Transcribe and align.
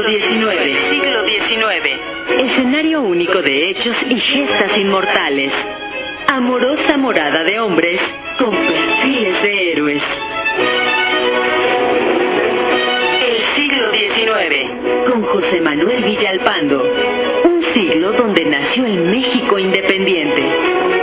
siglo 0.00 0.50
XIX. 0.50 0.78
Siglo 0.90 1.24
XIX. 1.24 2.00
Escenario 2.38 3.02
único 3.02 3.42
de 3.42 3.70
hechos 3.70 3.96
y 4.08 4.18
gestas 4.18 4.76
inmortales. 4.78 5.52
Amorosa 6.26 6.96
morada 6.96 7.44
de 7.44 7.60
hombres 7.60 8.00
con 8.38 8.50
perfiles 8.50 9.42
de 9.42 9.72
héroes. 9.72 10.02
El 13.26 13.36
siglo 13.54 13.90
XIX. 13.92 15.10
Con 15.10 15.22
José 15.24 15.60
Manuel 15.60 16.02
Villalpando. 16.02 16.82
Un 17.44 17.62
siglo 17.74 18.12
donde 18.12 18.44
nació 18.46 18.86
el 18.86 19.00
México 19.00 19.58
independiente. 19.58 20.99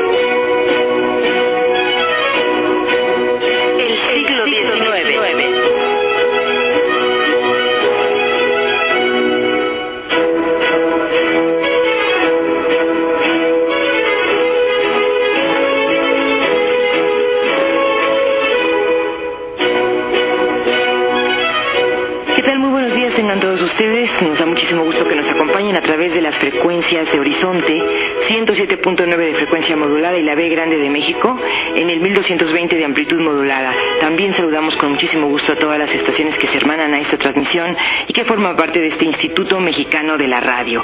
A 25.76 25.82
través 25.82 26.14
de 26.14 26.22
las 26.22 26.38
frecuencias 26.38 27.12
de 27.12 27.20
Horizonte 27.20 27.84
107.9 28.30 29.18
de 29.18 29.34
frecuencia 29.36 29.76
modulada 29.76 30.18
y 30.18 30.24
la 30.24 30.36
B 30.36 30.48
grande 30.50 30.78
de 30.78 30.90
México 30.90 31.38
en 31.76 31.90
el 31.90 32.00
1220 32.00 32.76
de 32.76 32.86
amplitud 32.86 33.20
modulada. 33.20 33.74
También 34.00 34.34
saludamos 34.34 34.76
con 34.78 34.92
muchísimo 34.92 35.28
gusto 35.28 35.54
a 35.54 35.56
todas 35.56 35.78
las 35.78 35.94
estaciones 35.94 36.38
que 36.38 36.48
se 36.48 36.58
hermanan 36.58 36.94
a 36.94 37.00
esta 37.00 37.18
transmisión 37.18 37.76
y 38.08 38.14
que 38.14 38.24
forman 38.24 38.56
parte 38.56 38.80
de 38.80 38.88
este 38.88 39.06
Instituto 39.06 39.60
Mexicano 39.60 40.18
de 40.18 40.28
la 40.28 40.40
Radio. 40.40 40.84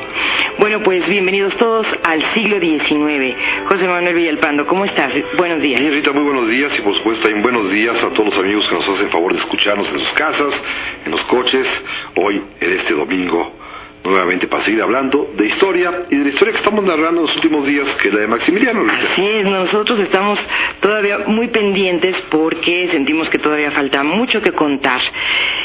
Bueno, 0.60 0.82
pues 0.82 1.08
bienvenidos 1.08 1.56
todos 1.56 1.88
al 2.04 2.22
siglo 2.34 2.60
XIX. 2.60 3.36
José 3.68 3.88
Manuel 3.88 4.16
Villalpando, 4.16 4.68
¿cómo 4.68 4.86
estás? 4.86 5.14
Buenos 5.38 5.62
días. 5.62 5.82
Bien, 5.82 5.94
Rita, 5.94 6.12
muy 6.12 6.24
buenos 6.24 6.50
días 6.50 6.78
y 6.78 6.82
por 6.82 6.96
supuesto 6.96 7.24
también 7.24 7.42
buenos 7.42 7.72
días 7.72 8.04
a 8.04 8.10
todos 8.10 8.26
los 8.26 8.38
amigos 8.38 8.68
que 8.68 8.76
nos 8.76 8.88
hacen 8.88 9.10
favor 9.10 9.34
de 9.34 9.40
escucharnos 9.40 9.90
en 9.92 10.00
sus 10.00 10.12
casas, 10.14 10.64
en 11.06 11.12
los 11.12 11.22
coches, 11.24 11.68
hoy 12.16 12.42
en 12.60 12.72
este 12.74 12.94
domingo, 12.94 13.63
nuevamente 14.04 14.48
para 14.48 14.64
seguir 14.64 14.82
hablando 14.82 15.32
de 15.36 15.46
historia 15.46 16.04
y 16.10 16.16
de 16.18 16.24
la 16.24 16.30
historia 16.30 16.52
que 16.52 16.58
estamos 16.60 16.84
narrando 16.84 17.22
en 17.22 17.28
los 17.28 17.36
últimos 17.36 17.66
días, 17.66 17.88
que 17.96 18.10
es 18.10 18.14
la 18.14 18.22
de 18.22 18.28
Maximiliano. 18.28 18.82
Rita. 18.84 18.94
Así 19.14 19.26
es, 19.26 19.46
nosotros 19.46 20.00
estamos 20.00 20.40
todavía 20.82 21.20
muy 21.28 21.48
pendientes 21.48 22.22
porque 22.30 22.88
sentimos 22.90 23.30
que 23.30 23.40
todavía 23.40 23.72
falta 23.72 24.04
mucho 24.04 24.42
que 24.42 24.52
contar. 24.52 25.02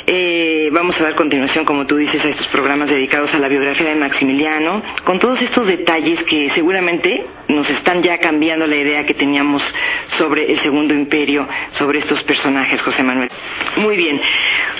Eh, 0.06 0.68
vamos 0.72 1.00
a 1.00 1.04
dar 1.04 1.14
continuación, 1.14 1.64
como 1.64 1.86
tú 1.86 1.96
dices, 1.96 2.24
a 2.24 2.28
estos 2.28 2.46
programas 2.48 2.90
dedicados 2.90 3.34
a 3.34 3.38
la 3.38 3.48
biografía 3.48 3.88
de 3.88 3.96
Maximiliano, 3.96 4.82
con 5.04 5.18
todos 5.18 5.42
estos 5.42 5.66
detalles 5.66 6.22
que 6.22 6.50
seguramente 6.50 7.24
nos 7.48 7.68
están 7.70 8.02
ya 8.02 8.18
cambiando 8.18 8.66
la 8.66 8.76
idea 8.76 9.04
que 9.04 9.14
teníamos 9.14 9.62
sobre 10.06 10.50
el 10.52 10.58
Segundo 10.60 10.94
Imperio, 10.94 11.48
sobre 11.70 11.98
estos 11.98 12.22
personajes, 12.22 12.80
José 12.82 13.02
Manuel. 13.02 13.28
Muy 13.76 13.96
bien. 13.96 14.20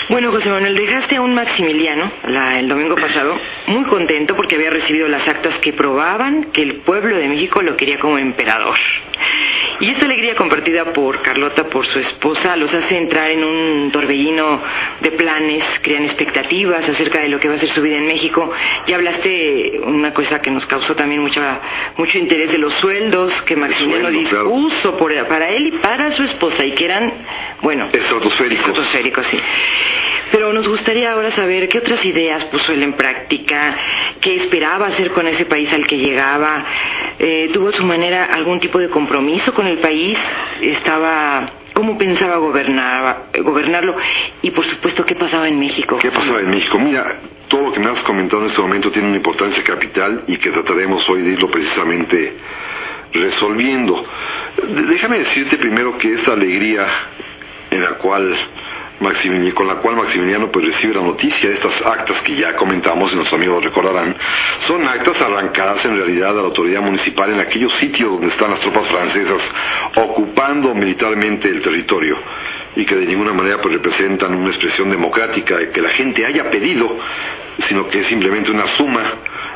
Bueno, 0.09 0.31
José 0.31 0.49
Manuel, 0.51 0.75
dejaste 0.77 1.17
a 1.17 1.21
un 1.21 1.35
Maximiliano 1.35 2.11
la- 2.27 2.59
el 2.59 2.69
domingo 2.69 2.95
pasado 2.95 3.35
muy 3.67 3.85
contento 3.85 4.35
porque 4.37 4.57
había 4.57 4.71
recibido 4.71 5.09
las 5.09 5.27
actas 5.29 5.57
que 5.59 5.73
probaban 5.73 6.45
que 6.53 6.63
el 6.63 6.75
pueblo 6.77 7.17
de 7.17 7.29
México 7.29 7.63
lo 7.63 7.77
quería 7.77 7.99
como 7.99 8.19
emperador. 8.19 8.77
Y 9.81 9.91
esta 9.91 10.07
alegría 10.07 10.35
compartida 10.35 10.87
por 10.93 11.23
Carlota, 11.23 11.65
por 11.69 11.87
su 11.87 12.01
esposa, 12.01 12.57
los 12.57 12.75
hace 12.75 12.97
entrar 12.99 13.31
en 13.31 13.45
un 13.45 13.91
torbellino 13.93 14.61
de 15.01 15.11
planes, 15.13 15.65
crean 15.83 16.05
expectativas 16.05 16.89
acerca 16.89 17.21
de 17.21 17.29
lo 17.29 17.39
que 17.39 17.49
va 17.49 17.55
a 17.55 17.59
ser 17.59 17.69
su 17.71 17.81
vida 17.83 17.97
en 17.97 18.07
México. 18.09 18.51
Ya 18.89 18.97
hablaste 18.97 19.81
una 19.85 20.13
cosa 20.13 20.43
que 20.43 20.51
nos 20.51 20.67
causó 20.67 20.97
también 20.97 21.21
mucha, 21.23 21.61
mucho 21.97 22.19
interés 22.19 22.51
de 22.51 22.59
los 22.59 22.75
sueldos 22.75 23.33
que 23.43 23.55
Maximiliano 23.55 24.09
sueldo, 24.09 24.29
claro. 24.31 24.45
dispuso 24.47 24.97
por- 24.97 25.09
para 25.29 25.49
él 25.51 25.69
y 25.69 25.71
para 25.73 26.11
su 26.13 26.25
esposa 26.25 26.65
y 26.65 26.73
que 26.73 26.85
eran, 26.85 27.13
bueno, 27.63 27.89
Estratosféricos. 27.93 28.67
estratosféricos, 28.67 29.27
sí. 29.27 29.39
Pero 30.33 30.53
nos 30.53 30.69
gustaría 30.69 31.13
ahora 31.13 31.31
saber 31.31 31.69
qué 31.69 31.79
otras 31.79 32.05
ideas 32.05 32.45
puso 32.47 32.73
él 32.73 32.83
en 32.83 32.93
práctica, 32.95 33.38
qué 33.45 34.37
esperaba 34.37 34.87
hacer 34.87 35.13
con 35.13 35.27
ese 35.27 35.45
país 35.45 35.73
al 35.73 35.87
que 35.87 35.99
llegaba, 35.99 36.65
eh, 37.19 37.51
tuvo 37.53 37.69
a 37.69 37.73
su 37.73 37.85
manera 37.85 38.27
algún 38.27 38.61
tipo 38.61 38.79
de 38.79 38.89
compromiso 38.89 39.53
con 39.55 39.67
el 39.67 39.79
país, 39.79 40.19
estaba, 40.61 41.51
cómo 41.73 41.99
pensaba 41.99 42.37
gobernar, 42.37 43.29
gobernarlo 43.43 43.97
y 44.43 44.51
por 44.51 44.65
supuesto 44.65 45.05
qué 45.05 45.15
pasaba 45.15 45.49
en 45.49 45.59
México. 45.59 45.99
¿Qué 45.99 46.11
pasaba 46.11 46.41
en 46.41 46.51
México? 46.51 46.79
Mira, 46.79 47.05
todo 47.49 47.65
lo 47.65 47.73
que 47.73 47.81
me 47.81 47.91
has 47.91 48.03
comentado 48.03 48.43
en 48.43 48.49
este 48.49 48.61
momento 48.61 48.91
tiene 48.91 49.09
una 49.09 49.17
importancia 49.17 49.63
capital 49.65 50.25
y 50.27 50.37
que 50.37 50.51
trataremos 50.51 51.09
hoy 51.09 51.23
de 51.23 51.31
irlo 51.31 51.51
precisamente 51.51 52.35
resolviendo. 53.13 54.05
Déjame 54.87 55.21
decirte 55.21 55.57
primero 55.57 55.97
que 55.99 56.13
esta 56.13 56.33
alegría 56.33 56.87
en 57.71 57.83
la 57.83 57.93
cual 57.93 58.35
Maximiliano, 59.01 59.55
con 59.55 59.67
la 59.67 59.77
cual 59.77 59.97
Maximiliano 59.97 60.51
pues 60.51 60.67
recibe 60.67 60.95
la 60.95 61.03
noticia 61.03 61.49
de 61.49 61.55
estas 61.55 61.81
actas 61.85 62.21
que 62.23 62.35
ya 62.35 62.57
comentamos 62.57 63.13
y 63.13 63.17
nuestros 63.17 63.39
amigos 63.39 63.63
recordarán, 63.63 64.17
son 64.61 64.87
actas 64.87 65.21
arrancadas 65.21 65.85
en 65.87 65.97
realidad 65.97 66.31
a 66.31 66.35
la 66.35 66.43
autoridad 66.43 66.81
municipal 66.81 67.33
en 67.33 67.41
aquellos 67.41 67.73
sitios 67.75 68.11
donde 68.13 68.29
están 68.29 68.51
las 68.51 68.61
tropas 68.61 68.87
francesas 68.89 69.43
ocupando 69.97 70.75
militarmente 70.75 71.49
el 71.49 71.63
territorio 71.63 72.19
y 72.75 72.85
que 72.85 72.97
de 72.97 73.07
ninguna 73.07 73.33
manera 73.33 73.61
pues 73.61 73.75
representan 73.75 74.35
una 74.35 74.49
expresión 74.49 74.91
democrática 74.91 75.57
de 75.57 75.71
que 75.71 75.81
la 75.81 75.91
gente 75.91 76.27
haya 76.27 76.51
pedido, 76.51 76.97
sino 77.59 77.89
que 77.89 78.01
es 78.01 78.07
simplemente 78.07 78.51
una 78.51 78.67
suma 78.67 79.03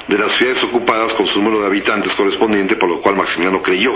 de 0.09 0.19
las 0.19 0.33
ciudades 0.33 0.63
ocupadas 0.65 1.15
con 1.15 1.27
su 1.27 1.41
número 1.41 1.61
de 1.61 1.67
habitantes 1.67 2.13
correspondiente, 2.15 2.77
por 2.77 2.89
lo 2.89 3.01
cual 3.01 3.17
Maximiliano 3.17 3.63
creyó 3.63 3.93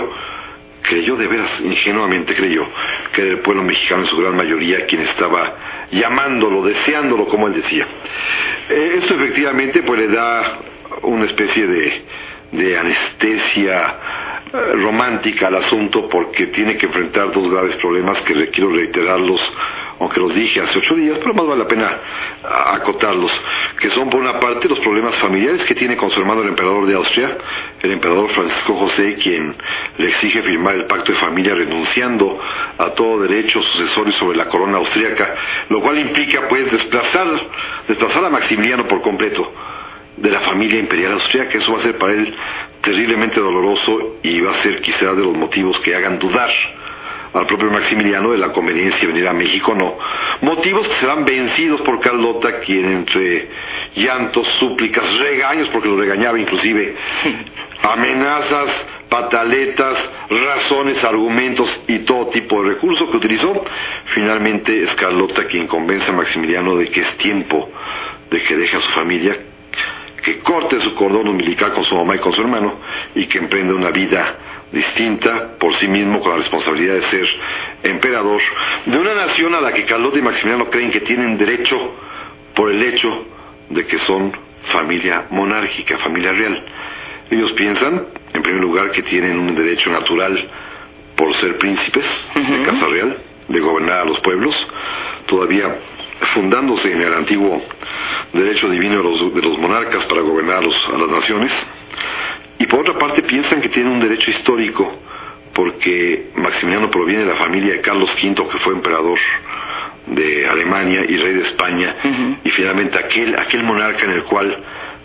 creyó 0.81 1.15
de 1.15 1.27
veras, 1.27 1.61
ingenuamente 1.61 2.35
creyó, 2.35 2.65
que 3.13 3.21
era 3.21 3.31
el 3.31 3.39
pueblo 3.39 3.63
mexicano 3.63 4.01
en 4.01 4.07
su 4.07 4.17
gran 4.17 4.35
mayoría 4.35 4.85
quien 4.85 5.01
estaba 5.01 5.55
llamándolo, 5.91 6.63
deseándolo, 6.63 7.27
como 7.27 7.47
él 7.47 7.53
decía. 7.53 7.85
Eh, 8.69 8.95
esto 8.97 9.15
efectivamente 9.15 9.83
pues 9.83 9.99
le 9.99 10.07
da 10.07 10.59
una 11.03 11.25
especie 11.25 11.67
de, 11.67 12.01
de 12.51 12.77
anestesia 12.77 13.95
eh, 14.53 14.73
romántica 14.75 15.47
al 15.47 15.55
asunto 15.55 16.07
porque 16.07 16.47
tiene 16.47 16.77
que 16.77 16.85
enfrentar 16.85 17.31
dos 17.31 17.49
graves 17.49 17.75
problemas 17.77 18.21
que 18.21 18.33
requiero 18.33 18.69
reiterarlos, 18.69 19.41
aunque 19.99 20.19
los 20.19 20.33
dije 20.33 20.61
hace 20.61 20.79
ocho 20.79 20.95
días, 20.95 21.17
pero 21.19 21.33
más 21.33 21.45
vale 21.45 21.63
la 21.63 21.67
pena 21.67 21.97
acotarlos, 22.73 23.31
que 23.79 23.89
son 23.89 24.09
por 24.09 24.19
una 24.19 24.39
parte 24.39 24.69
los 24.69 24.79
problemas 24.79 25.15
familiares 25.15 25.65
que 25.65 25.75
tiene 25.75 25.97
con 25.97 26.11
su 26.11 26.19
hermano 26.19 26.41
el 26.41 26.49
emperador 26.49 26.85
de 26.85 26.95
Austria, 26.95 27.37
el 27.81 27.91
emperador 27.91 28.29
Francisco 28.29 28.75
José, 28.75 29.15
quien 29.15 29.55
le 29.97 30.07
exige 30.07 30.41
firmar 30.43 30.75
el 30.75 30.85
pacto 30.85 31.11
de 31.11 31.17
familia 31.17 31.55
renunciando 31.55 32.39
a 32.77 32.89
todo 32.91 33.21
derecho 33.21 33.61
sucesorio 33.61 34.13
sobre 34.13 34.37
la 34.37 34.47
corona 34.49 34.77
austríaca, 34.77 35.35
lo 35.69 35.81
cual 35.81 35.97
implica 35.97 36.47
pues 36.47 36.71
desplazar, 36.71 37.27
desplazar 37.87 38.25
a 38.25 38.29
Maximiliano 38.29 38.87
por 38.87 39.01
completo 39.01 39.51
de 40.17 40.31
la 40.31 40.39
familia 40.41 40.79
imperial 40.79 41.13
austríaca. 41.13 41.57
Eso 41.57 41.71
va 41.71 41.77
a 41.77 41.81
ser 41.81 41.97
para 41.97 42.13
él 42.13 42.35
terriblemente 42.81 43.39
doloroso 43.39 44.17
y 44.23 44.39
va 44.41 44.51
a 44.51 44.55
ser 44.55 44.81
quizá 44.81 45.13
de 45.13 45.23
los 45.23 45.35
motivos 45.35 45.79
que 45.79 45.95
hagan 45.95 46.19
dudar 46.19 46.49
al 47.33 47.45
propio 47.45 47.69
Maximiliano 47.69 48.31
de 48.31 48.37
la 48.37 48.51
conveniencia 48.51 49.01
de 49.01 49.13
venir 49.13 49.27
a 49.27 49.33
México, 49.33 49.73
no. 49.75 49.97
Motivos 50.41 50.87
que 50.87 50.95
serán 50.95 51.25
vencidos 51.25 51.81
por 51.81 51.99
Carlota, 51.99 52.59
quien 52.59 52.85
entre 52.85 53.49
llantos, 53.95 54.47
súplicas, 54.59 55.17
regaños, 55.17 55.69
porque 55.69 55.87
lo 55.87 55.97
regañaba 55.97 56.39
inclusive, 56.39 56.95
amenazas, 57.83 58.87
pataletas, 59.09 60.11
razones, 60.29 61.03
argumentos 61.03 61.81
y 61.87 61.99
todo 61.99 62.27
tipo 62.27 62.61
de 62.61 62.69
recursos 62.69 63.09
que 63.09 63.17
utilizó, 63.17 63.63
finalmente 64.05 64.83
es 64.83 64.93
Carlota 64.95 65.45
quien 65.45 65.67
convence 65.67 66.11
a 66.11 66.13
Maximiliano 66.13 66.75
de 66.75 66.89
que 66.89 67.01
es 67.01 67.17
tiempo 67.17 67.69
de 68.29 68.43
que 68.43 68.55
deje 68.55 68.77
a 68.77 68.81
su 68.81 68.91
familia, 68.91 69.37
que 70.23 70.39
corte 70.39 70.79
su 70.81 70.93
cordón 70.95 71.29
umbilical 71.29 71.73
con 71.73 71.83
su 71.85 71.95
mamá 71.95 72.15
y 72.15 72.19
con 72.19 72.33
su 72.33 72.41
hermano 72.41 72.79
y 73.15 73.25
que 73.27 73.37
emprenda 73.37 73.73
una 73.73 73.91
vida 73.91 74.35
distinta 74.71 75.57
por 75.57 75.73
sí 75.75 75.87
mismo 75.87 76.19
con 76.19 76.31
la 76.31 76.37
responsabilidad 76.37 76.95
de 76.95 77.03
ser 77.03 77.27
emperador 77.83 78.41
de 78.85 78.97
una 78.97 79.13
nación 79.13 79.55
a 79.55 79.61
la 79.61 79.71
que 79.73 79.85
Carlota 79.85 80.19
y 80.19 80.21
Maximiliano 80.21 80.69
creen 80.69 80.91
que 80.91 81.01
tienen 81.01 81.37
derecho 81.37 81.93
por 82.53 82.71
el 82.71 82.81
hecho 82.83 83.25
de 83.69 83.85
que 83.85 83.97
son 83.99 84.31
familia 84.65 85.25
monárquica, 85.29 85.97
familia 85.99 86.31
real. 86.33 86.61
Ellos 87.29 87.51
piensan, 87.53 88.05
en 88.33 88.41
primer 88.41 88.61
lugar, 88.61 88.91
que 88.91 89.03
tienen 89.03 89.37
un 89.39 89.55
derecho 89.55 89.89
natural 89.89 90.49
por 91.15 91.33
ser 91.35 91.57
príncipes 91.57 92.29
de 92.35 92.63
Casa 92.65 92.87
Real, 92.87 93.17
de 93.47 93.59
gobernar 93.59 93.99
a 93.99 94.05
los 94.05 94.19
pueblos, 94.19 94.67
todavía 95.25 95.77
fundándose 96.33 96.91
en 96.91 97.01
el 97.01 97.13
antiguo 97.13 97.61
derecho 98.33 98.69
divino 98.69 98.97
de 98.97 99.03
los, 99.03 99.33
de 99.33 99.41
los 99.41 99.57
monarcas 99.57 100.03
para 100.05 100.21
gobernar 100.21 100.57
a 100.57 100.61
los- 100.61 100.89
a 100.89 100.97
las 100.97 101.09
naciones. 101.09 101.53
Y 102.59 102.65
por 102.65 102.81
otra 102.81 102.97
parte 102.97 103.21
piensan 103.21 103.61
que 103.61 103.69
tienen 103.69 103.93
un 103.93 103.99
derecho 103.99 104.31
histórico 104.31 104.99
porque 105.53 106.29
Maximiliano 106.35 106.91
proviene 106.91 107.23
de 107.23 107.29
la 107.29 107.35
familia 107.35 107.73
de 107.73 107.81
Carlos 107.81 108.15
V, 108.21 108.47
que 108.47 108.57
fue 108.59 108.73
emperador 108.73 109.17
de 110.05 110.47
Alemania 110.47 111.03
y 111.07 111.17
rey 111.17 111.33
de 111.33 111.41
España, 111.41 111.95
y 112.43 112.49
finalmente 112.51 112.97
aquel, 112.97 113.37
aquel 113.37 113.63
monarca 113.63 114.05
en 114.05 114.11
el 114.11 114.23
cual 114.23 114.55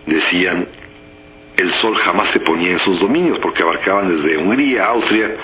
decían 0.06 0.68
el 1.56 1.70
sol 1.72 1.96
jamás 1.96 2.28
se 2.30 2.40
ponía 2.40 2.70
en 2.70 2.78
sus 2.78 3.00
dominios, 3.00 3.38
porque 3.38 3.62
abarcaban 3.62 4.14
desde 4.14 4.36
Hungría, 4.36 4.86
Austria, 4.86 5.36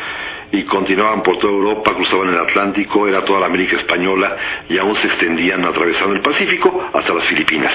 y 0.50 0.62
continuaban 0.64 1.22
por 1.22 1.38
toda 1.38 1.52
Europa, 1.52 1.94
cruzaban 1.94 2.30
el 2.30 2.38
Atlántico, 2.38 3.06
era 3.06 3.24
toda 3.24 3.40
la 3.40 3.46
América 3.46 3.76
Española 3.76 4.36
y 4.68 4.78
aún 4.78 4.94
se 4.94 5.08
extendían 5.08 5.64
atravesando 5.64 6.14
el 6.14 6.20
Pacífico 6.20 6.88
hasta 6.92 7.12
las 7.12 7.26
Filipinas. 7.26 7.72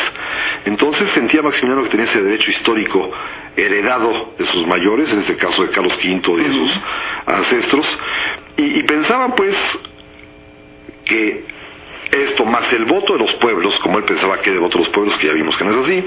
Entonces 0.65 1.09
sentía 1.09 1.41
Maximiliano 1.41 1.83
que 1.83 1.89
tenía 1.89 2.05
ese 2.05 2.21
derecho 2.21 2.49
histórico 2.49 3.11
heredado 3.55 4.33
de 4.37 4.45
sus 4.47 4.65
mayores, 4.65 5.13
en 5.13 5.19
este 5.19 5.35
caso 5.35 5.63
de 5.63 5.69
Carlos 5.69 5.97
V 5.97 6.07
y 6.09 6.43
de 6.43 6.51
sus 6.51 6.79
ancestros, 7.27 7.99
y, 8.57 8.79
y 8.79 8.83
pensaban 8.83 9.35
pues 9.35 9.55
que 11.05 11.53
esto 12.13 12.45
más 12.45 12.71
el 12.73 12.85
voto 12.85 13.13
de 13.13 13.19
los 13.19 13.33
pueblos, 13.35 13.77
como 13.79 13.97
él 13.97 14.03
pensaba 14.03 14.39
que 14.39 14.49
era 14.49 14.57
el 14.57 14.63
voto 14.63 14.77
de 14.77 14.85
los 14.85 14.93
pueblos, 14.93 15.17
que 15.17 15.27
ya 15.27 15.33
vimos 15.33 15.57
que 15.57 15.63
no 15.63 15.71
es 15.71 15.77
así, 15.77 16.03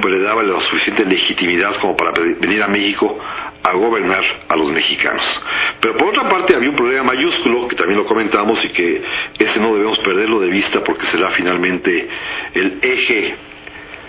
pues 0.00 0.14
le 0.14 0.20
daba 0.20 0.42
la 0.42 0.60
suficiente 0.60 1.04
legitimidad 1.04 1.76
como 1.76 1.96
para 1.96 2.12
venir 2.12 2.62
a 2.62 2.68
México 2.68 3.18
a 3.66 3.72
gobernar 3.72 4.22
a 4.48 4.56
los 4.56 4.70
mexicanos. 4.70 5.24
Pero 5.80 5.96
por 5.96 6.08
otra 6.08 6.28
parte 6.28 6.54
había 6.54 6.70
un 6.70 6.76
problema 6.76 7.02
mayúsculo, 7.02 7.66
que 7.66 7.74
también 7.74 7.98
lo 7.98 8.06
comentamos 8.06 8.64
y 8.64 8.68
que 8.68 9.02
ese 9.38 9.60
no 9.60 9.74
debemos 9.74 9.98
perderlo 9.98 10.40
de 10.40 10.50
vista 10.50 10.84
porque 10.84 11.04
será 11.06 11.30
finalmente 11.30 12.08
el 12.54 12.78
eje 12.80 13.34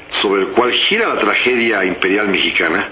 sobre 0.09 0.43
el 0.43 0.47
cual 0.49 0.71
gira 0.71 1.07
la 1.07 1.19
tragedia 1.19 1.83
imperial 1.83 2.29
mexicana, 2.29 2.89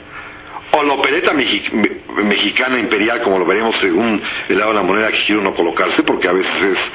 o 0.72 0.84
la 0.84 0.94
opereta 0.94 1.32
mexicana 1.34 2.80
imperial, 2.80 3.22
como 3.22 3.40
lo 3.40 3.46
veremos 3.46 3.76
según 3.78 4.22
el 4.50 4.58
lado 4.58 4.72
de 4.72 4.76
la 4.76 4.84
moneda 4.84 5.12
que 5.12 5.24
quiere 5.24 5.40
uno 5.40 5.54
colocarse, 5.54 6.04
porque 6.04 6.28
a 6.28 6.34
veces 6.34 6.64
es 6.64 6.92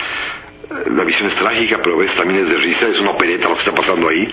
la 0.90 1.02
visión 1.04 1.28
es 1.28 1.34
trágica, 1.34 1.80
pero 1.82 1.96
a 1.96 1.98
veces 1.98 2.16
también 2.16 2.44
es 2.44 2.52
de 2.52 2.58
risa, 2.58 2.88
es 2.88 2.98
una 2.98 3.10
opereta 3.10 3.48
lo 3.48 3.54
que 3.54 3.60
está 3.60 3.74
pasando 3.74 4.08
ahí, 4.08 4.30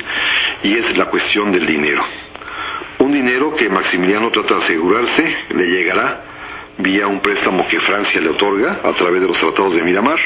y 0.64 0.78
es 0.78 0.98
la 0.98 1.06
cuestión 1.06 1.52
del 1.52 1.66
dinero. 1.66 2.04
Un 3.00 3.12
dinero 3.12 3.56
que 3.56 3.70
Maximiliano 3.70 4.32
trata 4.32 4.56
de 4.56 4.62
asegurarse, 4.62 5.38
le 5.56 5.68
llegará 5.68 6.24
vía 6.80 7.08
un 7.08 7.20
préstamo 7.22 7.68
que 7.68 7.80
Francia 7.80 8.22
le 8.22 8.30
otorga 8.30 8.82
a 8.84 8.94
través 8.94 9.22
de 9.22 9.28
los 9.28 9.38
tratados 9.38 9.76
de 9.76 9.82
Miramar, 9.82 10.20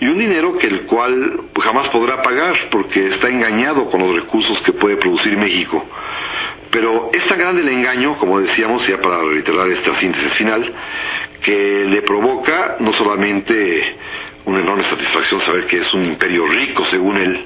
y 0.00 0.06
un 0.06 0.18
dinero 0.18 0.58
que 0.58 0.66
el 0.66 0.82
cual 0.82 1.40
jamás 1.60 1.88
podrá 1.88 2.22
pagar 2.22 2.56
porque 2.70 3.06
está 3.06 3.28
engañado 3.28 3.88
con 3.90 4.00
los 4.00 4.14
recursos 4.14 4.60
que 4.62 4.72
puede 4.72 4.96
producir 4.96 5.36
México. 5.36 5.84
Pero 6.70 7.10
es 7.12 7.24
tan 7.26 7.38
grande 7.38 7.62
el 7.62 7.68
engaño, 7.68 8.18
como 8.18 8.40
decíamos, 8.40 8.86
ya 8.86 9.00
para 9.00 9.22
reiterar 9.22 9.68
esta 9.68 9.94
síntesis 9.94 10.34
final, 10.34 10.72
que 11.42 11.86
le 11.88 12.02
provoca 12.02 12.76
no 12.80 12.92
solamente 12.92 13.96
una 14.44 14.60
enorme 14.60 14.82
satisfacción 14.82 15.40
saber 15.40 15.66
que 15.66 15.78
es 15.78 15.94
un 15.94 16.04
imperio 16.04 16.46
rico 16.46 16.84
según 16.84 17.16
él, 17.16 17.44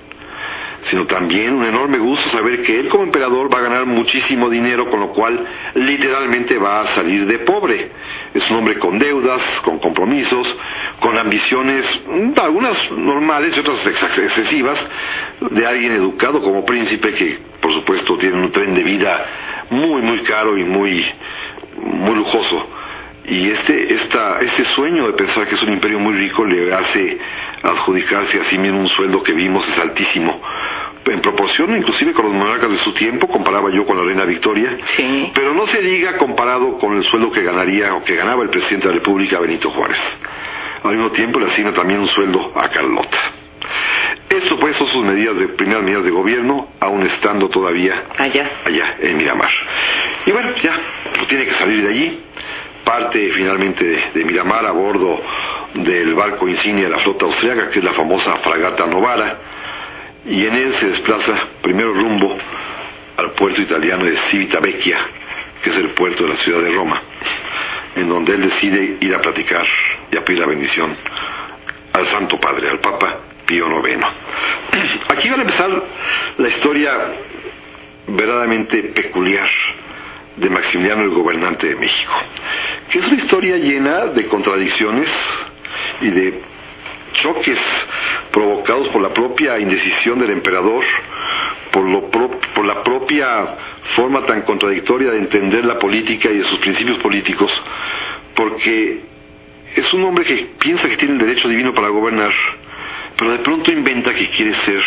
sino 0.82 1.06
también 1.06 1.55
un 1.55 1.64
enorme 1.64 1.99
gusto 1.99 2.29
saber 2.31 2.62
que 2.62 2.79
él 2.79 2.88
como 2.88 3.05
emperador 3.05 3.52
va 3.52 3.58
a 3.58 3.62
ganar 3.62 3.87
muchísimo 3.87 4.50
dinero, 4.50 4.90
con 4.90 5.00
lo 5.00 5.12
cual 5.12 5.44
literalmente 5.75 6.58
va 6.58 6.82
a 6.82 6.87
salir 6.88 7.26
de 7.26 7.38
pobre. 7.40 7.90
Es 8.34 8.50
un 8.50 8.58
hombre 8.58 8.79
con 8.79 8.99
deudas, 8.99 9.43
con 9.64 9.79
compromisos, 9.79 10.56
con 11.00 11.17
ambiciones, 11.17 12.02
mm, 12.06 12.32
algunas 12.40 12.90
normales 12.90 13.56
y 13.56 13.61
otras 13.61 13.87
excesivas, 13.87 14.84
de 15.40 15.67
alguien 15.67 15.93
educado 15.93 16.43
como 16.43 16.64
príncipe 16.64 17.14
que 17.14 17.38
por 17.61 17.73
supuesto 17.73 18.17
tiene 18.19 18.43
un 18.43 18.50
tren 18.50 18.75
de 18.75 18.82
vida 18.82 19.25
muy, 19.70 20.02
muy 20.02 20.23
caro 20.23 20.58
y 20.58 20.64
muy, 20.64 21.05
muy 21.76 22.14
lujoso 22.17 22.69
y 23.24 23.50
este, 23.50 23.94
esta, 23.94 24.40
este 24.40 24.64
sueño 24.64 25.06
de 25.06 25.12
pensar 25.12 25.46
que 25.46 25.54
es 25.54 25.62
un 25.62 25.72
imperio 25.72 26.00
muy 26.00 26.14
rico 26.14 26.44
le 26.44 26.74
hace 26.74 27.19
adjudicarse 27.62 28.40
a 28.40 28.44
sí 28.44 28.58
mismo 28.58 28.80
un 28.80 28.88
sueldo 28.88 29.22
que 29.22 29.32
vimos 29.32 29.69
es 29.69 29.78
altísimo. 29.78 30.40
En 31.04 31.20
proporción, 31.20 31.76
inclusive 31.76 32.12
con 32.12 32.26
los 32.26 32.34
monarcas 32.34 32.70
de 32.70 32.78
su 32.78 32.92
tiempo, 32.94 33.28
comparaba 33.28 33.70
yo 33.70 33.84
con 33.84 33.96
la 33.96 34.04
reina 34.04 34.24
Victoria, 34.24 34.78
pero 35.34 35.52
no 35.52 35.66
se 35.66 35.80
diga 35.82 36.16
comparado 36.16 36.78
con 36.78 36.96
el 36.96 37.04
sueldo 37.04 37.30
que 37.32 37.42
ganaría 37.42 37.94
o 37.94 38.04
que 38.04 38.16
ganaba 38.16 38.42
el 38.42 38.50
presidente 38.50 38.88
de 38.88 38.94
la 38.94 39.00
República, 39.00 39.38
Benito 39.40 39.70
Juárez. 39.70 40.00
Al 40.84 40.92
mismo 40.92 41.10
tiempo 41.10 41.38
le 41.38 41.46
asigna 41.46 41.72
también 41.72 42.00
un 42.00 42.08
sueldo 42.08 42.52
a 42.56 42.69
Carlota. 42.69 43.19
Esto 44.28 44.58
pues 44.58 44.76
son 44.76 44.86
sus 44.88 45.04
medidas 45.04 45.36
de 45.36 45.48
primeras 45.48 45.82
medidas 45.82 46.04
de 46.04 46.10
gobierno, 46.10 46.69
aún 46.80 47.02
estando 47.02 47.48
todavía 47.48 48.04
allá, 48.16 48.50
allá 48.64 48.96
en 49.00 49.16
Miramar. 49.16 49.50
Y 50.24 50.30
bueno, 50.30 50.50
ya, 50.62 50.74
pues 51.14 51.28
tiene 51.28 51.44
que 51.44 51.52
salir 51.52 51.82
de 51.82 51.88
allí 51.88 52.20
parte 52.84 53.31
finalmente 53.31 54.11
de, 54.12 54.25
Miramar 54.25 54.67
a 54.67 54.73
bordo 54.73 55.20
del 55.75 56.14
barco 56.14 56.49
insignia 56.49 56.84
de 56.84 56.90
la 56.90 56.99
flota 56.99 57.26
austriaca, 57.26 57.70
que 57.70 57.79
es 57.79 57.84
la 57.84 57.93
famosa 57.93 58.37
fragata 58.37 58.87
Novara, 58.87 59.38
y 60.26 60.46
en 60.46 60.55
él 60.55 60.75
se 60.75 60.88
desplaza 60.88 61.34
primero 61.62 61.93
rumbo 61.93 62.37
al 63.17 63.31
puerto 63.32 63.62
italiano 63.62 64.05
de 64.05 64.17
Civitavecchia, 64.17 64.99
que 65.62 65.70
es 65.70 65.76
el 65.76 65.88
puerto 65.90 66.25
de 66.25 66.31
la 66.31 66.37
ciudad 66.37 66.61
de 66.61 66.70
Roma, 66.70 67.00
en 67.96 68.08
donde 68.08 68.34
él 68.34 68.43
decide 68.43 68.96
ir 69.00 69.14
a 69.14 69.20
platicar 69.20 69.67
y 70.11 70.17
a 70.17 70.25
pedir 70.25 70.40
la 70.40 70.46
bendición 70.46 70.94
al 71.93 72.06
Santo 72.06 72.38
Padre, 72.40 72.70
al 72.70 72.79
Papa 72.79 73.19
Pío 73.46 73.67
IX. 73.67 74.06
Aquí 75.08 75.29
va 75.29 75.37
a 75.37 75.40
empezar 75.40 75.82
la 76.38 76.49
historia 76.49 76.93
verdaderamente 78.06 78.82
peculiar 78.82 79.49
de 80.37 80.50
Maximiliano 80.50 81.02
el 81.02 81.11
gobernante 81.11 81.69
de 81.69 81.76
México, 81.76 82.12
que 82.90 82.99
es 82.99 83.06
una 83.06 83.17
historia 83.17 83.56
llena 83.56 84.06
de 84.06 84.26
contradicciones 84.26 85.11
y 86.00 86.11
de 86.11 86.40
choques 87.14 87.61
provocados 88.31 88.88
por 88.88 89.02
la 89.02 89.12
propia 89.12 89.58
indecisión 89.58 90.19
del 90.19 90.31
emperador, 90.31 90.84
por, 91.70 91.84
lo 91.84 92.11
por 92.11 92.64
la 92.64 92.82
propia 92.82 93.46
forma 93.94 94.25
tan 94.25 94.43
contradictoria 94.43 95.11
de 95.11 95.19
entender 95.19 95.64
la 95.64 95.79
política 95.79 96.31
y 96.31 96.38
de 96.38 96.44
sus 96.44 96.58
principios 96.61 96.99
políticos, 96.99 97.52
porque 98.34 99.00
es 99.76 99.93
un 99.93 100.05
hombre 100.05 100.25
que 100.25 100.50
piensa 100.58 100.88
que 100.88 100.96
tiene 100.96 101.14
el 101.14 101.20
derecho 101.20 101.49
divino 101.49 101.75
para 101.75 101.88
gobernar, 101.88 102.32
pero 103.17 103.32
de 103.32 103.38
pronto 103.38 103.70
inventa 103.70 104.14
que 104.14 104.29
quiere 104.31 104.55
ser 104.55 104.82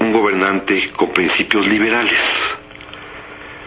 un 0.00 0.12
gobernante 0.12 0.90
con 0.96 1.12
principios 1.12 1.66
liberales 1.66 2.20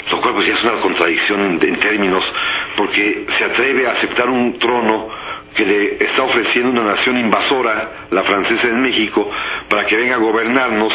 lo 0.09 0.21
cual 0.21 0.33
pues 0.35 0.47
ya 0.47 0.53
es 0.53 0.63
una 0.63 0.79
contradicción 0.81 1.59
en, 1.61 1.79
términos, 1.79 2.23
porque 2.75 3.25
se 3.29 3.45
atreve 3.45 3.87
a 3.87 3.91
aceptar 3.91 4.29
un 4.29 4.57
trono 4.57 5.09
que 5.55 5.65
le 5.65 6.03
está 6.03 6.23
ofreciendo 6.23 6.69
una 6.71 6.91
nación 6.91 7.17
invasora, 7.17 8.07
la 8.09 8.23
francesa 8.23 8.67
en 8.67 8.81
México, 8.81 9.29
para 9.69 9.85
que 9.85 9.97
venga 9.97 10.15
a 10.15 10.19
gobernarnos, 10.19 10.93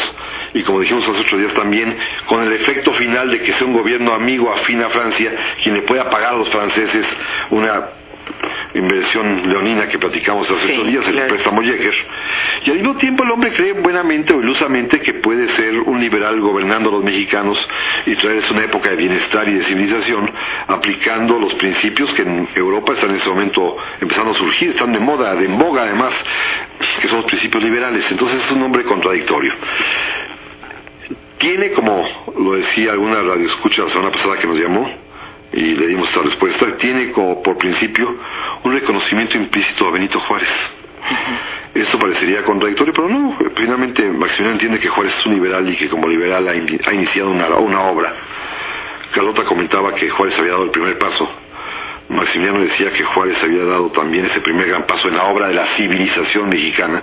y 0.53 0.63
como 0.63 0.79
dijimos 0.79 1.07
hace 1.07 1.21
otros 1.21 1.39
días 1.39 1.53
también, 1.53 1.95
con 2.25 2.41
el 2.41 2.51
efecto 2.53 2.91
final 2.93 3.29
de 3.29 3.41
que 3.41 3.53
sea 3.53 3.67
un 3.67 3.73
gobierno 3.73 4.13
amigo 4.13 4.51
afín 4.51 4.81
a 4.81 4.89
Francia, 4.89 5.31
quien 5.61 5.75
le 5.75 5.81
pueda 5.83 6.09
pagar 6.09 6.33
a 6.33 6.37
los 6.37 6.49
franceses 6.49 7.05
una 7.51 7.96
inversión 8.73 9.49
leonina 9.49 9.87
que 9.87 9.97
platicamos 9.97 10.49
hace 10.49 10.71
estos 10.71 10.87
días, 10.87 11.07
el 11.07 11.21
préstamo 11.27 11.61
Jäger. 11.61 11.95
Y 12.65 12.69
al 12.71 12.77
mismo 12.77 12.95
tiempo 12.95 13.23
el 13.23 13.31
hombre 13.31 13.51
cree 13.51 13.73
buenamente 13.73 14.33
o 14.33 14.39
ilusamente 14.39 14.99
que 14.99 15.15
puede 15.15 15.47
ser 15.49 15.79
un 15.79 15.99
liberal 15.99 16.39
gobernando 16.39 16.89
a 16.89 16.93
los 16.93 17.03
mexicanos 17.03 17.67
y 18.05 18.15
traerles 18.15 18.49
una 18.51 18.63
época 18.63 18.89
de 18.89 18.95
bienestar 18.95 19.47
y 19.49 19.53
de 19.53 19.63
civilización, 19.63 20.29
aplicando 20.67 21.39
los 21.39 21.53
principios 21.55 22.13
que 22.13 22.23
en 22.23 22.47
Europa 22.55 22.93
están 22.93 23.11
en 23.11 23.17
ese 23.17 23.29
momento 23.29 23.77
empezando 23.99 24.31
a 24.31 24.33
surgir, 24.33 24.69
están 24.69 24.93
de 24.93 24.99
moda, 24.99 25.35
de 25.35 25.45
en 25.45 25.57
boga 25.57 25.83
además, 25.83 26.13
que 27.01 27.07
son 27.07 27.17
los 27.17 27.25
principios 27.25 27.63
liberales. 27.63 28.09
Entonces 28.11 28.43
es 28.43 28.51
un 28.51 28.63
hombre 28.63 28.83
contradictorio 28.83 29.53
tiene, 31.37 31.71
como 31.71 32.03
lo 32.39 32.53
decía 32.53 32.91
alguna 32.91 33.21
radio 33.21 33.45
escucha 33.45 33.83
la 33.83 33.89
semana 33.89 34.11
pasada 34.11 34.37
que 34.37 34.47
nos 34.47 34.57
llamó, 34.57 34.89
y 35.57 35.75
le 35.75 35.87
dimos 35.87 36.07
esta 36.09 36.21
respuesta, 36.21 36.77
tiene 36.77 37.11
como 37.11 37.41
por 37.41 37.57
principio 37.57 38.15
un 38.63 38.73
reconocimiento 38.73 39.37
implícito 39.37 39.87
a 39.87 39.91
Benito 39.91 40.19
Juárez. 40.19 40.51
Esto 41.73 41.97
parecería 41.97 42.43
contradictorio, 42.43 42.93
pero 42.93 43.09
no, 43.09 43.35
finalmente 43.55 44.03
Maximiliano 44.03 44.53
entiende 44.53 44.79
que 44.79 44.89
Juárez 44.89 45.17
es 45.17 45.25
un 45.25 45.33
liberal 45.33 45.67
y 45.67 45.75
que 45.75 45.89
como 45.89 46.07
liberal 46.07 46.47
ha, 46.47 46.93
iniciado 46.93 47.31
una, 47.31 47.47
una 47.55 47.81
obra. 47.81 48.13
Carlota 49.11 49.45
comentaba 49.45 49.95
que 49.95 50.11
Juárez 50.11 50.37
había 50.37 50.51
dado 50.51 50.65
el 50.65 50.69
primer 50.69 50.95
paso. 50.99 51.27
Maximiliano 52.09 52.61
decía 52.61 52.93
que 52.93 53.03
Juárez 53.03 53.43
había 53.43 53.65
dado 53.65 53.89
también 53.91 54.25
ese 54.25 54.41
primer 54.41 54.67
gran 54.67 54.83
paso 54.83 55.07
en 55.07 55.15
la 55.15 55.23
obra 55.23 55.47
de 55.47 55.55
la 55.55 55.65
civilización 55.65 56.49
mexicana 56.49 57.01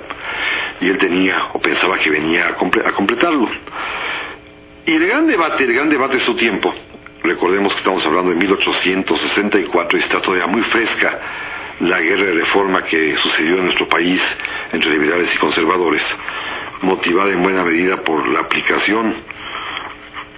y 0.80 0.88
él 0.88 0.98
tenía 0.98 1.48
o 1.54 1.58
pensaba 1.60 1.98
que 1.98 2.08
venía 2.08 2.46
a, 2.46 2.88
a 2.88 2.92
completarlo. 2.92 3.48
Y 4.86 4.92
el 4.92 5.06
gran 5.08 5.26
debate, 5.26 5.64
el 5.64 5.74
gran 5.74 5.90
debate 5.90 6.14
de 6.14 6.20
su 6.20 6.36
tiempo, 6.36 6.72
Recordemos 7.24 7.72
que 7.72 7.78
estamos 7.78 8.04
hablando 8.04 8.32
de 8.32 8.36
1864 8.36 9.96
y 9.96 10.00
está 10.02 10.20
todavía 10.20 10.46
muy 10.46 10.60
fresca 10.64 11.18
la 11.80 11.98
guerra 11.98 12.24
de 12.24 12.34
reforma 12.34 12.84
que 12.84 13.16
sucedió 13.16 13.56
en 13.56 13.64
nuestro 13.64 13.88
país 13.88 14.22
entre 14.70 14.90
liberales 14.90 15.34
y 15.34 15.38
conservadores, 15.38 16.04
motivada 16.82 17.32
en 17.32 17.42
buena 17.42 17.64
medida 17.64 18.02
por 18.02 18.28
la 18.28 18.40
aplicación 18.40 19.14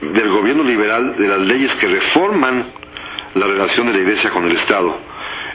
del 0.00 0.28
gobierno 0.28 0.62
liberal 0.62 1.16
de 1.16 1.26
las 1.26 1.40
leyes 1.40 1.74
que 1.74 1.88
reforman 1.88 2.64
la 3.34 3.46
relación 3.48 3.88
de 3.88 3.92
la 3.92 3.98
Iglesia 3.98 4.30
con 4.30 4.44
el 4.44 4.52
Estado 4.52 4.96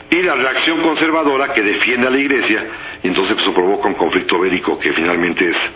y 0.10 0.22
la 0.24 0.36
reacción 0.36 0.82
conservadora 0.82 1.54
que 1.54 1.62
defiende 1.62 2.08
a 2.08 2.10
la 2.10 2.18
iglesia, 2.18 2.68
y 3.02 3.08
entonces 3.08 3.38
eso 3.38 3.54
provoca 3.54 3.88
un 3.88 3.94
conflicto 3.94 4.38
bélico 4.38 4.78
que 4.78 4.92
finalmente 4.92 5.50
es 5.50 5.74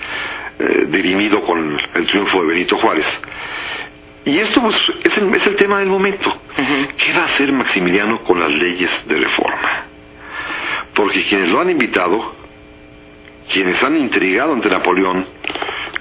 eh, 0.59 0.85
dirimido 0.89 1.41
con 1.43 1.77
el 1.93 2.07
triunfo 2.07 2.41
de 2.41 2.47
Benito 2.47 2.77
Juárez. 2.77 3.07
Y 4.25 4.39
esto 4.39 4.61
pues, 4.61 4.75
es, 5.03 5.17
el, 5.19 5.33
es 5.35 5.45
el 5.45 5.55
tema 5.55 5.79
del 5.79 5.89
momento. 5.89 6.35
¿Qué 6.97 7.13
va 7.13 7.23
a 7.23 7.25
hacer 7.25 7.51
Maximiliano 7.53 8.23
con 8.23 8.39
las 8.39 8.51
leyes 8.51 9.07
de 9.07 9.17
reforma? 9.19 9.85
Porque 10.95 11.23
quienes 11.25 11.51
lo 11.51 11.61
han 11.61 11.69
invitado, 11.69 12.33
quienes 13.51 13.81
han 13.83 13.95
intrigado 13.97 14.53
ante 14.53 14.69
Napoleón, 14.69 15.25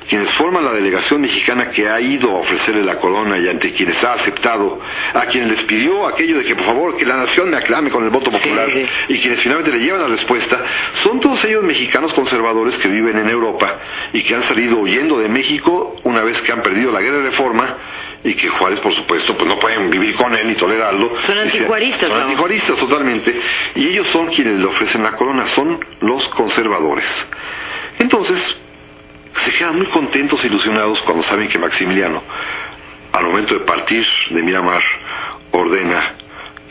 quienes 0.08 0.30
forman 0.32 0.64
la 0.64 0.73
delegación 0.73 1.20
mexicana 1.20 1.70
que 1.70 1.88
ha 1.88 2.00
ido 2.00 2.30
a 2.30 2.40
ofrecerle 2.40 2.84
la 2.84 2.99
corona 2.99 3.38
y 3.38 3.49
ante 3.49 3.73
quienes 3.73 4.02
ha 4.04 4.14
aceptado, 4.14 4.80
a 5.14 5.26
quienes 5.26 5.50
les 5.50 5.62
pidió 5.64 6.06
aquello 6.06 6.38
de 6.38 6.44
que 6.44 6.54
por 6.54 6.66
favor 6.66 6.96
que 6.96 7.06
la 7.06 7.16
nación 7.16 7.50
me 7.50 7.56
aclame 7.56 7.90
con 7.90 8.04
el 8.04 8.11
voto 8.11 8.30
popular 8.30 8.68
y 9.08 9.18
quienes 9.18 9.40
finalmente 9.40 9.73
le 9.73 9.84
llevan 9.84 10.02
la 10.02 10.08
respuesta, 10.08 10.61
son 10.94 11.20
todos 11.20 11.44
ellos 11.44 11.64
mexicanos 11.64 12.12
conservadores 12.12 12.76
que 12.78 12.88
viven 12.88 13.18
en 13.18 13.28
Europa 13.28 13.78
y 14.12 14.23
que 14.23 14.34
han 14.34 14.42
salido 14.42 14.78
huyendo 14.78 15.18
de 15.18 15.28
México 15.28 15.96
una 16.04 16.23
vez 16.23 16.40
que 16.42 16.52
han 16.52 16.62
perdido 16.62 16.92
la 16.92 17.00
guerra 17.00 17.18
de 17.18 17.30
reforma 17.30 17.76
y 18.25 18.34
que 18.34 18.49
Juárez, 18.49 18.80
por 18.80 18.92
supuesto, 18.94 19.37
pues 19.37 19.49
no 19.49 19.58
pueden 19.58 19.90
vivir 19.90 20.14
con 20.14 20.34
él 20.34 20.49
ni 20.49 20.54
tolerarlo. 20.54 21.12
Son 21.20 21.37
antijuaristas, 21.37 22.08
Son 22.08 22.23
antijuaristas 22.23 22.78
totalmente. 22.78 23.38
Y 23.75 23.88
ellos 23.88 24.06
son 24.08 24.28
quienes 24.28 24.58
le 24.61 24.64
ofrecen 24.64 25.02
la 25.02 25.12
corona, 25.12 25.46
son 25.49 25.78
los 26.00 26.26
conservadores. 26.28 27.28
Entonces, 27.99 28.58
se 29.42 29.52
quedan 29.52 29.76
muy 29.76 29.86
contentos 29.86 30.42
e 30.44 30.46
ilusionados 30.46 31.00
cuando 31.02 31.22
saben 31.22 31.48
que 31.48 31.58
Maximiliano, 31.58 32.22
al 33.12 33.24
momento 33.24 33.54
de 33.54 33.60
partir 33.60 34.06
de 34.30 34.42
Miramar, 34.42 34.82
ordena 35.50 36.14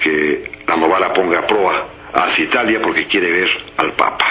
que 0.01 0.51
la 0.67 0.75
novara 0.75 1.13
ponga 1.13 1.39
a 1.39 1.47
proa 1.47 1.87
hacia 2.13 2.45
Italia 2.45 2.81
porque 2.81 3.05
quiere 3.07 3.31
ver 3.31 3.49
al 3.77 3.93
Papa. 3.93 4.25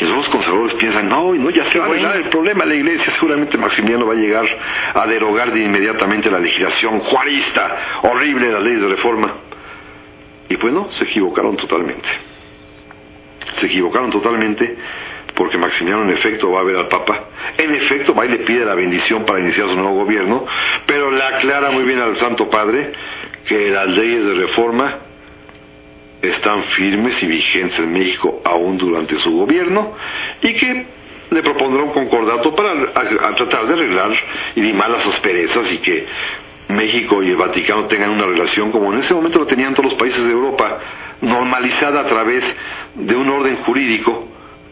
Y 0.00 0.04
los 0.04 0.28
conservadores 0.28 0.74
piensan, 0.74 1.08
no, 1.08 1.34
no, 1.34 1.50
ya 1.50 1.64
se 1.66 1.78
va 1.78 1.86
a 1.86 1.88
arreglar 1.88 2.16
el 2.16 2.28
problema 2.28 2.64
la 2.64 2.74
iglesia, 2.74 3.12
seguramente 3.12 3.58
Maximiliano 3.58 4.06
va 4.06 4.12
a 4.12 4.16
llegar 4.16 4.46
a 4.94 5.06
derogar 5.06 5.52
de 5.52 5.60
inmediatamente 5.60 6.30
la 6.30 6.38
legislación 6.38 7.00
juarista, 7.00 8.00
horrible 8.02 8.46
de 8.46 8.52
las 8.52 8.62
leyes 8.62 8.80
de 8.80 8.88
reforma. 8.88 9.32
Y 10.48 10.56
pues 10.56 10.72
no, 10.72 10.90
se 10.90 11.04
equivocaron 11.04 11.56
totalmente. 11.56 12.08
Se 13.54 13.66
equivocaron 13.66 14.10
totalmente 14.10 14.76
porque 15.34 15.58
Maximiliano 15.58 16.04
en 16.04 16.10
efecto 16.10 16.50
va 16.50 16.60
a 16.60 16.64
ver 16.64 16.76
al 16.76 16.88
Papa, 16.88 17.24
en 17.56 17.74
efecto 17.74 18.14
va 18.14 18.26
y 18.26 18.30
le 18.30 18.38
pide 18.38 18.64
la 18.64 18.74
bendición 18.74 19.24
para 19.24 19.40
iniciar 19.40 19.68
su 19.68 19.76
nuevo 19.76 20.04
gobierno, 20.04 20.46
pero 20.86 21.10
le 21.10 21.22
aclara 21.22 21.70
muy 21.70 21.84
bien 21.84 22.00
al 22.00 22.16
Santo 22.16 22.48
Padre 22.48 22.92
que 23.46 23.70
las 23.70 23.88
leyes 23.88 24.26
de 24.26 24.34
reforma 24.34 24.98
están 26.20 26.62
firmes 26.64 27.22
y 27.22 27.26
vigentes 27.26 27.78
en 27.78 27.92
México 27.92 28.42
aún 28.44 28.76
durante 28.76 29.16
su 29.18 29.30
gobierno 29.30 29.94
y 30.42 30.54
que 30.54 30.86
le 31.30 31.42
propondrá 31.42 31.82
un 31.82 31.92
concordato 31.92 32.54
para 32.54 33.34
tratar 33.34 33.66
de 33.66 33.74
arreglar 33.74 34.10
y 34.56 34.60
limar 34.62 34.90
las 34.90 35.06
asperezas 35.06 35.70
y 35.72 35.78
que 35.78 36.06
México 36.68 37.22
y 37.22 37.30
el 37.30 37.36
Vaticano 37.36 37.84
tengan 37.84 38.10
una 38.10 38.26
relación 38.26 38.70
como 38.70 38.92
en 38.92 39.00
ese 39.00 39.14
momento 39.14 39.38
lo 39.38 39.46
tenían 39.46 39.74
todos 39.74 39.92
los 39.92 39.94
países 39.94 40.24
de 40.24 40.32
Europa, 40.32 40.78
normalizada 41.20 42.00
a 42.00 42.06
través 42.06 42.44
de 42.94 43.16
un 43.16 43.28
orden 43.28 43.56
jurídico 43.64 44.28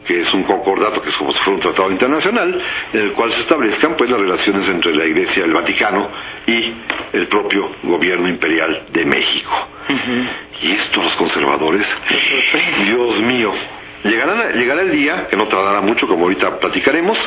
que 0.06 0.20
es 0.20 0.32
un 0.32 0.44
concordato, 0.44 1.02
que 1.02 1.08
es 1.08 1.16
como 1.16 1.32
si 1.32 1.38
fuera 1.40 1.56
un 1.56 1.60
tratado 1.60 1.90
internacional, 1.90 2.62
en 2.92 3.00
el 3.00 3.12
cual 3.12 3.32
se 3.32 3.40
establezcan 3.40 3.96
pues 3.96 4.10
las 4.10 4.20
relaciones 4.20 4.68
entre 4.68 4.94
la 4.94 5.04
Iglesia, 5.04 5.44
el 5.44 5.52
Vaticano 5.52 6.08
y 6.46 6.72
el 7.12 7.26
propio 7.26 7.72
gobierno 7.82 8.28
imperial 8.28 8.84
de 8.92 9.04
México. 9.04 9.68
Y 10.62 10.72
esto 10.72 11.02
los 11.02 11.14
conservadores, 11.16 11.86
Dios 12.84 13.20
mío, 13.20 13.52
llegará, 14.04 14.52
llegará 14.52 14.82
el 14.82 14.92
día, 14.92 15.28
que 15.28 15.36
no 15.36 15.46
tardará 15.46 15.80
mucho, 15.80 16.06
como 16.06 16.25
ahorita 16.25 16.58
platicaremos, 16.58 17.18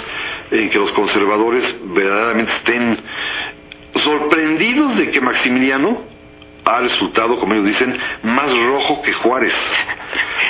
en 0.52 0.70
que 0.70 0.78
los 0.78 0.92
conservadores 0.92 1.78
verdaderamente 1.84 2.52
estén 2.54 2.98
sorprendidos 3.96 4.98
de 4.98 5.12
que 5.12 5.22
Maximiliano 5.22 6.19
ha 6.78 6.82
resultado, 6.82 7.40
como 7.40 7.54
ellos 7.54 7.66
dicen, 7.66 7.98
más 8.24 8.56
rojo 8.66 9.02
que 9.02 9.14
Juárez. 9.14 9.56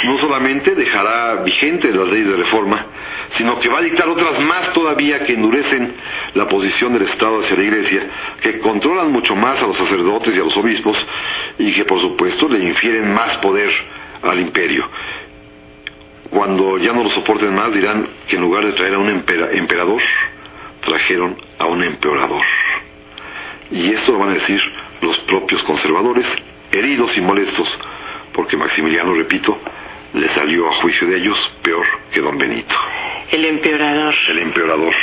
No 0.05 0.17
solamente 0.17 0.75
dejará 0.75 1.43
vigentes 1.43 1.93
las 1.95 2.07
leyes 2.07 2.29
de 2.29 2.37
reforma, 2.37 2.85
sino 3.29 3.59
que 3.59 3.69
va 3.69 3.79
a 3.79 3.81
dictar 3.81 4.07
otras 4.07 4.39
más 4.39 4.71
todavía 4.73 5.25
que 5.25 5.33
endurecen 5.33 5.95
la 6.33 6.47
posición 6.47 6.93
del 6.93 7.03
Estado 7.03 7.39
hacia 7.39 7.57
la 7.57 7.63
Iglesia, 7.63 8.07
que 8.41 8.59
controlan 8.59 9.11
mucho 9.11 9.35
más 9.35 9.61
a 9.61 9.67
los 9.67 9.77
sacerdotes 9.77 10.35
y 10.35 10.39
a 10.39 10.43
los 10.43 10.55
obispos 10.55 11.05
y 11.57 11.73
que 11.73 11.85
por 11.85 11.99
supuesto 11.99 12.47
le 12.47 12.63
infieren 12.63 13.13
más 13.13 13.37
poder 13.37 13.71
al 14.23 14.39
imperio. 14.39 14.87
Cuando 16.29 16.77
ya 16.77 16.93
no 16.93 17.03
lo 17.03 17.09
soporten 17.09 17.53
más 17.55 17.73
dirán 17.73 18.07
que 18.27 18.35
en 18.35 18.41
lugar 18.43 18.65
de 18.65 18.73
traer 18.73 18.93
a 18.93 18.99
un 18.99 19.09
emperador, 19.09 20.01
trajeron 20.81 21.35
a 21.57 21.65
un 21.65 21.83
empeorador. 21.83 22.43
Y 23.71 23.91
esto 23.91 24.13
lo 24.13 24.19
van 24.19 24.29
a 24.29 24.33
decir 24.33 24.61
los 25.01 25.17
propios 25.19 25.63
conservadores, 25.63 26.25
heridos 26.71 27.15
y 27.17 27.21
molestos, 27.21 27.79
porque 28.33 28.57
Maximiliano, 28.57 29.13
repito, 29.13 29.57
le 30.13 30.27
salió 30.29 30.69
a 30.69 30.75
juicio 30.75 31.07
de 31.07 31.17
ellos 31.17 31.51
peor 31.61 31.85
que 32.11 32.21
don 32.21 32.37
Benito. 32.37 32.75
El 33.31 33.45
empeorador. 33.45 34.15
El 34.29 34.39
empeorador. 34.39 34.93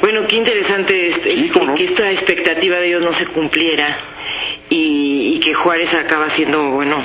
Bueno, 0.00 0.26
qué 0.28 0.36
interesante 0.36 1.08
este, 1.08 1.50
que, 1.76 1.84
esta 1.84 2.10
expectativa 2.10 2.76
de 2.76 2.88
ellos 2.88 3.02
no 3.02 3.12
se 3.12 3.26
cumpliera 3.26 3.98
y, 4.68 5.40
que 5.40 5.54
Juárez 5.54 5.92
acaba 5.94 6.28
siendo, 6.30 6.70
bueno, 6.70 7.02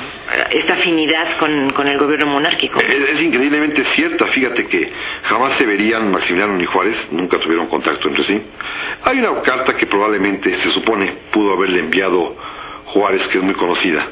esta 0.50 0.74
afinidad 0.74 1.36
con, 1.38 1.88
el 1.88 1.98
gobierno 1.98 2.26
monárquico. 2.26 2.80
Es, 2.80 3.22
increíblemente 3.22 3.84
cierta, 3.84 4.26
fíjate 4.26 4.66
que 4.66 4.92
jamás 5.24 5.54
se 5.54 5.66
verían 5.66 6.10
Maximiliano 6.10 6.56
ni 6.56 6.64
Juárez, 6.64 7.08
nunca 7.10 7.38
tuvieron 7.38 7.66
contacto 7.68 8.08
entre 8.08 8.22
sí. 8.24 8.40
Hay 9.02 9.18
una 9.18 9.40
carta 9.42 9.76
que 9.76 9.86
probablemente 9.86 10.54
se 10.54 10.70
supone 10.70 11.12
pudo 11.30 11.54
haberle 11.54 11.80
enviado 11.80 12.36
Juárez, 12.86 13.26
que 13.28 13.38
es 13.38 13.44
muy 13.44 13.54
conocida, 13.54 14.06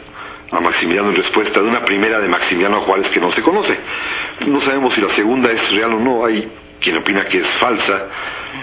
a 0.50 0.60
Maximiliano 0.60 1.10
en 1.10 1.16
respuesta 1.16 1.60
de 1.60 1.68
una 1.68 1.84
primera 1.84 2.20
de 2.20 2.28
Maximiliano 2.28 2.78
a 2.78 2.80
Juárez 2.80 3.08
que 3.10 3.20
no 3.20 3.30
se 3.30 3.42
conoce. 3.42 3.76
No 4.46 4.60
sabemos 4.60 4.94
si 4.94 5.00
la 5.00 5.10
segunda 5.10 5.50
es 5.50 5.72
real 5.72 5.94
o 5.94 5.98
no, 5.98 6.24
hay 6.24 6.48
quien 6.82 6.98
opina 6.98 7.24
que 7.24 7.38
es 7.38 7.48
falsa, 7.52 8.08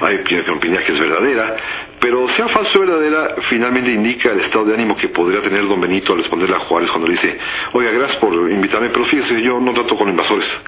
hay 0.02 0.20
quien 0.20 0.48
opina 0.50 0.80
que 0.80 0.92
es 0.92 1.00
verdadera, 1.00 1.56
pero 2.00 2.28
sea 2.30 2.48
falsa 2.48 2.78
o 2.78 2.82
verdadera, 2.82 3.36
finalmente 3.50 3.92
indica 3.92 4.32
el 4.32 4.40
estado 4.42 4.66
de 4.66 4.76
ánimo 4.76 4.96
que 4.96 5.10
podría 5.10 5.42
tener 5.42 5.68
don 5.68 5.82
Benito 5.82 6.14
al 6.14 6.20
responderle 6.20 6.56
a 6.56 6.60
Juárez 6.60 6.90
cuando 6.92 7.08
le 7.08 7.14
dice, 7.14 7.38
oiga, 7.74 7.92
gracias 7.92 8.18
por 8.18 8.34
invitarme, 8.52 8.90
pero 8.90 9.06
fíjese, 9.06 9.42
yo 9.42 9.60
no 9.60 9.74
trato 9.74 9.96
con 9.96 10.10
invasores. 10.10 10.62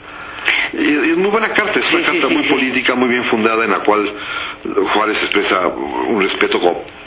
Es 0.74 1.18
muy 1.18 1.30
buena 1.30 1.50
carta, 1.50 1.80
es 1.80 1.94
una 1.94 2.04
carta 2.04 2.28
muy 2.30 2.44
política, 2.44 2.96
muy 2.96 3.10
bien 3.10 3.24
fundada, 3.26 3.64
en 3.64 3.72
la 3.72 3.80
cual 3.80 4.12
Juárez 4.94 5.22
expresa 5.22 5.68
un 5.68 6.22
respeto 6.22 6.60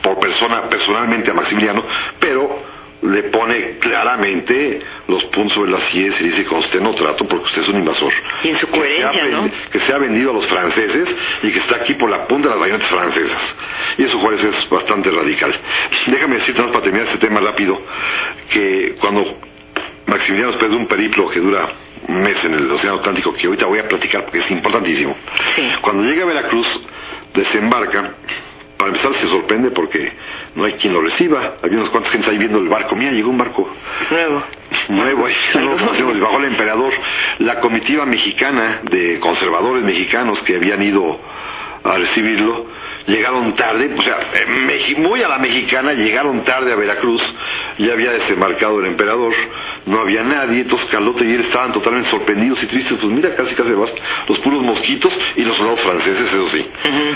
por 0.02 0.18
persona, 0.20 0.68
personalmente 0.68 1.30
a 1.30 1.34
Maximiliano, 1.34 1.82
pero 2.20 2.73
le 3.04 3.24
pone 3.24 3.78
claramente 3.78 4.80
los 5.08 5.24
puntos 5.26 5.52
sobre 5.52 5.70
las 5.70 5.94
IES 5.94 6.20
y 6.22 6.24
dice 6.24 6.42
que 6.44 6.48
con 6.48 6.60
usted 6.60 6.80
no 6.80 6.94
trato 6.94 7.28
porque 7.28 7.44
usted 7.44 7.60
es 7.62 7.68
un 7.68 7.76
invasor. 7.76 8.12
Y 8.42 8.48
en 8.48 8.56
su 8.56 8.66
coherencia, 8.68 9.22
que 9.22 9.28
¿no? 9.30 9.50
Que 9.70 9.80
se 9.80 9.92
ha 9.92 9.98
vendido 9.98 10.30
a 10.30 10.34
los 10.34 10.46
franceses 10.46 11.14
y 11.42 11.50
que 11.50 11.58
está 11.58 11.76
aquí 11.76 11.94
por 11.94 12.08
la 12.08 12.26
punta 12.26 12.48
de 12.48 12.54
las 12.54 12.60
bayonetas 12.60 12.88
francesas. 12.88 13.56
Y 13.98 14.04
eso 14.04 14.18
Juárez 14.18 14.44
es 14.44 14.70
bastante 14.70 15.10
radical. 15.10 15.54
Déjame 16.06 16.36
decirte 16.36 16.62
más 16.62 16.70
para 16.70 16.82
terminar 16.82 17.06
este 17.06 17.18
tema 17.18 17.40
rápido, 17.40 17.78
que 18.50 18.96
cuando 18.98 19.38
Maximiliano 20.06 20.52
después 20.52 20.70
de 20.70 20.76
un 20.76 20.86
periplo 20.86 21.28
que 21.28 21.40
dura 21.40 21.66
un 22.08 22.22
mes 22.22 22.42
en 22.44 22.54
el 22.54 22.70
Océano 22.70 22.98
Atlántico, 22.98 23.34
que 23.34 23.46
ahorita 23.46 23.66
voy 23.66 23.80
a 23.80 23.88
platicar 23.88 24.22
porque 24.24 24.38
es 24.38 24.50
importantísimo, 24.50 25.14
cuando 25.82 26.04
llega 26.04 26.22
a 26.22 26.26
Veracruz, 26.26 26.66
desembarca 27.34 28.14
para 28.76 28.88
empezar 28.88 29.14
se 29.14 29.26
sorprende 29.26 29.70
porque 29.70 30.12
no 30.54 30.64
hay 30.64 30.72
quien 30.74 30.92
lo 30.92 31.00
reciba. 31.00 31.54
Había 31.62 31.78
unos 31.78 31.90
cuantos 31.90 32.12
gente 32.12 32.30
ahí 32.30 32.38
viendo 32.38 32.58
el 32.58 32.68
barco. 32.68 32.96
Mira, 32.96 33.12
llegó 33.12 33.30
un 33.30 33.38
barco. 33.38 33.68
Nuevo. 34.10 34.42
Nuevo, 34.88 35.26
ahí 35.26 35.34
bajó 36.20 36.38
el 36.38 36.44
emperador. 36.44 36.92
La 37.38 37.60
comitiva 37.60 38.04
mexicana 38.04 38.80
de 38.82 39.18
conservadores 39.20 39.84
mexicanos 39.84 40.42
que 40.42 40.56
habían 40.56 40.82
ido 40.82 41.20
a 41.84 41.98
recibirlo, 41.98 42.66
llegaron 43.06 43.52
tarde, 43.52 43.90
o 43.96 44.02
sea, 44.02 44.18
muy 44.96 45.22
a 45.22 45.28
la 45.28 45.38
mexicana, 45.38 45.92
llegaron 45.92 46.42
tarde 46.42 46.72
a 46.72 46.76
Veracruz, 46.76 47.22
ya 47.78 47.92
había 47.92 48.10
desembarcado 48.10 48.80
el 48.80 48.86
emperador, 48.86 49.34
no 49.84 50.00
había 50.00 50.22
nadie, 50.22 50.62
entonces 50.62 50.88
Carlota 50.88 51.24
y 51.24 51.34
él 51.34 51.42
estaban 51.42 51.72
totalmente 51.72 52.08
sorprendidos 52.08 52.62
y 52.62 52.66
tristes, 52.66 52.96
pues 52.98 53.12
mira, 53.12 53.34
casi 53.34 53.54
casi 53.54 53.72
vas, 53.72 53.94
los 54.26 54.38
puros 54.38 54.62
mosquitos 54.62 55.16
y 55.36 55.42
los 55.42 55.56
soldados 55.56 55.82
franceses, 55.82 56.32
eso 56.32 56.48
sí. 56.48 56.66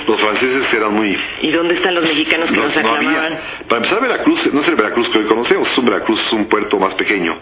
Los 0.06 0.20
franceses 0.20 0.72
eran 0.74 0.92
muy... 0.92 1.18
¿Y 1.40 1.50
dónde 1.50 1.74
están 1.74 1.94
los 1.94 2.04
mexicanos 2.04 2.50
que 2.50 2.60
nos 2.60 2.76
aclamaban? 2.76 3.38
Para 3.66 3.76
empezar, 3.78 4.02
Veracruz, 4.02 4.52
no 4.52 4.60
es 4.60 4.68
el 4.68 4.76
Veracruz 4.76 5.08
que 5.08 5.18
hoy 5.18 5.24
conocemos, 5.24 5.78
un 5.78 5.86
Veracruz 5.86 6.20
es 6.20 6.32
un 6.34 6.44
puerto 6.44 6.78
más 6.78 6.94
pequeño 6.94 7.36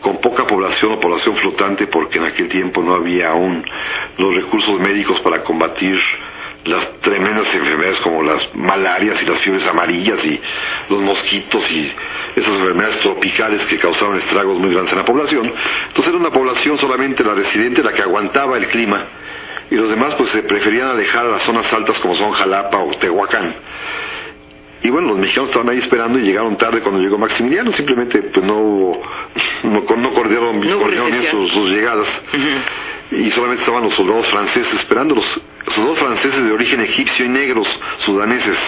con 0.00 0.20
poca 0.20 0.46
población 0.46 0.92
o 0.92 1.00
población 1.00 1.34
flotante 1.36 1.88
porque 1.88 2.18
en 2.18 2.24
aquel 2.24 2.48
tiempo 2.48 2.82
no 2.82 2.94
había 2.94 3.30
aún 3.30 3.64
los 4.16 4.34
recursos 4.34 4.78
médicos 4.80 5.18
para 5.20 5.42
combatir 5.42 6.00
las 6.64 7.00
tremendas 7.00 7.54
enfermedades 7.54 7.98
como 8.00 8.22
las 8.22 8.54
malarias 8.54 9.22
y 9.22 9.26
las 9.26 9.40
fiebres 9.40 9.66
amarillas 9.66 10.24
y 10.24 10.40
los 10.90 11.00
mosquitos 11.00 11.70
y 11.70 11.90
esas 12.36 12.58
enfermedades 12.58 12.98
tropicales 13.00 13.64
que 13.66 13.78
causaban 13.78 14.18
estragos 14.18 14.58
muy 14.58 14.70
grandes 14.70 14.92
en 14.92 14.98
la 14.98 15.04
población. 15.04 15.52
Entonces 15.88 16.08
era 16.08 16.18
una 16.18 16.30
población 16.30 16.78
solamente 16.78 17.24
la 17.24 17.34
residente 17.34 17.82
la 17.82 17.92
que 17.92 18.02
aguantaba 18.02 18.58
el 18.58 18.66
clima 18.68 19.06
y 19.70 19.74
los 19.74 19.90
demás 19.90 20.14
pues 20.14 20.30
se 20.30 20.42
preferían 20.42 20.88
alejar 20.88 21.26
a 21.26 21.30
las 21.30 21.42
zonas 21.42 21.70
altas 21.72 21.98
como 22.00 22.14
son 22.14 22.32
Jalapa 22.32 22.78
o 22.78 22.90
Tehuacán. 22.90 23.54
Y 24.82 24.90
bueno, 24.90 25.08
los 25.08 25.18
mexicanos 25.18 25.50
estaban 25.50 25.68
ahí 25.70 25.78
esperando 25.78 26.18
y 26.18 26.22
llegaron 26.22 26.56
tarde 26.56 26.80
cuando 26.80 27.00
llegó 27.00 27.18
Maximiliano, 27.18 27.72
simplemente 27.72 28.22
pues 28.22 28.46
no 28.46 28.54
hubo, 28.54 29.02
no, 29.64 29.80
no 29.96 30.14
coordinaron, 30.14 30.60
bien 30.60 30.78
sus, 31.30 31.68
llegadas. 31.68 32.06
Y 33.10 33.30
solamente 33.30 33.62
estaban 33.62 33.84
los 33.84 33.94
soldados 33.94 34.26
franceses 34.28 34.74
esperando, 34.74 35.14
los 35.14 35.40
soldados 35.68 35.98
franceses 35.98 36.44
de 36.44 36.52
origen 36.52 36.80
egipcio 36.80 37.24
y 37.24 37.28
negros, 37.28 37.66
sudaneses. 37.98 38.58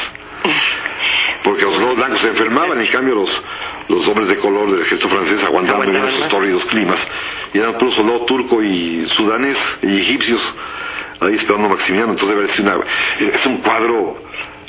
Porque 1.44 1.62
los 1.62 1.74
soldados 1.74 1.96
blancos 1.96 2.20
se 2.20 2.28
enfermaban, 2.28 2.80
en 2.80 2.86
cambio 2.86 3.14
los, 3.16 3.42
los 3.88 4.08
hombres 4.08 4.28
de 4.28 4.38
color 4.38 4.70
del 4.70 4.82
ejército 4.82 5.08
francés 5.08 5.44
aguantaban 5.44 5.90
bien 5.90 6.04
esos 6.04 6.28
tórridos 6.28 6.64
climas. 6.66 7.06
Y 7.52 7.58
eran 7.58 7.76
puros 7.78 7.94
soldados 7.94 8.26
turco 8.26 8.62
y 8.62 9.06
sudanés 9.08 9.58
y 9.82 10.00
egipcios 10.00 10.54
ahí 11.20 11.34
esperando 11.34 11.66
a 11.66 11.70
Maximiliano. 11.70 12.12
Entonces 12.12 12.58
debe 12.58 12.70
una, 12.70 12.84
es 13.34 13.46
un 13.46 13.58
cuadro 13.58 14.22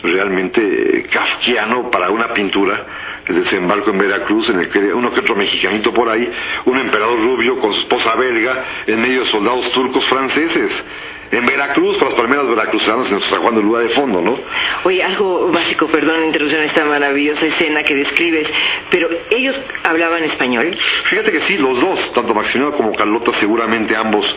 realmente 0.03 1.07
kafkiano 1.11 1.91
para 1.91 2.09
una 2.09 2.33
pintura, 2.33 2.85
el 3.31 3.43
desembarco 3.43 3.91
en 3.91 3.97
Veracruz, 3.97 4.49
en 4.49 4.59
el 4.59 4.69
que 4.69 4.93
uno 4.93 5.11
que 5.11 5.21
otro 5.21 5.35
mexicanito 5.35 5.93
por 5.93 6.09
ahí, 6.09 6.29
un 6.65 6.77
emperador 6.77 7.19
rubio 7.19 7.59
con 7.59 7.73
su 7.73 7.81
esposa 7.81 8.15
belga, 8.15 8.63
en 8.87 9.01
medio 9.01 9.21
de 9.21 9.25
soldados 9.25 9.71
turcos 9.71 10.05
franceses 10.05 10.85
en 11.31 11.45
Veracruz, 11.45 11.97
con 11.97 12.09
las 12.09 12.17
palmeras 12.17 12.47
veracruzanas 12.47 13.11
en 13.11 13.21
San 13.21 13.41
Juan 13.41 13.55
de 13.55 13.61
Lua 13.61 13.79
de 13.79 13.89
fondo, 13.89 14.21
¿no? 14.21 14.37
Oye, 14.83 15.01
algo 15.01 15.49
básico, 15.51 15.87
perdón 15.87 16.19
la 16.19 16.25
interrupción, 16.25 16.61
esta 16.61 16.83
maravillosa 16.83 17.45
escena 17.45 17.83
que 17.83 17.95
describes, 17.95 18.49
pero 18.89 19.09
¿ellos 19.29 19.59
hablaban 19.83 20.23
español? 20.23 20.75
Fíjate 21.05 21.31
que 21.31 21.41
sí, 21.41 21.57
los 21.57 21.79
dos, 21.79 22.13
tanto 22.13 22.33
Maximiliano 22.33 22.75
como 22.75 22.93
Carlota, 22.93 23.31
seguramente 23.33 23.95
ambos 23.95 24.35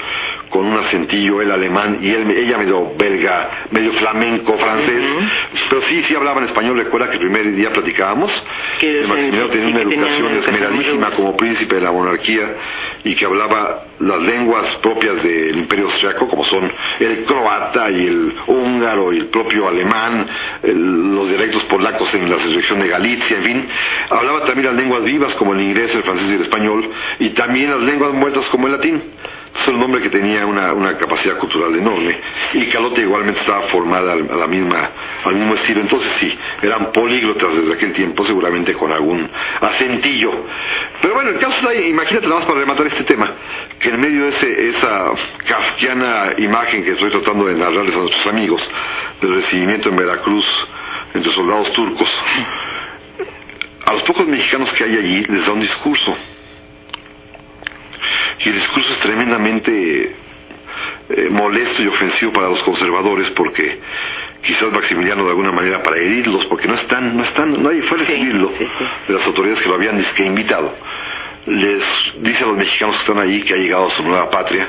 con 0.51 0.67
un 0.67 0.79
acentillo, 0.79 1.43
el 1.43 1.51
alemán 1.51 1.99
y 2.01 2.11
él, 2.11 2.31
ella 2.31 2.59
medio 2.59 2.93
belga, 2.97 3.67
medio 3.71 3.93
flamenco, 3.93 4.57
francés, 4.57 5.03
pero 5.69 5.83
sí, 5.83 6.03
sí 6.05 6.15
hablaban 6.15 6.45
español, 6.45 6.77
recuerda 6.77 7.09
que 7.09 7.15
el 7.15 7.23
primer 7.23 7.55
día 7.57 7.73
platicábamos, 7.73 8.31
que 8.79 9.03
Maximiliano 9.09 9.49
tenía 9.49 9.69
una 9.71 9.83
educación 9.83 10.37
esmeradísima 10.37 11.11
como 11.11 11.37
príncipe 11.37 11.75
de 11.75 11.81
la 11.81 11.91
monarquía 11.91 12.55
y 13.03 13.17
que 13.17 13.25
hablaba 13.25 13.85
las 14.01 14.21
lenguas 14.21 14.75
propias 14.77 15.23
del 15.23 15.57
imperio 15.57 15.87
austriaco, 15.87 16.29
como 16.29 16.45
son 16.45 16.71
el 17.01 17.25
croata 17.25 17.91
y 17.91 18.07
el 18.07 18.35
húngaro 18.47 19.13
y 19.13 19.19
el 19.19 19.27
propio 19.27 19.69
alemán, 19.69 20.27
los 20.63 21.29
dialectos 21.29 21.65
polacos 21.65 22.15
en 22.15 22.31
la 22.31 22.37
región 22.37 22.81
de 22.81 22.89
Galicia, 22.89 23.37
en 23.39 23.43
fin. 23.43 23.69
Hablaba 24.11 24.45
también 24.45 24.67
las 24.67 24.77
lenguas 24.77 25.05
vivas 25.05 25.35
como 25.35 25.55
el 25.55 25.61
inglés, 25.61 25.95
el 25.95 26.03
francés 26.03 26.31
y 26.31 26.35
el 26.35 26.43
español, 26.43 26.91
y 27.19 27.31
también 27.31 27.71
las 27.71 27.81
lenguas 27.81 28.13
muertas 28.13 28.47
como 28.47 28.67
el 28.67 28.73
latín. 28.73 29.03
Es 29.55 29.69
un 29.69 29.81
hombre 29.83 30.03
que 30.03 30.11
tenía 30.11 30.45
una, 30.45 30.99
capacidad 30.99 31.39
cultural 31.39 31.75
enorme 31.75 32.21
y 32.55 32.67
Calote 32.67 33.03
igualmente 33.03 33.41
estaba 33.41 33.63
formada 33.69 34.13
al, 34.13 34.29
a 34.31 34.35
la 34.35 34.47
misma, 34.47 34.91
al 35.25 35.35
mismo 35.35 35.55
estilo. 35.55 35.81
Entonces 35.81 36.11
sí, 36.19 36.39
eran 36.61 36.93
políglotas 36.93 37.57
desde 37.57 37.73
aquel 37.73 37.93
tiempo, 37.93 38.25
seguramente 38.25 38.75
con 38.75 38.93
algún 38.93 39.31
acentillo. 39.61 40.33
Pero 41.01 41.15
bueno, 41.15 41.31
el 41.31 41.39
caso 41.39 41.57
está 41.57 41.69
ahí, 41.71 41.89
imagínate 41.89 42.27
nada 42.27 42.41
más 42.41 42.47
para 42.47 42.61
rematar 42.61 42.87
este 42.89 43.05
tema, 43.05 43.33
que 43.79 43.91
en 43.91 44.01
medio 44.01 44.25
de 44.25 44.31
ese, 44.31 44.69
esa 44.71 45.13
kafkiana 45.47 46.33
imagen 46.39 46.85
que 46.85 46.91
estoy 46.93 47.11
tratando 47.11 47.47
de 47.47 47.55
narrarles 47.55 47.95
a 47.95 48.01
nuestros 48.01 48.27
amigos 48.27 48.71
del 49.21 49.35
recibimiento 49.37 49.89
en 49.89 49.97
Veracruz 49.97 50.47
entre 51.15 51.33
soldados 51.33 51.73
turcos, 51.73 52.11
a 53.87 53.93
los 53.93 54.03
pocos 54.03 54.27
mexicanos 54.27 54.73
que 54.73 54.85
hay 54.85 54.97
allí 54.97 55.25
les 55.25 55.47
da 55.47 55.53
un 55.53 55.61
discurso 55.61 56.15
y 58.45 58.49
el 58.49 58.55
discurso 58.55 58.93
es 58.93 58.99
tremendamente 59.01 60.17
eh, 61.09 61.29
molesto 61.31 61.83
y 61.83 61.87
ofensivo 61.87 62.33
para 62.33 62.49
los 62.49 62.63
conservadores 62.63 63.31
porque 63.31 63.79
quizás 64.43 64.73
Maximiliano 64.73 65.25
de 65.25 65.31
alguna 65.31 65.53
manera 65.53 65.83
para 65.83 65.97
herirlos 65.97 66.47
porque 66.47 66.67
no 66.67 66.75
están 66.75 67.17
no 67.17 67.23
están 67.23 67.63
nadie 67.63 67.83
fue 67.83 67.99
a 67.99 68.01
recibirlo 68.01 68.51
de 69.07 69.15
las 69.15 69.27
autoridades 69.27 69.61
que 69.61 69.69
lo 69.69 69.75
habían 69.75 70.03
que 70.03 70.25
invitado. 70.25 70.75
Les 71.47 71.85
dice 72.21 72.45
a 72.45 72.47
los 72.47 72.57
mexicanos 72.57 72.97
que 72.97 73.01
están 73.03 73.19
allí 73.19 73.43
que 73.43 73.55
ha 73.55 73.59
llegado 73.59 73.87
a 73.87 73.91
su 73.91 74.03
nueva 74.03 74.31
patria 74.31 74.69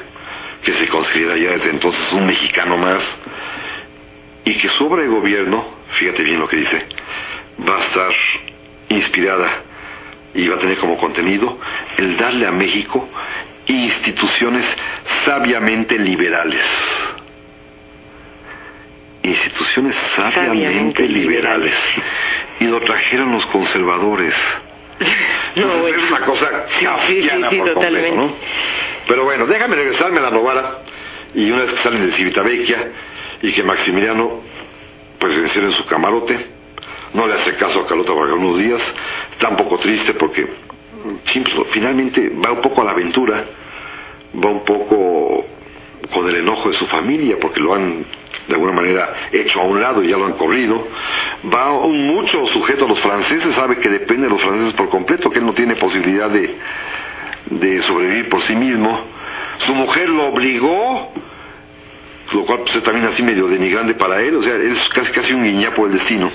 que 0.61 0.73
se 0.73 0.87
considera 0.87 1.37
ya 1.37 1.51
desde 1.51 1.69
entonces 1.69 2.11
un 2.11 2.25
mexicano 2.27 2.77
más 2.77 3.17
y 4.43 4.55
que 4.55 4.67
su 4.69 4.85
obra 4.85 5.03
de 5.03 5.07
gobierno 5.07 5.63
fíjate 5.91 6.23
bien 6.23 6.39
lo 6.39 6.47
que 6.47 6.57
dice 6.57 6.85
va 7.67 7.77
a 7.77 7.79
estar 7.79 8.11
inspirada 8.89 9.63
y 10.35 10.47
va 10.47 10.57
a 10.57 10.59
tener 10.59 10.77
como 10.77 10.97
contenido 10.97 11.57
el 11.97 12.17
darle 12.17 12.45
a 12.45 12.51
México 12.51 13.07
instituciones 13.67 14.65
sabiamente 15.23 15.97
liberales. 15.97 16.65
Instituciones 19.23 19.95
sabiamente, 20.15 21.07
liberales. 21.07 21.73
Y 22.59 22.65
lo 22.65 22.79
trajeron 22.81 23.31
los 23.31 23.45
conservadores. 23.47 24.35
No, 25.55 25.87
es 25.87 26.11
una 26.11 26.19
cosa 26.19 26.65
sí, 26.77 26.85
por 27.57 27.73
completo, 27.75 28.13
¿no? 28.13 28.29
Pero 29.07 29.23
bueno, 29.23 29.45
déjame 29.45 29.77
regresarme 29.77 30.19
a 30.19 30.23
la 30.23 30.29
novara 30.29 30.81
y 31.33 31.49
una 31.49 31.61
vez 31.61 31.71
que 31.71 31.77
salen 31.77 32.05
de 32.05 32.11
Civitavecchia 32.11 32.91
y 33.41 33.53
que 33.53 33.63
Maximiliano 33.63 34.41
pues 35.17 35.37
encierra 35.37 35.67
en 35.67 35.73
su 35.73 35.85
camarote, 35.85 36.37
no 37.13 37.27
le 37.27 37.35
hace 37.35 37.55
caso 37.55 37.81
a 37.81 37.87
Carlota 37.87 38.13
por 38.13 38.31
unos 38.31 38.57
días, 38.57 38.81
está 39.31 39.49
un 39.49 39.57
poco 39.57 39.77
triste 39.77 40.13
porque 40.13 40.47
finalmente 41.71 42.29
va 42.43 42.51
un 42.51 42.61
poco 42.61 42.81
a 42.81 42.85
la 42.85 42.91
aventura, 42.91 43.45
va 44.43 44.49
un 44.49 44.63
poco 44.63 45.45
con 46.13 46.27
el 46.29 46.35
enojo 46.35 46.69
de 46.69 46.75
su 46.75 46.85
familia 46.87 47.37
porque 47.39 47.59
lo 47.59 47.73
han 47.73 48.05
de 48.47 48.53
alguna 48.53 48.73
manera 48.73 49.29
hecho 49.31 49.59
a 49.59 49.63
un 49.63 49.81
lado 49.81 50.03
y 50.03 50.09
ya 50.09 50.17
lo 50.17 50.25
han 50.25 50.33
corrido. 50.33 50.87
Va 51.51 51.71
mucho 51.71 52.45
sujeto 52.47 52.85
a 52.85 52.87
los 52.87 52.99
franceses, 52.99 53.55
sabe 53.55 53.77
que 53.77 53.89
depende 53.89 54.23
de 54.23 54.29
los 54.29 54.41
franceses 54.41 54.73
por 54.73 54.89
completo, 54.89 55.29
que 55.29 55.39
él 55.39 55.45
no 55.45 55.53
tiene 55.53 55.75
posibilidad 55.75 56.29
de, 56.29 56.55
de 57.49 57.81
sobrevivir 57.83 58.29
por 58.29 58.41
sí 58.41 58.55
mismo. 58.55 58.99
Su 59.59 59.73
mujer 59.73 60.09
lo 60.09 60.27
obligó, 60.27 61.11
lo 62.33 62.45
cual 62.45 62.59
pues, 62.59 62.75
es 62.75 62.83
también 62.83 63.07
así 63.07 63.23
medio 63.23 63.47
denigrante 63.47 63.93
para 63.95 64.21
él, 64.21 64.35
o 64.35 64.41
sea, 64.41 64.55
es 64.55 64.87
casi 64.89 65.11
casi 65.11 65.33
un 65.33 65.43
guiñapo 65.43 65.83
del 65.83 65.93
destino. 65.93 66.29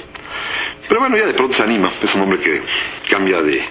Pero 0.89 1.01
bueno, 1.01 1.17
ya 1.17 1.27
de 1.27 1.35
pronto 1.35 1.55
se 1.55 1.63
anima, 1.63 1.89
es 2.03 2.15
un 2.15 2.23
hombre 2.23 2.39
que 2.41 2.63
cambia 3.09 3.41
de, 3.43 3.63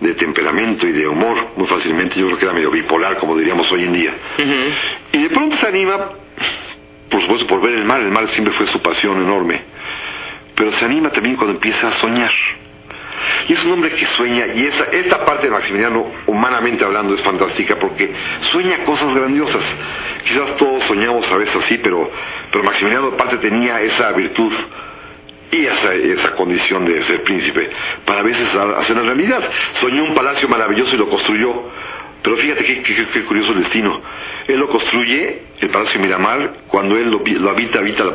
de 0.00 0.14
temperamento 0.14 0.86
y 0.86 0.92
de 0.92 1.06
humor 1.08 1.52
muy 1.56 1.66
fácilmente. 1.66 2.20
Yo 2.20 2.26
creo 2.26 2.38
que 2.38 2.44
era 2.44 2.54
medio 2.54 2.70
bipolar, 2.70 3.18
como 3.18 3.36
diríamos 3.36 3.70
hoy 3.72 3.84
en 3.84 3.92
día. 3.92 4.14
Y 5.12 5.22
de 5.22 5.30
pronto 5.30 5.56
se 5.56 5.66
anima, 5.66 6.10
por 7.08 7.20
supuesto, 7.22 7.46
por 7.46 7.60
ver 7.60 7.74
el 7.74 7.84
mal. 7.84 8.02
El 8.02 8.10
mal 8.10 8.28
siempre 8.28 8.52
fue 8.54 8.66
su 8.66 8.80
pasión 8.80 9.20
enorme. 9.22 9.62
Pero 10.54 10.70
se 10.72 10.84
anima 10.84 11.10
también 11.10 11.36
cuando 11.36 11.54
empieza 11.54 11.88
a 11.88 11.92
soñar. 11.92 12.32
Y 13.48 13.52
es 13.52 13.64
un 13.64 13.72
hombre 13.72 13.90
que 13.92 14.06
sueña, 14.06 14.46
y 14.54 14.66
esa, 14.66 14.84
esta 14.84 15.24
parte 15.24 15.46
de 15.46 15.52
Maximiliano, 15.52 16.06
humanamente 16.26 16.84
hablando, 16.84 17.14
es 17.14 17.22
fantástica 17.22 17.76
porque 17.78 18.12
sueña 18.40 18.84
cosas 18.84 19.14
grandiosas. 19.14 19.62
Quizás 20.24 20.56
todos 20.56 20.84
soñamos 20.84 21.30
a 21.30 21.36
veces 21.36 21.56
así, 21.56 21.78
pero, 21.78 22.10
pero 22.50 22.64
Maximiliano 22.64 23.08
aparte 23.08 23.38
tenía 23.38 23.80
esa 23.80 24.12
virtud 24.12 24.52
esa, 25.54 25.94
esa 25.94 26.32
condición 26.32 26.84
de 26.84 27.02
ser 27.02 27.22
príncipe 27.22 27.70
para 28.04 28.20
a 28.20 28.22
veces 28.22 28.54
hacer 28.54 28.96
la 28.96 29.02
realidad. 29.02 29.42
Soñó 29.72 30.04
un 30.04 30.14
palacio 30.14 30.48
maravilloso 30.48 30.94
y 30.94 30.98
lo 30.98 31.08
construyó. 31.08 31.70
Pero 32.24 32.38
fíjate 32.38 32.64
qué, 32.64 33.24
curioso 33.26 33.52
el 33.52 33.58
destino. 33.58 34.00
Él 34.48 34.58
lo 34.58 34.66
construye, 34.70 35.42
el 35.60 35.68
Palacio 35.68 36.00
Miramar, 36.00 36.54
cuando 36.68 36.96
él 36.96 37.10
lo, 37.10 37.50
habita, 37.50 37.80
habita 37.80 38.02
la, 38.02 38.14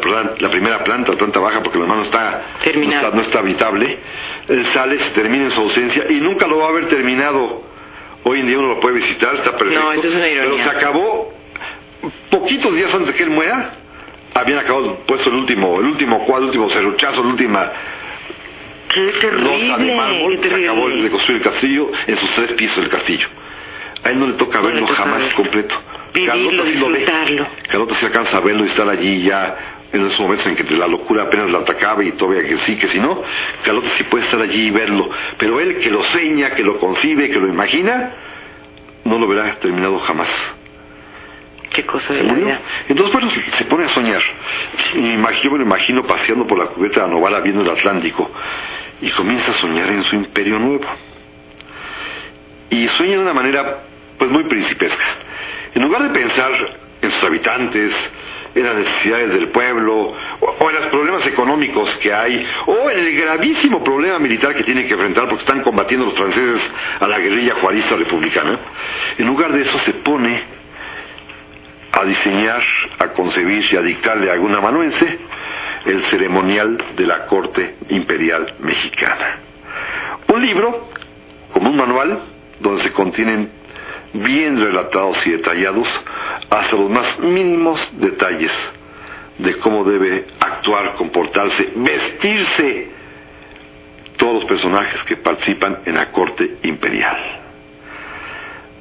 primera 0.49 0.83
planta, 0.83 1.11
la 1.11 1.17
planta 1.17 1.39
baja, 1.39 1.61
porque 1.61 1.77
la 1.77 1.85
mano 1.85 2.01
está, 2.01 2.55
no 2.73 2.81
está, 2.81 3.11
no 3.11 3.21
está 3.21 3.37
habitable. 3.37 3.99
Él 4.47 4.65
sale, 4.65 4.97
se 4.97 5.11
termina 5.11 5.43
en 5.43 5.51
su 5.51 5.61
ausencia 5.61 6.05
y 6.09 6.15
nunca 6.15 6.47
lo 6.47 6.57
va 6.57 6.65
a 6.65 6.69
haber 6.69 6.87
terminado. 6.87 7.61
Hoy 8.23 8.39
en 8.39 8.47
día 8.47 8.57
uno 8.57 8.69
lo 8.69 8.79
puede 8.79 8.95
visitar, 8.95 9.35
está 9.35 9.55
perfecto. 9.55 9.79
No, 9.79 9.91
eso 9.91 10.07
es 10.07 10.15
una 10.15 10.27
ironía. 10.27 10.55
Pero 10.55 10.63
se 10.63 10.69
acabó 10.69 11.33
poquitos 12.31 12.75
días 12.75 12.91
antes 12.91 13.09
de 13.09 13.13
que 13.13 13.23
él 13.23 13.29
muera 13.29 13.75
habían 14.39 14.59
acabado 14.59 14.99
puesto 15.05 15.29
el 15.29 15.35
último, 15.35 15.79
el 15.79 15.87
último 15.87 16.25
cuadro, 16.25 16.43
el 16.43 16.47
último 16.47 16.69
serruchazo, 16.69 17.23
la 17.23 17.29
última 17.29 17.71
Qué 18.93 19.11
terrible, 19.21 19.95
mármol, 19.95 20.39
se 20.41 20.55
acabó 20.55 20.89
de 20.89 21.09
construir 21.11 21.37
el 21.37 21.43
castillo 21.43 21.91
en 22.07 22.17
sus 22.17 22.31
tres 22.31 22.53
pisos 22.53 22.77
del 22.77 22.89
castillo. 22.89 23.27
A 24.03 24.09
él 24.09 24.19
no 24.19 24.27
le 24.27 24.33
toca 24.33 24.61
verlo 24.61 24.87
jamás 24.87 25.31
completo. 25.33 25.75
Vivirlo. 26.13 26.63
Carlota 27.69 27.93
se 27.95 28.07
alcanza 28.07 28.37
a 28.37 28.39
verlo 28.39 28.63
y 28.63 28.67
estar 28.67 28.89
allí 28.89 29.21
ya 29.21 29.77
en 29.93 30.05
esos 30.05 30.19
momentos 30.19 30.47
en 30.47 30.55
que 30.55 30.75
la 30.75 30.87
locura 30.87 31.23
apenas 31.23 31.51
la 31.51 31.59
atacaba 31.59 32.03
y 32.03 32.13
todavía 32.13 32.47
que 32.47 32.57
sí, 32.57 32.77
que 32.77 32.87
si 32.87 32.99
no, 32.99 33.21
Carlota 33.63 33.89
sí 33.89 34.03
puede 34.05 34.23
estar 34.23 34.41
allí 34.41 34.67
y 34.67 34.71
verlo. 34.71 35.09
Pero 35.37 35.59
él 35.59 35.79
que 35.79 35.91
lo 35.91 36.03
seña, 36.05 36.51
que 36.51 36.63
lo 36.63 36.79
concibe, 36.79 37.29
que 37.29 37.39
lo 37.39 37.47
imagina, 37.47 38.11
no 39.03 39.19
lo 39.19 39.27
verá 39.27 39.55
terminado 39.59 39.99
jamás. 39.99 40.55
Qué 41.69 41.85
cosa 41.85 42.13
de 42.13 42.23
la 42.23 42.33
vida. 42.33 42.59
Entonces, 42.87 43.13
bueno, 43.13 43.29
se 43.31 43.65
pone 43.65 43.85
a 43.85 43.87
soñar. 43.89 44.21
Yo 44.93 45.51
me 45.51 45.57
lo 45.57 45.63
imagino 45.63 46.03
paseando 46.03 46.45
por 46.47 46.57
la 46.57 46.65
cubierta 46.67 47.01
de 47.01 47.07
la 47.07 47.13
Novara 47.13 47.39
viendo 47.39 47.61
el 47.61 47.69
Atlántico. 47.69 48.29
Y 49.01 49.09
comienza 49.11 49.51
a 49.51 49.53
soñar 49.53 49.89
en 49.91 50.03
su 50.03 50.15
imperio 50.15 50.59
nuevo. 50.59 50.85
Y 52.69 52.87
sueña 52.89 53.13
de 53.13 53.19
una 53.19 53.33
manera, 53.33 53.83
pues, 54.17 54.29
muy 54.29 54.43
principesca. 54.43 55.03
En 55.73 55.83
lugar 55.83 56.03
de 56.03 56.09
pensar 56.09 56.51
en 57.01 57.09
sus 57.09 57.23
habitantes, 57.23 58.11
en 58.55 58.63
las 58.65 58.75
necesidades 58.75 59.33
del 59.33 59.49
pueblo, 59.49 60.15
o, 60.39 60.55
o 60.59 60.69
en 60.69 60.75
los 60.75 60.87
problemas 60.87 61.25
económicos 61.25 61.95
que 61.95 62.13
hay, 62.13 62.45
o 62.65 62.89
en 62.89 62.99
el 62.99 63.15
gravísimo 63.15 63.83
problema 63.83 64.19
militar 64.19 64.55
que 64.55 64.63
tienen 64.63 64.87
que 64.87 64.93
enfrentar 64.93 65.25
porque 65.25 65.43
están 65.43 65.61
combatiendo 65.61 66.07
los 66.07 66.15
franceses 66.15 66.71
a 66.99 67.07
la 67.07 67.19
guerrilla 67.19 67.55
juarista 67.61 67.95
republicana, 67.95 68.59
en 69.17 69.27
lugar 69.27 69.53
de 69.53 69.61
eso 69.61 69.77
se 69.79 69.93
pone 69.93 70.58
a 71.91 72.03
diseñar, 72.05 72.63
a 72.99 73.09
concebir 73.09 73.65
y 73.71 73.75
a 73.75 73.81
dictarle 73.81 74.29
a 74.29 74.33
algún 74.33 74.53
amanuense 74.53 75.19
el 75.85 76.03
ceremonial 76.03 76.77
de 76.95 77.05
la 77.05 77.25
corte 77.25 77.75
imperial 77.89 78.55
mexicana. 78.59 79.37
Un 80.27 80.41
libro, 80.41 80.89
como 81.53 81.69
un 81.69 81.77
manual, 81.77 82.19
donde 82.59 82.81
se 82.81 82.91
contienen 82.91 83.51
bien 84.13 84.59
relatados 84.59 85.25
y 85.27 85.31
detallados 85.31 86.05
hasta 86.49 86.75
los 86.75 86.89
más 86.89 87.19
mínimos 87.19 87.91
detalles 87.99 88.51
de 89.37 89.57
cómo 89.59 89.83
debe 89.83 90.25
actuar, 90.39 90.95
comportarse, 90.95 91.71
vestirse 91.75 92.89
todos 94.17 94.33
los 94.35 94.45
personajes 94.45 95.03
que 95.05 95.15
participan 95.15 95.79
en 95.85 95.95
la 95.95 96.11
corte 96.11 96.57
imperial 96.63 97.38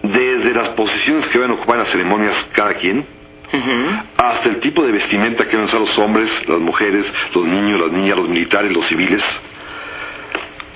desde 0.03 0.53
las 0.55 0.71
posiciones 0.71 1.27
que 1.29 1.39
van 1.39 1.51
a 1.51 1.55
ocupar 1.55 1.77
en 1.77 1.83
las 1.83 1.91
ceremonias 1.91 2.51
cada 2.53 2.75
quien, 2.75 3.05
hasta 4.17 4.49
el 4.49 4.61
tipo 4.61 4.85
de 4.85 4.93
vestimenta 4.93 5.47
que 5.47 5.57
van 5.57 5.65
a 5.65 5.67
usar 5.67 5.81
los 5.81 5.99
hombres, 5.99 6.49
las 6.49 6.61
mujeres, 6.61 7.13
los 7.35 7.47
niños, 7.47 7.81
las 7.81 7.93
niñas, 7.93 8.17
los 8.19 8.29
militares, 8.29 8.73
los 8.73 8.87
civiles, 8.87 9.25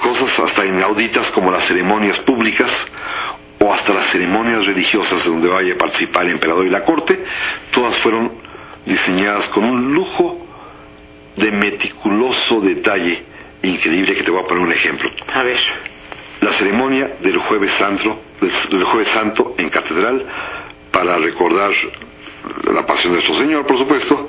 cosas 0.01 0.39
hasta 0.41 0.65
inauditas 0.65 1.31
como 1.31 1.51
las 1.51 1.65
ceremonias 1.65 2.19
públicas 2.21 2.71
o 3.61 3.73
hasta 3.73 3.93
las 3.93 4.09
ceremonias 4.09 4.67
religiosas 4.67 5.25
donde 5.25 5.49
vaya 5.49 5.75
a 5.75 5.79
participar 5.79 6.25
el 6.25 6.33
emperador 6.33 6.67
y 6.67 6.71
la 6.71 6.85
corte, 6.85 7.25
todas 7.71 7.97
fueron 7.99 8.33
diseñadas 8.85 9.49
con 9.49 9.65
un 9.65 9.95
lujo 9.95 10.47
de 11.37 11.53
meticuloso 11.53 12.61
detalle 12.61 13.23
increíble 13.63 14.15
que 14.15 14.23
te 14.23 14.31
voy 14.31 14.43
a 14.43 14.47
poner 14.47 14.65
un 14.65 14.73
ejemplo. 14.73 15.11
A 15.33 15.43
ver. 15.43 15.59
La 16.43 16.53
ceremonia 16.53 17.17
del 17.21 17.39
jueves 17.39 17.71
santo, 17.73 18.21
del 18.41 18.85
jueves 18.85 19.09
santo 19.09 19.55
en 19.57 19.71
catedral 19.71 20.27
para 20.91 21.17
recordar 21.17 21.71
la 22.65 22.85
pasión 22.85 23.13
de 23.13 23.19
nuestro 23.19 23.37
Señor, 23.37 23.65
por 23.65 23.79
supuesto, 23.79 24.29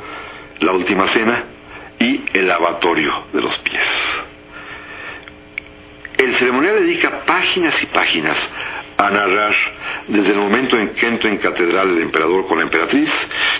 la 0.60 0.71
última 0.73 1.08
cena 1.08 1.43
y 1.99 2.23
el 2.34 2.47
lavatorio 2.47 3.26
de 3.34 3.41
los 3.41 3.58
pies. 3.60 4.23
El 6.15 6.36
ceremonial 6.36 6.76
dedica 6.76 7.26
páginas 7.26 7.82
y 7.82 7.88
páginas 7.88 8.38
a 8.97 9.10
narrar 9.10 9.56
desde 10.08 10.32
el 10.32 10.38
momento 10.38 10.77
en 10.77 10.89
que 10.89 11.08
entra 11.08 11.29
en 11.29 11.38
catedral 11.38 11.89
el 11.89 12.01
emperador 12.03 12.47
con 12.47 12.58
la 12.58 12.63
emperatriz, 12.63 13.12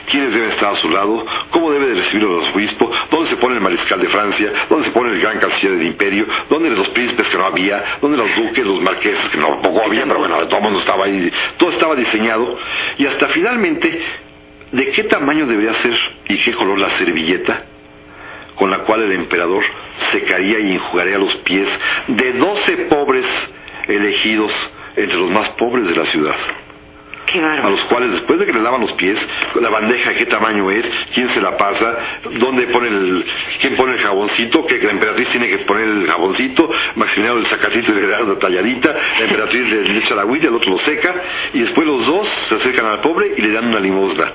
quiénes 0.10 0.34
deben 0.34 0.50
estar 0.50 0.74
a 0.74 0.76
su 0.76 0.89
lado, 0.89 1.26
cómo 1.50 1.72
debe 1.72 1.88
de 1.88 1.96
recibirlo 1.96 2.41
el 2.41 2.54
obispo, 2.54 2.91
dónde 3.10 3.28
se 3.28 3.38
pone 3.38 3.56
el 3.56 3.62
mariscal 3.62 4.00
de 4.00 4.10
Francia, 4.10 4.52
dónde 4.69 4.86
se 4.86 4.91
pone 4.91 5.12
el 5.12 5.19
gran 5.19 5.39
canciller 5.39 5.78
del 5.78 5.88
imperio, 5.88 6.26
dónde 6.50 6.69
los 6.69 6.89
príncipes 6.89 7.28
que 7.30 7.38
no 7.38 7.46
había, 7.46 7.84
dónde 8.02 8.17
los 8.17 8.36
duques, 8.36 8.65
los 8.65 8.82
marqueses 8.82 9.30
que 9.30 9.38
no 9.38 9.62
poco 9.62 9.84
había, 9.86 10.04
pero 10.06 10.19
bueno, 10.19 10.38
todo 10.48 10.58
el 10.58 10.63
mundo 10.63 10.80
estaba 10.80 11.06
ahí, 11.06 11.32
todo 11.58 11.69
estaba 11.69 11.96
diseñado, 11.96 12.58
y 12.98 13.06
hasta 13.06 13.28
finalmente, 13.28 14.02
¿de 14.72 14.88
qué 14.91 15.04
tamaño 15.04 15.46
debería 15.46 15.74
ser 15.76 15.98
y 16.28 16.38
qué 16.38 16.52
color 16.54 16.80
la 16.80 16.89
servilleta? 16.91 17.65
con 18.56 18.69
la 18.69 18.80
cual 18.80 19.02
el 19.02 19.13
emperador 19.13 19.63
secaría 20.12 20.60
y 20.60 20.74
enjugaría 20.74 21.17
los 21.17 21.36
pies 21.38 21.67
de 22.08 22.34
doce 22.34 22.78
pobres 22.86 23.26
elegidos 23.88 24.54
entre 24.96 25.18
los 25.18 25.32
más 25.32 25.50
pobres 25.50 25.88
de 25.90 25.96
la 25.96 26.06
ciudad, 26.06 26.36
Qué 27.26 27.40
a 27.40 27.70
los 27.70 27.84
cuales 27.86 28.12
después 28.12 28.40
de 28.40 28.46
que 28.46 28.54
le 28.54 28.62
lavan 28.62 28.82
los 28.82 28.94
pies, 28.94 29.28
la 29.60 29.70
bandeja 29.70 30.10
de 30.10 30.16
qué 30.18 30.26
tamaño 30.26 30.70
es, 30.70 30.88
quién 31.14 31.30
se 31.30 31.42
la 31.42 31.56
pasa, 31.58 31.96
dónde 32.38 32.68
pone 32.68 32.90
el, 32.90 33.26
quién 33.62 33.76
pone 33.76 33.94
el 33.94 34.00
jaboncito, 34.00 34.66
que 34.68 34.78
la 34.80 34.92
emperatriz 34.92 35.30
tiene 35.30 35.48
que 35.48 35.60
poner 35.60 35.88
el 35.88 36.06
jaboncito, 36.06 36.70
Maximiliano 36.96 37.40
el 37.40 37.46
sacatito 37.46 37.92
y 37.92 37.96
le 37.96 38.08
da 38.08 38.22
una 38.22 38.38
talladita, 38.38 38.94
la 38.94 39.26
emperatriz 39.26 39.68
le 39.68 39.98
echa 39.98 40.16
la 40.16 40.24
agüita, 40.24 40.48
el 40.48 40.56
otro 40.56 40.72
lo 40.72 40.78
seca, 40.80 41.16
y 41.54 41.60
después 41.62 41.88
los 41.88 42.06
dos 42.06 42.28
se 42.28 42.56
acercan 42.56 42.86
al 42.88 43.00
pobre 43.00 43.34
y 43.38 43.42
le 43.42 43.52
dan 43.52 43.68
una 43.68 43.80
limosna. 43.80 44.34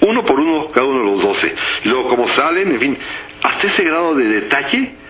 Uno 0.00 0.24
por 0.24 0.40
uno, 0.40 0.68
cada 0.72 0.86
uno 0.86 1.00
de 1.00 1.10
los 1.12 1.22
doce. 1.22 1.54
Y 1.84 1.88
luego, 1.88 2.08
como 2.08 2.26
salen, 2.26 2.72
en 2.72 2.80
fin, 2.80 2.98
hasta 3.42 3.66
ese 3.68 3.84
grado 3.84 4.14
de 4.16 4.24
detalle 4.24 5.01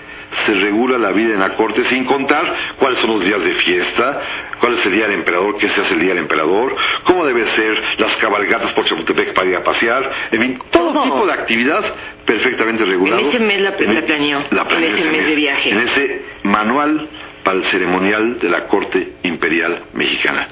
se 0.46 0.54
regula 0.54 0.98
la 0.98 1.12
vida 1.12 1.34
en 1.34 1.40
la 1.40 1.54
corte 1.56 1.84
sin 1.84 2.04
contar 2.04 2.54
cuáles 2.78 2.98
son 2.98 3.10
los 3.10 3.24
días 3.24 3.42
de 3.44 3.52
fiesta, 3.54 4.20
cuál 4.60 4.74
es 4.74 4.86
el 4.86 4.92
día 4.92 5.06
del 5.08 5.18
emperador, 5.18 5.56
qué 5.58 5.68
se 5.68 5.80
hace 5.80 5.94
el 5.94 6.00
día 6.00 6.10
del 6.10 6.18
emperador, 6.24 6.74
cómo 7.04 7.24
deben 7.26 7.46
ser 7.48 7.80
las 7.98 8.16
cabalgatas 8.16 8.72
por 8.72 8.84
Chapultepec 8.84 9.34
para 9.34 9.48
ir 9.50 9.56
a 9.56 9.64
pasear, 9.64 10.10
en 10.30 10.40
fin, 10.40 10.58
todo, 10.70 11.02
tipo 11.02 11.26
de 11.26 11.32
actividad 11.32 11.84
perfectamente 12.24 12.84
regulado. 12.84 13.20
En 13.20 13.28
ese 13.28 13.38
mes 13.40 13.60
la- 13.60 13.70
la 13.70 14.02
planeó, 14.02 14.44
la 14.50 14.64
planeó 14.68 14.88
en 14.88 14.94
ese 14.98 15.10
mes 15.10 15.26
de 15.26 15.34
viaje. 15.34 15.70
En 15.70 15.80
ese 15.80 16.22
manual 16.44 17.08
para 17.44 17.56
el 17.58 17.64
ceremonial 17.64 18.38
de 18.38 18.48
la 18.48 18.66
corte 18.68 19.12
imperial 19.24 19.82
mexicana 19.94 20.48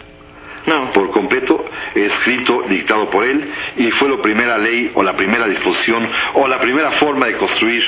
No. 0.67 0.93
por 0.93 1.11
completo, 1.11 1.65
escrito, 1.95 2.65
dictado 2.69 3.09
por 3.11 3.25
él, 3.25 3.51
y 3.77 3.91
fue 3.93 4.09
la 4.11 4.21
primera 4.21 4.59
ley 4.59 4.91
o 4.95 5.03
la 5.03 5.15
primera 5.17 5.47
disposición 5.47 6.07
o 6.35 6.47
la 6.49 6.59
primera 6.61 6.91
forma 6.93 7.27
de 7.27 7.37
construir 7.37 7.85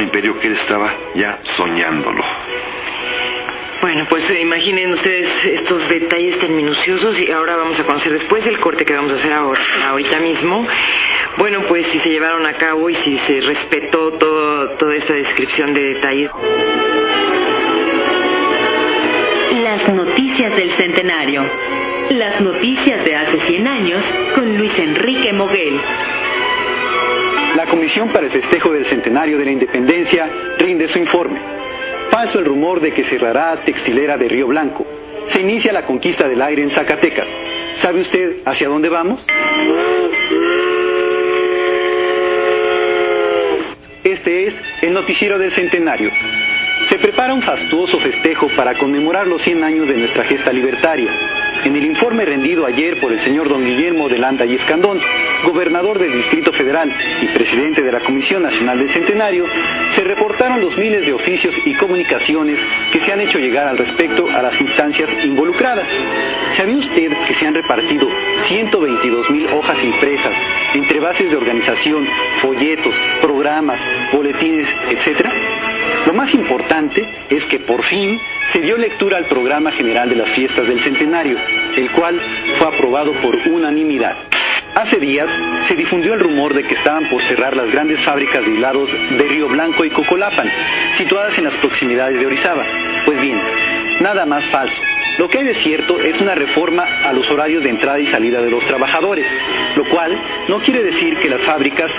un 0.00 0.04
imperio 0.04 0.38
que 0.40 0.46
él 0.46 0.54
estaba 0.54 0.94
ya 1.14 1.40
soñándolo. 1.42 2.24
Bueno, 3.82 4.06
pues 4.08 4.28
eh, 4.30 4.40
imaginen 4.40 4.92
ustedes 4.92 5.28
estos 5.44 5.86
detalles 5.88 6.38
tan 6.38 6.56
minuciosos 6.56 7.20
y 7.20 7.30
ahora 7.30 7.56
vamos 7.56 7.78
a 7.80 7.84
conocer 7.84 8.12
después 8.12 8.44
del 8.44 8.58
corte 8.60 8.84
que 8.84 8.94
vamos 8.94 9.12
a 9.12 9.16
hacer 9.16 9.32
ahora, 9.32 9.60
ahorita 9.88 10.20
mismo. 10.20 10.66
Bueno, 11.36 11.62
pues 11.68 11.86
si 11.86 11.98
se 11.98 12.10
llevaron 12.10 12.46
a 12.46 12.54
cabo 12.54 12.88
y 12.88 12.94
si 12.94 13.18
se 13.18 13.40
respetó 13.42 14.12
todo, 14.12 14.70
toda 14.70 14.94
esta 14.96 15.12
descripción 15.12 15.74
de 15.74 15.94
detalles. 15.94 16.30
Las 19.62 19.88
noticias 19.88 20.56
del 20.56 20.70
centenario. 20.72 21.44
Las 22.10 22.40
noticias 22.40 23.04
de 23.04 23.16
hace 23.16 23.38
100 23.40 23.68
años 23.68 24.04
con 24.34 24.56
Luis 24.56 24.78
Enrique 24.78 25.32
Moguel. 25.32 25.78
Comisión 27.70 28.08
para 28.08 28.26
el 28.26 28.32
Festejo 28.32 28.72
del 28.72 28.84
Centenario 28.84 29.38
de 29.38 29.44
la 29.44 29.52
Independencia 29.52 30.28
rinde 30.58 30.88
su 30.88 30.98
informe. 30.98 31.40
Falso 32.10 32.40
el 32.40 32.44
rumor 32.44 32.80
de 32.80 32.92
que 32.92 33.04
cerrará 33.04 33.62
textilera 33.64 34.18
de 34.18 34.28
Río 34.28 34.48
Blanco. 34.48 34.84
Se 35.28 35.40
inicia 35.40 35.72
la 35.72 35.86
conquista 35.86 36.28
del 36.28 36.42
aire 36.42 36.64
en 36.64 36.70
Zacatecas. 36.70 37.28
¿Sabe 37.76 38.00
usted 38.00 38.38
hacia 38.44 38.68
dónde 38.68 38.88
vamos? 38.88 39.24
Este 44.02 44.48
es 44.48 44.56
el 44.82 44.92
noticiero 44.92 45.38
del 45.38 45.52
Centenario. 45.52 46.10
Se 46.88 46.98
prepara 46.98 47.32
un 47.32 47.42
fastuoso 47.42 48.00
festejo 48.00 48.48
para 48.56 48.74
conmemorar 48.74 49.28
los 49.28 49.42
100 49.42 49.62
años 49.62 49.88
de 49.88 49.96
nuestra 49.96 50.24
gesta 50.24 50.52
libertaria. 50.52 51.12
En 51.64 51.76
el 51.76 51.84
informe 51.84 52.24
rendido 52.24 52.64
ayer 52.64 52.98
por 53.00 53.12
el 53.12 53.18
señor 53.20 53.48
don 53.48 53.62
Guillermo 53.62 54.08
de 54.08 54.16
Landa 54.16 54.46
y 54.46 54.54
Escandón, 54.54 54.98
gobernador 55.44 55.98
del 55.98 56.12
Distrito 56.12 56.52
Federal 56.52 56.90
y 57.20 57.26
presidente 57.26 57.82
de 57.82 57.92
la 57.92 58.00
Comisión 58.00 58.42
Nacional 58.42 58.78
del 58.78 58.88
Centenario, 58.88 59.44
se 59.94 60.02
reportaron 60.02 60.62
los 60.62 60.76
miles 60.78 61.04
de 61.04 61.12
oficios 61.12 61.54
y 61.66 61.74
comunicaciones 61.74 62.58
que 62.92 63.00
se 63.00 63.12
han 63.12 63.20
hecho 63.20 63.38
llegar 63.38 63.66
al 63.68 63.76
respecto 63.76 64.26
a 64.30 64.40
las 64.40 64.58
instancias 64.58 65.10
involucradas. 65.22 65.86
¿Sabía 66.56 66.78
usted 66.78 67.12
que 67.28 67.34
se 67.34 67.46
han 67.46 67.54
repartido 67.54 68.08
122 68.46 69.30
mil 69.30 69.46
hojas 69.48 69.84
impresas 69.84 70.32
entre 70.74 70.98
bases 70.98 71.30
de 71.30 71.36
organización, 71.36 72.08
folletos, 72.40 72.94
programas, 73.50 73.80
boletines, 74.12 74.68
etcétera? 74.88 75.28
Lo 76.06 76.12
más 76.12 76.32
importante 76.34 77.04
es 77.28 77.44
que 77.46 77.58
por 77.58 77.82
fin 77.82 78.16
se 78.52 78.60
dio 78.60 78.76
lectura 78.76 79.16
al 79.16 79.24
programa 79.24 79.72
general 79.72 80.08
de 80.08 80.14
las 80.14 80.28
fiestas 80.28 80.68
del 80.68 80.78
centenario, 80.78 81.36
el 81.76 81.90
cual 81.90 82.20
fue 82.58 82.68
aprobado 82.68 83.12
por 83.14 83.34
unanimidad. 83.48 84.14
Hace 84.76 85.00
días 85.00 85.28
se 85.66 85.74
difundió 85.74 86.14
el 86.14 86.20
rumor 86.20 86.54
de 86.54 86.62
que 86.62 86.74
estaban 86.74 87.08
por 87.08 87.22
cerrar 87.22 87.56
las 87.56 87.72
grandes 87.72 87.98
fábricas 88.02 88.44
de 88.44 88.52
hilados 88.52 88.88
de 88.92 89.24
Río 89.24 89.48
Blanco 89.48 89.84
y 89.84 89.90
Cocolapan, 89.90 90.48
situadas 90.96 91.36
en 91.38 91.44
las 91.44 91.56
proximidades 91.56 92.20
de 92.20 92.26
Orizaba. 92.26 92.62
Pues 93.04 93.20
bien, 93.20 93.40
nada 94.00 94.26
más 94.26 94.44
falso. 94.44 94.80
Lo 95.18 95.28
que 95.28 95.38
hay 95.38 95.44
de 95.44 95.54
cierto 95.54 96.00
es 96.00 96.20
una 96.20 96.34
reforma 96.34 96.84
a 97.04 97.12
los 97.12 97.30
horarios 97.30 97.62
de 97.64 97.70
entrada 97.70 97.98
y 97.98 98.06
salida 98.06 98.40
de 98.40 98.50
los 98.50 98.64
trabajadores, 98.64 99.26
lo 99.76 99.84
cual 99.84 100.16
no 100.48 100.58
quiere 100.60 100.82
decir 100.82 101.18
que 101.18 101.28
las 101.28 101.42
fábricas 101.42 101.90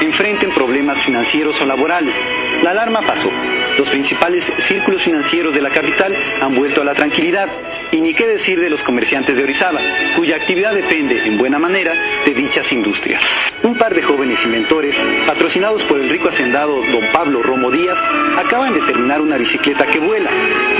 enfrenten 0.00 0.50
problemas 0.50 0.98
financieros 0.98 1.60
o 1.60 1.66
laborales. 1.66 2.14
La 2.62 2.70
alarma 2.70 3.02
pasó. 3.02 3.30
Los 3.76 3.88
principales 3.90 4.44
círculos 4.66 5.02
financieros 5.02 5.54
de 5.54 5.60
la 5.60 5.70
capital 5.70 6.14
han 6.40 6.54
vuelto 6.54 6.82
a 6.82 6.84
la 6.84 6.94
tranquilidad. 6.94 7.48
Y 7.92 8.00
ni 8.00 8.14
qué 8.14 8.26
decir 8.26 8.60
de 8.60 8.70
los 8.70 8.82
comerciantes 8.82 9.36
de 9.36 9.42
Orizaba, 9.42 9.80
cuya 10.16 10.36
actividad 10.36 10.74
depende 10.74 11.26
en 11.26 11.38
buena 11.38 11.58
manera 11.58 11.94
de 12.24 12.34
dichas 12.34 12.70
industrias. 12.72 13.22
Un 13.62 13.76
par 13.76 13.94
de 13.94 14.02
jóvenes 14.02 14.44
inventores, 14.44 14.94
patrocinados 15.26 15.82
por 15.84 16.00
el 16.00 16.08
rico 16.08 16.28
hacendado 16.28 16.82
don 16.92 17.06
Pablo 17.12 17.42
Romo 17.42 17.70
Díaz, 17.70 17.98
acaban 18.36 18.74
de 18.74 18.80
terminar 18.80 19.20
una 19.20 19.36
bicicleta 19.36 19.86
que 19.86 19.98
vuela. 19.98 20.30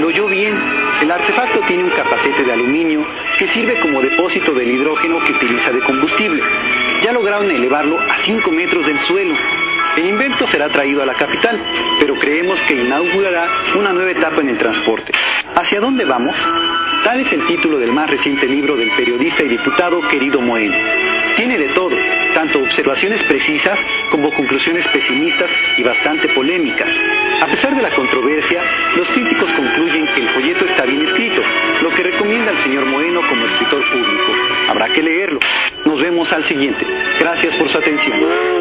Lo 0.01 0.09
oyó 0.09 0.27
bien. 0.27 0.55
El 1.03 1.11
artefacto 1.11 1.61
tiene 1.61 1.85
un 1.88 1.94
capacete 1.94 2.44
de 2.44 2.53
aluminio 2.53 3.05
que 3.38 3.48
sirve 3.48 3.81
como 3.81 4.03
depósito 4.03 4.53
del 4.53 4.68
hidrógeno 4.68 5.18
que 5.24 5.33
utiliza 5.33 5.70
de 5.70 5.81
combustible. 5.81 6.42
Ya 7.03 7.12
lograron 7.12 7.51
elevarlo 7.51 7.98
a 7.98 8.18
5 8.18 8.51
metros 8.51 8.85
del 8.85 8.98
suelo. 9.01 9.35
El 9.96 10.07
invento 10.07 10.46
será 10.46 10.68
traído 10.68 11.03
a 11.03 11.07
la 11.07 11.14
capital, 11.14 11.59
pero 11.98 12.14
creemos 12.16 12.61
que 12.62 12.74
inaugurará 12.74 13.48
una 13.77 13.92
nueva 13.92 14.11
etapa 14.11 14.40
en 14.42 14.51
el 14.51 14.59
transporte. 14.59 15.12
¿Hacia 15.55 15.81
dónde 15.81 16.05
vamos? 16.05 16.37
Tal 17.05 17.21
es 17.21 17.33
el 17.33 17.47
título 17.47 17.79
del 17.79 17.93
más 17.93 18.11
reciente 18.11 18.47
libro 18.47 18.77
del 18.77 18.91
periodista 18.91 19.43
y 19.43 19.49
diputado 19.49 20.01
querido 20.09 20.41
Moen. 20.41 20.73
Tiene 21.37 21.57
de 21.57 21.69
todo, 21.69 21.97
tanto 22.35 22.61
observaciones 22.61 23.23
precisas 23.23 23.79
como 24.11 24.33
conclusiones 24.33 24.87
pesimistas 24.89 25.51
y 25.77 25.83
bastante 25.83 26.29
polémicas. 26.29 26.91
A 27.41 27.47
pesar 27.47 27.77
de 27.77 27.83
la 27.83 27.91
controversia, 27.91 28.61
los 28.97 29.09
críticos 29.11 29.51
concluyen 29.53 30.07
que 30.09 30.21
el 30.21 30.29
folleto 30.29 30.65
está 30.65 30.85
bien 30.85 31.03
escrito, 31.03 31.43
lo 31.83 31.91
que 31.91 32.03
recomienda 32.03 32.51
al 32.51 32.59
señor 32.59 32.85
Moeno 32.87 33.21
como 33.29 33.47
escritor 33.47 33.83
público. 33.91 34.33
Habrá 34.69 34.89
que 34.89 35.03
leerlo. 35.03 35.39
Nos 35.85 36.03
vemos 36.03 36.33
al 36.33 36.45
siguiente. 36.45 36.85
Gracias 37.21 37.55
por 37.57 37.69
su 37.69 37.79
atención. 37.79 38.58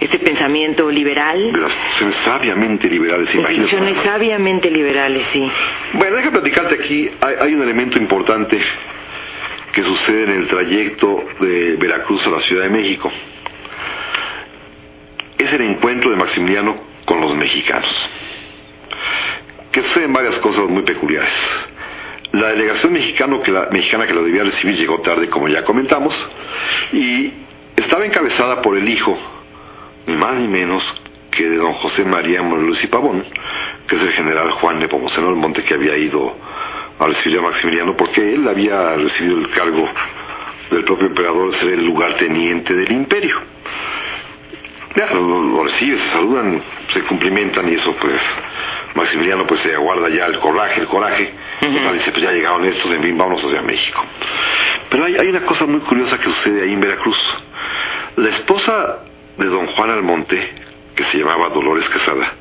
este 0.00 0.18
pensamiento 0.18 0.90
liberal. 0.90 1.52
De 1.52 1.60
las 1.60 1.72
instituciones 1.72 2.14
sabiamente 2.16 2.88
liberales, 2.88 3.34
imagínate. 3.34 3.54
Instituciones 3.54 3.96
sabiamente 3.98 4.70
liberales, 4.70 5.26
sí. 5.30 5.50
Bueno, 5.92 6.16
déjame 6.16 6.40
platicarte 6.40 6.74
aquí. 6.74 7.10
Hay, 7.20 7.34
hay 7.40 7.54
un 7.54 7.62
elemento 7.62 7.98
importante 7.98 8.58
que 9.72 9.82
sucede 9.82 10.24
en 10.24 10.30
el 10.30 10.46
trayecto 10.48 11.24
de 11.38 11.76
Veracruz 11.76 12.26
a 12.26 12.30
la 12.30 12.40
Ciudad 12.40 12.64
de 12.64 12.70
México. 12.70 13.10
Es 15.38 15.52
el 15.52 15.62
encuentro 15.62 16.10
de 16.10 16.16
Maximiliano 16.16 16.76
con 17.04 17.20
los 17.20 17.34
mexicanos. 17.34 18.08
Que 19.70 19.82
suceden 19.82 20.12
varias 20.12 20.38
cosas 20.38 20.66
muy 20.68 20.82
peculiares. 20.82 21.66
La 22.32 22.48
delegación 22.48 22.92
mexicano 22.92 23.42
que 23.42 23.50
la, 23.50 23.68
mexicana 23.70 24.06
que 24.06 24.14
la 24.14 24.22
debía 24.22 24.44
recibir 24.44 24.76
llegó 24.76 25.00
tarde, 25.00 25.28
como 25.28 25.48
ya 25.48 25.64
comentamos, 25.64 26.14
y 26.92 27.32
estaba 27.76 28.06
encabezada 28.06 28.62
por 28.62 28.76
el 28.76 28.88
hijo, 28.88 29.16
ni 30.06 30.16
más 30.16 30.34
ni 30.34 30.48
menos 30.48 31.02
que 31.30 31.48
de 31.48 31.56
don 31.56 31.72
José 31.74 32.04
María 32.04 32.42
Morelos 32.42 32.82
y 32.82 32.86
Pavón, 32.88 33.22
que 33.86 33.96
es 33.96 34.02
el 34.02 34.12
general 34.12 34.50
Juan 34.52 34.80
Nepomuceno 34.80 35.28
del 35.28 35.36
Monte 35.36 35.64
que 35.64 35.74
había 35.74 35.96
ido 35.96 36.34
a 36.98 37.06
recibir 37.06 37.38
a 37.38 37.42
Maximiliano 37.42 37.96
porque 37.96 38.34
él 38.34 38.46
había 38.48 38.96
recibido 38.96 39.38
el 39.38 39.48
cargo 39.50 39.88
del 40.70 40.84
propio 40.84 41.06
emperador 41.06 41.50
de 41.50 41.56
ser 41.56 41.70
el 41.70 41.84
lugarteniente 41.84 42.74
del 42.74 42.92
imperio. 42.92 43.36
Ya, 44.96 45.06
lo, 45.14 45.42
lo 45.42 45.64
recibe, 45.64 45.96
se 45.96 46.08
saludan, 46.08 46.60
se 46.88 47.02
cumplimentan 47.02 47.68
y 47.70 47.74
eso 47.74 47.94
pues 48.00 48.20
Maximiliano 48.94 49.46
pues 49.46 49.60
se 49.60 49.74
aguarda 49.74 50.08
ya 50.08 50.26
el 50.26 50.38
coraje, 50.40 50.80
el 50.80 50.86
coraje. 50.88 51.32
Total, 51.60 51.92
dice, 51.92 52.10
pues 52.10 52.22
ya 52.22 52.32
llegaron 52.32 52.64
estos, 52.64 52.90
en 52.92 53.02
fin, 53.02 53.16
vámonos 53.16 53.44
hacia 53.44 53.62
México. 53.62 54.04
Pero 54.88 55.04
hay, 55.04 55.16
hay 55.16 55.28
una 55.28 55.42
cosa 55.42 55.66
muy 55.66 55.80
curiosa 55.80 56.18
que 56.18 56.24
sucede 56.24 56.62
ahí 56.62 56.72
en 56.72 56.80
Veracruz. 56.80 57.18
La 58.16 58.28
esposa 58.30 59.04
de 59.36 59.46
don 59.46 59.66
Juan 59.66 59.90
Almonte, 59.90 60.52
que 60.94 61.02
se 61.04 61.18
llamaba 61.18 61.48
Dolores 61.48 61.88
Quesada, 61.88 62.34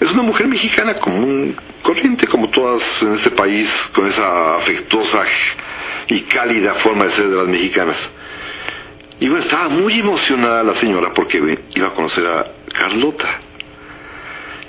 es 0.00 0.12
una 0.12 0.22
mujer 0.22 0.46
mexicana 0.46 0.94
común, 1.00 1.56
corriente 1.82 2.26
como 2.26 2.48
todas 2.50 3.02
en 3.02 3.14
este 3.14 3.30
país, 3.30 3.68
con 3.94 4.06
esa 4.06 4.56
afectuosa 4.56 5.24
y 6.06 6.20
cálida 6.22 6.74
forma 6.74 7.04
de 7.04 7.10
ser 7.10 7.28
de 7.28 7.36
las 7.36 7.48
mexicanas. 7.48 8.12
Y 9.20 9.28
bueno, 9.28 9.42
estaba 9.42 9.68
muy 9.68 9.98
emocionada 9.98 10.62
la 10.62 10.74
señora 10.76 11.12
porque 11.12 11.58
iba 11.74 11.88
a 11.88 11.94
conocer 11.94 12.24
a 12.26 12.44
Carlota. 12.72 13.40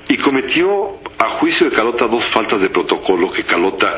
Y 0.07 0.17
cometió, 0.17 0.97
a 1.19 1.29
juicio 1.37 1.69
de 1.69 1.75
Carlota, 1.75 2.07
dos 2.07 2.25
faltas 2.27 2.59
de 2.59 2.69
protocolo 2.69 3.31
que 3.31 3.43
Carlota 3.43 3.97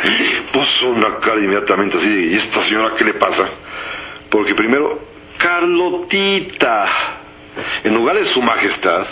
puso 0.51 0.89
una 0.89 1.19
cara 1.19 1.39
inmediatamente 1.39 1.97
así 1.97 2.09
de, 2.09 2.25
¿y 2.25 2.35
esta 2.35 2.61
señora 2.63 2.95
qué 2.97 3.05
le 3.05 3.13
pasa? 3.13 3.45
Porque 4.29 4.53
primero, 4.53 4.99
Carlotita, 5.37 7.20
en 7.83 7.93
lugar 7.93 8.17
de 8.17 8.25
su 8.25 8.41
majestad, 8.41 9.05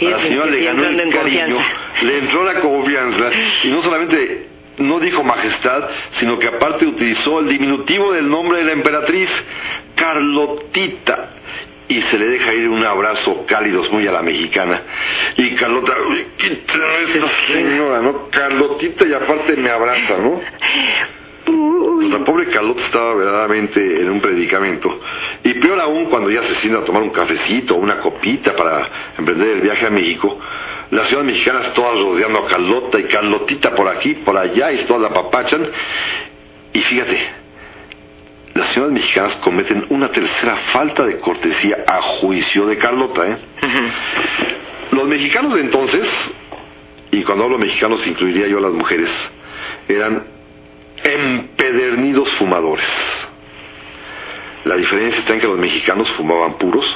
a 0.00 0.04
la 0.04 0.18
señora 0.20 0.46
le 0.46 0.64
ganó 0.64 0.84
el 0.84 1.10
cariño, 1.10 1.58
le 2.02 2.18
entró 2.18 2.44
la 2.44 2.54
confianza 2.60 3.30
y 3.64 3.68
no 3.68 3.82
solamente 3.82 4.48
no 4.78 4.98
dijo 4.98 5.22
majestad, 5.22 5.88
sino 6.12 6.38
que 6.38 6.48
aparte 6.48 6.86
utilizó 6.86 7.40
el 7.40 7.48
diminutivo 7.48 8.12
del 8.12 8.28
nombre 8.28 8.58
de 8.58 8.64
la 8.64 8.72
emperatriz, 8.72 9.30
Carlotita. 9.94 11.30
Y 11.88 12.02
se 12.02 12.18
le 12.18 12.28
deja 12.28 12.54
ir 12.54 12.68
un 12.68 12.84
abrazo 12.84 13.44
cálido 13.46 13.82
muy 13.90 14.06
a 14.06 14.12
la 14.12 14.22
mexicana. 14.22 14.80
Y 15.36 15.50
Carlota, 15.56 15.92
uy, 16.08 16.24
quítame 16.36 17.02
esta 17.02 17.28
señora, 17.48 18.00
¿no? 18.00 18.28
Carlotita 18.30 19.04
y 19.06 19.12
aparte 19.12 19.56
me 19.56 19.70
abraza, 19.70 20.16
¿no? 20.18 20.40
Pues 21.50 22.10
la 22.10 22.24
pobre 22.24 22.46
Carlota 22.46 22.80
estaba 22.80 23.14
verdaderamente 23.14 24.00
en 24.00 24.10
un 24.10 24.20
predicamento. 24.20 25.00
Y 25.42 25.54
peor 25.54 25.80
aún 25.80 26.06
cuando 26.06 26.30
ya 26.30 26.42
se 26.42 26.54
sienta 26.56 26.80
a 26.80 26.84
tomar 26.84 27.02
un 27.02 27.10
cafecito 27.10 27.74
o 27.74 27.78
una 27.78 27.98
copita 27.98 28.54
para 28.54 28.88
emprender 29.18 29.48
el 29.48 29.60
viaje 29.60 29.86
a 29.86 29.90
México, 29.90 30.38
las 30.90 31.08
ciudades 31.08 31.32
mexicanas 31.32 31.72
todas 31.72 32.00
rodeando 32.00 32.40
a 32.40 32.46
Carlota 32.46 32.98
y 32.98 33.04
Carlotita 33.04 33.74
por 33.74 33.88
aquí, 33.88 34.14
por 34.14 34.36
allá 34.36 34.72
y 34.72 34.78
todas 34.84 35.02
la 35.02 35.10
papachan. 35.10 35.66
Y 36.72 36.80
fíjate, 36.80 37.18
las 38.54 38.68
ciudades 38.68 38.94
mexicanas 38.94 39.36
cometen 39.36 39.86
una 39.90 40.10
tercera 40.10 40.56
falta 40.72 41.04
de 41.04 41.18
cortesía 41.18 41.84
a 41.86 42.02
juicio 42.02 42.66
de 42.66 42.78
Carlota. 42.78 43.26
¿eh? 43.26 43.36
Los 44.92 45.06
mexicanos 45.06 45.54
de 45.54 45.60
entonces, 45.60 46.08
y 47.10 47.22
cuando 47.22 47.44
hablo 47.44 47.58
mexicanos 47.58 48.06
incluiría 48.06 48.46
yo 48.48 48.58
a 48.58 48.62
las 48.62 48.72
mujeres, 48.72 49.30
eran 49.88 50.39
empedernidos 51.04 52.30
fumadores. 52.32 52.88
La 54.64 54.76
diferencia 54.76 55.20
está 55.20 55.34
en 55.34 55.40
que 55.40 55.46
los 55.46 55.58
mexicanos 55.58 56.10
fumaban 56.12 56.54
puros 56.54 56.86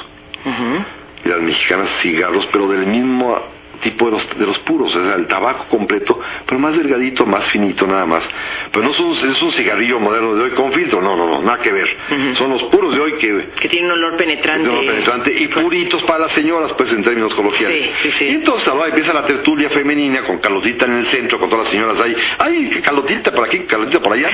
y 1.23 1.27
las 1.27 1.41
mexicanas 1.41 1.89
cigarros, 2.01 2.47
pero 2.51 2.67
del 2.67 2.85
mismo 2.85 3.39
tipo 3.77 4.05
de 4.05 4.11
los, 4.11 4.37
de 4.39 4.45
los 4.45 4.57
puros, 4.59 4.95
o 4.95 5.03
sea, 5.03 5.15
el 5.15 5.27
tabaco 5.27 5.65
completo, 5.69 6.19
pero 6.45 6.59
más 6.59 6.77
delgadito, 6.77 7.25
más 7.25 7.45
finito 7.51 7.85
nada 7.87 8.05
más. 8.05 8.27
Pero 8.71 8.85
no 8.85 8.93
son- 8.93 9.11
es 9.11 9.41
un 9.41 9.51
cigarrillo 9.51 9.99
moderno 9.99 10.35
de 10.35 10.43
hoy 10.43 10.51
con 10.51 10.71
filtro, 10.73 11.01
no, 11.01 11.15
no, 11.15 11.25
no, 11.27 11.41
nada 11.41 11.59
que 11.59 11.71
ver. 11.71 11.87
Son 12.35 12.49
los 12.49 12.63
puros 12.63 12.93
de 12.95 13.01
hoy 13.01 13.13
que 13.13 13.49
Que 13.59 13.69
tiene 13.69 13.87
un 13.87 13.93
olor 13.93 14.17
penetrante. 14.17 14.67
de 14.67 14.73
olor 14.73 14.85
penetrante 14.85 15.31
y 15.33 15.47
puritos 15.47 16.03
para 16.03 16.19
las 16.19 16.31
señoras, 16.31 16.73
pues 16.73 16.91
en 16.93 17.03
términos 17.03 17.33
coloquiales. 17.35 17.83
Sí, 17.83 17.91
sí, 18.03 18.11
sí. 18.19 18.25
Y 18.25 18.35
entonces 18.35 18.67
ahora 18.67 18.87
empieza 18.87 19.13
la 19.13 19.25
tertulia 19.25 19.69
femenina 19.69 20.21
con 20.23 20.37
Carlotita 20.39 20.85
en 20.85 20.97
el 20.97 21.05
centro, 21.05 21.39
con 21.39 21.49
todas 21.49 21.65
las 21.65 21.71
señoras 21.71 21.99
ahí. 22.01 22.15
¡Ay, 22.39 22.81
Carlotita 22.83 23.31
por 23.31 23.45
aquí, 23.45 23.59
Carlotita 23.59 23.99
por 24.01 24.13
allá! 24.13 24.29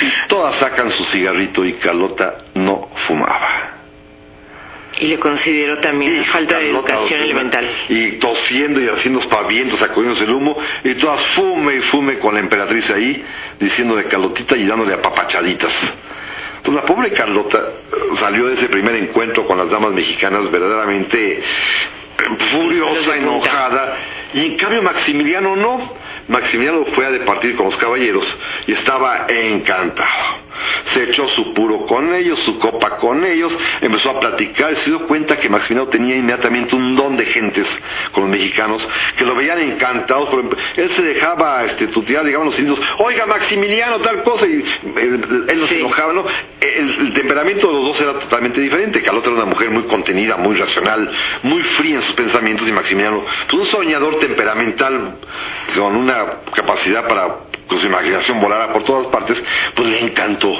Y 0.00 0.28
todas 0.28 0.54
sacan 0.56 0.90
su 0.90 1.04
cigarrito 1.04 1.64
y 1.64 1.74
Carlota 1.74 2.36
no 2.54 2.88
fumaba. 3.06 3.77
Y 5.00 5.06
le 5.06 5.18
considero 5.18 5.78
también 5.78 6.24
falta 6.26 6.58
de 6.58 6.70
educación 6.70 7.22
elemental. 7.22 7.64
Y 7.88 8.12
tosiendo 8.12 8.80
y 8.80 8.88
haciendo 8.88 9.20
espavientos, 9.20 9.78
sacudiéndose 9.78 10.24
el 10.24 10.30
humo, 10.30 10.58
y 10.82 10.94
todas 10.94 11.24
fume 11.34 11.76
y 11.76 11.80
fume 11.82 12.18
con 12.18 12.34
la 12.34 12.40
emperatriz 12.40 12.90
ahí, 12.90 13.24
diciéndole 13.60 14.04
Carlotita 14.04 14.56
y 14.56 14.66
dándole 14.66 14.94
apapachaditas. 14.94 15.72
Entonces 16.58 16.82
la 16.82 16.86
pobre 16.86 17.12
Carlota 17.12 17.58
eh, 17.58 17.96
salió 18.16 18.46
de 18.46 18.54
ese 18.54 18.68
primer 18.68 18.94
encuentro 18.96 19.46
con 19.46 19.56
las 19.56 19.70
damas 19.70 19.92
mexicanas 19.92 20.50
verdaderamente 20.50 21.38
eh, 21.38 21.42
furiosa, 22.50 23.16
enojada, 23.16 23.96
y 24.34 24.46
en 24.46 24.56
cambio 24.56 24.82
Maximiliano 24.82 25.56
no. 25.56 25.96
Maximiliano 26.26 26.84
fue 26.86 27.06
a 27.06 27.10
departir 27.10 27.56
con 27.56 27.66
los 27.66 27.76
caballeros 27.76 28.38
y 28.66 28.72
estaba 28.72 29.26
encantado. 29.28 30.47
Se 30.86 31.04
echó 31.04 31.28
su 31.28 31.52
puro 31.54 31.86
con 31.86 32.14
ellos, 32.14 32.38
su 32.40 32.58
copa 32.58 32.96
con 32.96 33.24
ellos, 33.24 33.56
empezó 33.80 34.10
a 34.10 34.20
platicar 34.20 34.72
y 34.72 34.76
se 34.76 34.90
dio 34.90 35.06
cuenta 35.06 35.38
que 35.38 35.48
Maximiliano 35.48 35.90
tenía 35.90 36.16
inmediatamente 36.16 36.74
un 36.74 36.96
don 36.96 37.16
de 37.16 37.26
gentes 37.26 37.68
con 38.12 38.24
los 38.24 38.30
mexicanos 38.30 38.86
que 39.16 39.24
lo 39.24 39.34
veían 39.34 39.60
encantados. 39.60 40.28
Él 40.76 40.90
se 40.90 41.02
dejaba 41.02 41.64
este, 41.64 41.88
tutear, 41.88 42.24
digamos, 42.24 42.48
los 42.48 42.58
indios, 42.58 42.80
oiga 42.98 43.26
Maximiliano, 43.26 43.98
tal 44.00 44.22
cosa, 44.22 44.46
y 44.46 44.64
él, 44.96 45.46
él 45.48 45.60
no 45.60 45.66
se 45.66 45.78
enojaba, 45.78 46.12
¿no? 46.12 46.24
El, 46.60 46.88
el, 47.00 47.12
temperamento 47.12 47.68
de 47.68 47.72
los 47.72 47.84
dos 47.86 48.00
era 48.00 48.14
totalmente 48.14 48.60
diferente. 48.60 49.02
Carlota 49.02 49.30
era 49.30 49.36
una 49.42 49.46
mujer 49.46 49.70
muy 49.70 49.84
contenida, 49.84 50.36
muy 50.36 50.56
racional, 50.56 51.10
muy 51.42 51.62
fría 51.62 51.96
en 51.96 52.02
sus 52.02 52.14
pensamientos 52.14 52.68
y 52.68 52.72
Maximiliano, 52.72 53.22
pues 53.48 53.62
un 53.62 53.66
soñador 53.66 54.18
temperamental 54.18 55.16
con 55.74 55.96
una 55.96 56.42
capacidad 56.54 57.06
para 57.06 57.47
con 57.68 57.78
su 57.78 57.86
imaginación 57.86 58.40
volara 58.40 58.72
por 58.72 58.84
todas 58.84 59.06
partes, 59.06 59.42
pues 59.74 59.88
le 59.88 60.00
encantó. 60.00 60.52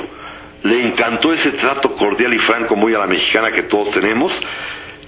Le 0.62 0.87
encantó 0.87 1.33
ese 1.33 1.53
trato 1.53 1.97
cordial 1.97 2.35
y 2.35 2.38
franco 2.38 2.77
muy 2.77 2.94
a 2.94 2.99
la 2.99 3.07
mexicana 3.07 3.51
que 3.51 3.62
todos 3.62 3.90
tenemos. 3.90 4.38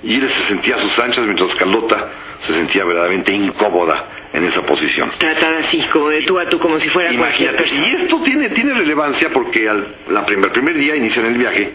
Y 0.02 0.14
él 0.14 0.28
se 0.28 0.40
sentía 0.42 0.76
a 0.76 0.78
sus 0.78 0.98
anchas 0.98 1.24
mientras 1.24 1.54
Carlota 1.54 2.08
se 2.40 2.54
sentía 2.54 2.84
verdaderamente 2.84 3.32
incómoda 3.32 4.06
en 4.32 4.44
esa 4.44 4.62
posición. 4.62 5.10
Tratada 5.18 5.58
así, 5.58 5.78
como 5.92 6.08
de 6.08 6.22
tú 6.22 6.38
a 6.38 6.48
tú, 6.48 6.58
como 6.58 6.78
si 6.78 6.88
fuera 6.88 7.14
cualquier 7.16 7.54
persona. 7.54 7.86
Y 7.86 7.90
esto 7.96 8.22
tiene, 8.22 8.48
tiene 8.50 8.72
relevancia 8.74 9.30
porque 9.30 9.68
al 9.68 9.96
la 10.08 10.24
primer, 10.24 10.52
primer 10.52 10.74
día 10.76 10.96
inician 10.96 11.26
el 11.26 11.36
viaje, 11.36 11.72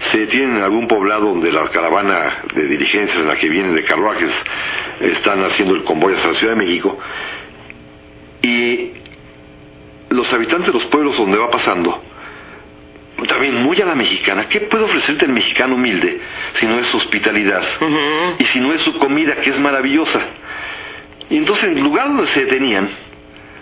se 0.00 0.20
detienen 0.20 0.56
en 0.56 0.62
algún 0.62 0.88
poblado 0.88 1.26
donde 1.26 1.52
la 1.52 1.68
caravana 1.68 2.42
de 2.54 2.64
diligencias 2.64 3.20
en 3.20 3.28
la 3.28 3.36
que 3.36 3.48
vienen 3.48 3.74
de 3.74 3.84
carruajes 3.84 4.32
están 5.00 5.44
haciendo 5.44 5.74
el 5.74 5.84
convoy 5.84 6.14
hacia 6.14 6.28
la 6.28 6.34
Ciudad 6.34 6.54
de 6.54 6.58
México. 6.58 6.98
Y 8.40 8.92
los 10.10 10.32
habitantes 10.32 10.68
de 10.68 10.72
los 10.72 10.86
pueblos 10.86 11.16
donde 11.16 11.38
va 11.38 11.50
pasando, 11.50 12.02
también 13.28 13.62
muy 13.62 13.80
a 13.80 13.84
la 13.84 13.94
mexicana, 13.94 14.48
¿qué 14.48 14.62
puede 14.62 14.84
ofrecerte 14.84 15.26
el 15.26 15.32
mexicano 15.32 15.74
humilde 15.74 16.20
si 16.54 16.66
no 16.66 16.78
es 16.78 16.86
su 16.88 16.96
hospitalidad? 16.96 17.62
Uh 17.80 17.84
-huh. 17.84 18.34
Y 18.38 18.44
si 18.46 18.58
no 18.60 18.72
es 18.72 18.80
su 18.80 18.98
comida, 18.98 19.36
que 19.36 19.50
es 19.50 19.60
maravillosa. 19.60 20.20
Y 21.30 21.36
entonces, 21.36 21.64
en 21.64 21.78
el 21.78 21.84
lugar 21.84 22.08
donde 22.08 22.26
se 22.26 22.44
detenían, 22.44 22.88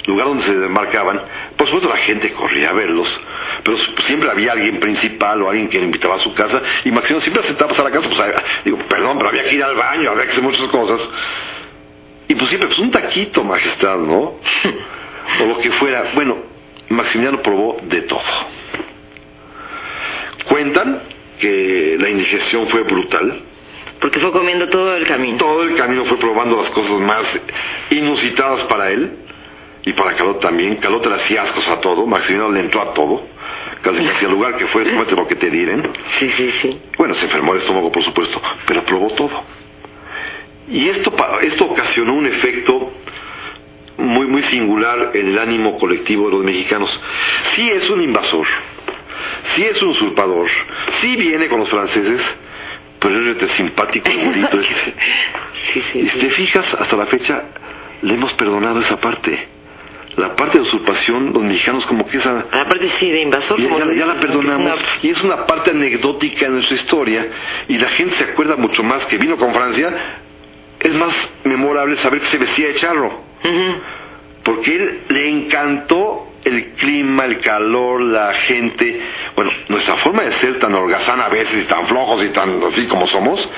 lugar 0.06 0.28
donde 0.28 0.44
se 0.44 0.56
demarcaban, 0.56 1.20
por 1.56 1.66
supuesto 1.66 1.88
la 1.88 1.96
gente 1.96 2.32
corría 2.32 2.70
a 2.70 2.72
verlos, 2.72 3.20
pero 3.64 3.76
siempre 4.00 4.30
había 4.30 4.52
alguien 4.52 4.78
principal 4.78 5.42
o 5.42 5.50
alguien 5.50 5.68
que 5.68 5.78
le 5.78 5.84
invitaba 5.84 6.14
a 6.14 6.18
su 6.20 6.32
casa, 6.32 6.62
y 6.84 6.90
Maximiliano 6.90 7.20
siempre 7.20 7.40
aceptaba 7.40 7.70
pasar 7.70 7.86
a 7.88 7.90
casa, 7.90 8.08
pues 8.08 8.22
digo, 8.64 8.78
perdón, 8.88 9.16
pero 9.18 9.30
había 9.30 9.44
que 9.44 9.56
ir 9.56 9.64
al 9.64 9.74
baño, 9.74 10.10
había 10.10 10.24
que 10.24 10.30
hacer 10.30 10.44
muchas 10.44 10.66
cosas. 10.68 11.08
Y 12.28 12.34
pues 12.34 12.48
siempre, 12.48 12.68
pues 12.68 12.78
un 12.78 12.90
taquito, 12.90 13.42
majestad, 13.42 13.98
¿no? 13.98 14.34
o 15.42 15.46
lo 15.46 15.58
que 15.58 15.70
fuera. 15.72 16.04
Bueno, 16.14 16.36
Maximiliano 16.88 17.42
probó 17.42 17.78
de 17.82 18.02
todo. 18.02 18.20
Cuentan 20.48 21.02
que 21.40 21.96
la 21.98 22.08
indigestión 22.08 22.66
fue 22.68 22.82
brutal. 22.82 23.42
Porque 24.00 24.20
fue 24.20 24.30
comiendo 24.30 24.68
todo 24.68 24.94
el 24.96 25.06
camino. 25.06 25.38
Todo 25.38 25.64
el 25.64 25.74
camino 25.74 26.04
fue 26.04 26.18
probando 26.18 26.56
las 26.56 26.70
cosas 26.70 26.98
más 27.00 27.40
inusitadas 27.90 28.64
para 28.64 28.90
él 28.90 29.10
y 29.84 29.92
para 29.92 30.14
Calot 30.14 30.40
también. 30.40 30.76
Calot 30.76 31.06
le 31.06 31.14
hacía 31.14 31.42
ascos 31.42 31.66
a 31.68 31.80
todo, 31.80 32.06
Maximiliano 32.06 32.52
le 32.52 32.60
entró 32.60 32.82
a 32.82 32.94
todo. 32.94 33.22
Casi 33.82 34.04
casi 34.04 34.24
al 34.24 34.32
lugar 34.32 34.56
que 34.56 34.66
fue, 34.66 34.82
comete 34.84 35.14
lo 35.14 35.28
que 35.28 35.36
te 35.36 35.48
diren. 35.48 35.88
Sí, 36.18 36.30
sí, 36.36 36.50
sí. 36.60 36.80
Bueno, 36.98 37.14
se 37.14 37.26
enfermó 37.26 37.52
el 37.52 37.58
estómago, 37.58 37.92
por 37.92 38.02
supuesto, 38.02 38.40
pero 38.66 38.84
probó 38.84 39.08
todo. 39.10 39.44
Y 40.68 40.88
esto, 40.88 41.14
esto 41.42 41.66
ocasionó 41.66 42.14
un 42.14 42.26
efecto 42.26 42.90
muy, 43.98 44.26
muy 44.26 44.42
singular 44.42 45.10
en 45.14 45.28
el 45.28 45.38
ánimo 45.38 45.78
colectivo 45.78 46.26
de 46.26 46.36
los 46.36 46.44
mexicanos. 46.44 47.00
Sí 47.54 47.68
es 47.70 47.88
un 47.90 48.02
invasor, 48.02 48.46
sí 49.54 49.64
es 49.64 49.80
un 49.82 49.90
usurpador, 49.90 50.48
sí 51.00 51.16
viene 51.16 51.48
con 51.48 51.60
los 51.60 51.68
franceses, 51.68 52.22
pero 53.00 53.32
es 53.32 53.52
simpático 53.52 54.10
y 54.14 54.16
bonito. 54.16 54.60
Este. 54.60 54.94
sí, 55.72 55.82
sí, 55.92 55.98
y 56.00 56.08
si 56.08 56.18
te 56.18 56.30
fijas, 56.30 56.74
hasta 56.74 56.96
la 56.96 57.06
fecha 57.06 57.44
le 58.02 58.14
hemos 58.14 58.32
perdonado 58.34 58.80
esa 58.80 59.00
parte. 59.00 59.56
La 60.16 60.34
parte 60.34 60.56
de 60.56 60.62
usurpación, 60.62 61.34
los 61.34 61.42
mexicanos 61.42 61.84
como 61.84 62.06
que 62.06 62.16
esa... 62.16 62.46
La 62.50 62.66
parte 62.66 62.88
sí 62.88 63.10
de 63.10 63.20
invasor. 63.20 63.60
Ya, 63.60 63.68
ya, 63.68 63.92
ya 63.92 64.06
la 64.06 64.14
perdonamos. 64.14 64.72
Es 64.72 64.80
una... 64.80 64.98
Y 65.02 65.10
es 65.10 65.22
una 65.22 65.44
parte 65.44 65.72
anecdótica 65.72 66.46
en 66.46 66.54
nuestra 66.54 66.74
historia. 66.74 67.28
Y 67.68 67.76
la 67.76 67.90
gente 67.90 68.14
se 68.14 68.24
acuerda 68.24 68.56
mucho 68.56 68.82
más 68.82 69.04
que 69.04 69.18
vino 69.18 69.36
con 69.36 69.52
Francia. 69.52 69.90
Es 70.80 70.94
más 70.94 71.12
memorable 71.44 71.98
saber 71.98 72.20
que 72.20 72.26
se 72.28 72.38
vestía 72.38 72.68
de 72.68 72.76
charro. 72.76 73.24
Porque 74.42 74.76
él 74.76 75.00
le 75.08 75.28
encantó 75.28 76.26
el 76.44 76.74
clima, 76.74 77.24
el 77.24 77.40
calor, 77.40 78.00
la 78.00 78.32
gente. 78.34 79.00
Bueno, 79.34 79.50
nuestra 79.68 79.96
forma 79.96 80.22
de 80.22 80.32
ser 80.34 80.58
tan 80.58 80.74
holgazana 80.74 81.26
a 81.26 81.28
veces 81.28 81.64
y 81.64 81.66
tan 81.66 81.86
flojos 81.88 82.22
y 82.22 82.28
tan 82.28 82.62
así 82.62 82.86
como 82.86 83.06
somos, 83.06 83.48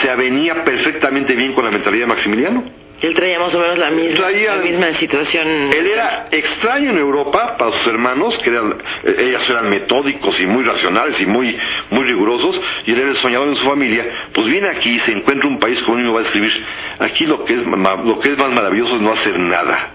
se 0.00 0.10
avenía 0.10 0.64
perfectamente 0.64 1.34
bien 1.34 1.52
con 1.52 1.64
la 1.64 1.70
mentalidad 1.70 2.04
de 2.04 2.08
Maximiliano. 2.08 2.81
Él 3.02 3.14
traía 3.14 3.40
más 3.40 3.52
o 3.52 3.58
menos 3.58 3.78
la 3.78 3.90
misma, 3.90 4.28
traía, 4.28 4.54
la 4.54 4.62
misma 4.62 4.92
situación. 4.94 5.72
Él 5.72 5.88
era 5.88 6.28
extraño 6.30 6.90
en 6.90 6.98
Europa 6.98 7.56
para 7.58 7.72
sus 7.72 7.86
hermanos, 7.88 8.38
que 8.38 8.50
eran, 8.50 8.76
ellas 9.04 9.48
eran 9.50 9.68
metódicos 9.68 10.38
y 10.40 10.46
muy 10.46 10.62
racionales 10.62 11.20
y 11.20 11.26
muy, 11.26 11.58
muy 11.90 12.04
rigurosos, 12.04 12.60
y 12.86 12.92
él 12.92 13.00
era 13.00 13.10
el 13.10 13.16
soñador 13.16 13.48
en 13.48 13.56
su 13.56 13.64
familia. 13.64 14.06
Pues 14.32 14.46
viene 14.46 14.68
aquí 14.68 14.90
y 14.90 15.00
se 15.00 15.10
encuentra 15.10 15.48
un 15.48 15.58
país 15.58 15.80
como 15.82 15.98
uno 15.98 16.12
va 16.12 16.20
a 16.20 16.22
escribir. 16.22 16.52
Aquí 17.00 17.26
lo 17.26 17.44
que 17.44 17.54
es, 17.54 17.62
lo 17.66 18.20
que 18.20 18.30
es 18.30 18.38
más 18.38 18.52
maravilloso 18.52 18.94
es 18.94 19.02
no 19.02 19.12
hacer 19.12 19.36
nada. 19.36 19.90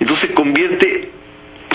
Entonces 0.00 0.30
se 0.30 0.34
convierte 0.34 1.10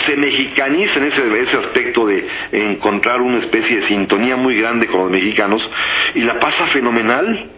se 0.05 0.15
mexicaniza 0.15 0.99
en 0.99 1.05
ese, 1.05 1.41
ese 1.41 1.57
aspecto 1.57 2.05
de 2.05 2.27
encontrar 2.51 3.21
una 3.21 3.39
especie 3.39 3.77
de 3.77 3.81
sintonía 3.83 4.35
muy 4.35 4.57
grande 4.57 4.87
con 4.87 5.01
los 5.01 5.11
mexicanos 5.11 5.69
y 6.13 6.21
la 6.21 6.39
pasa 6.39 6.67
fenomenal 6.67 7.49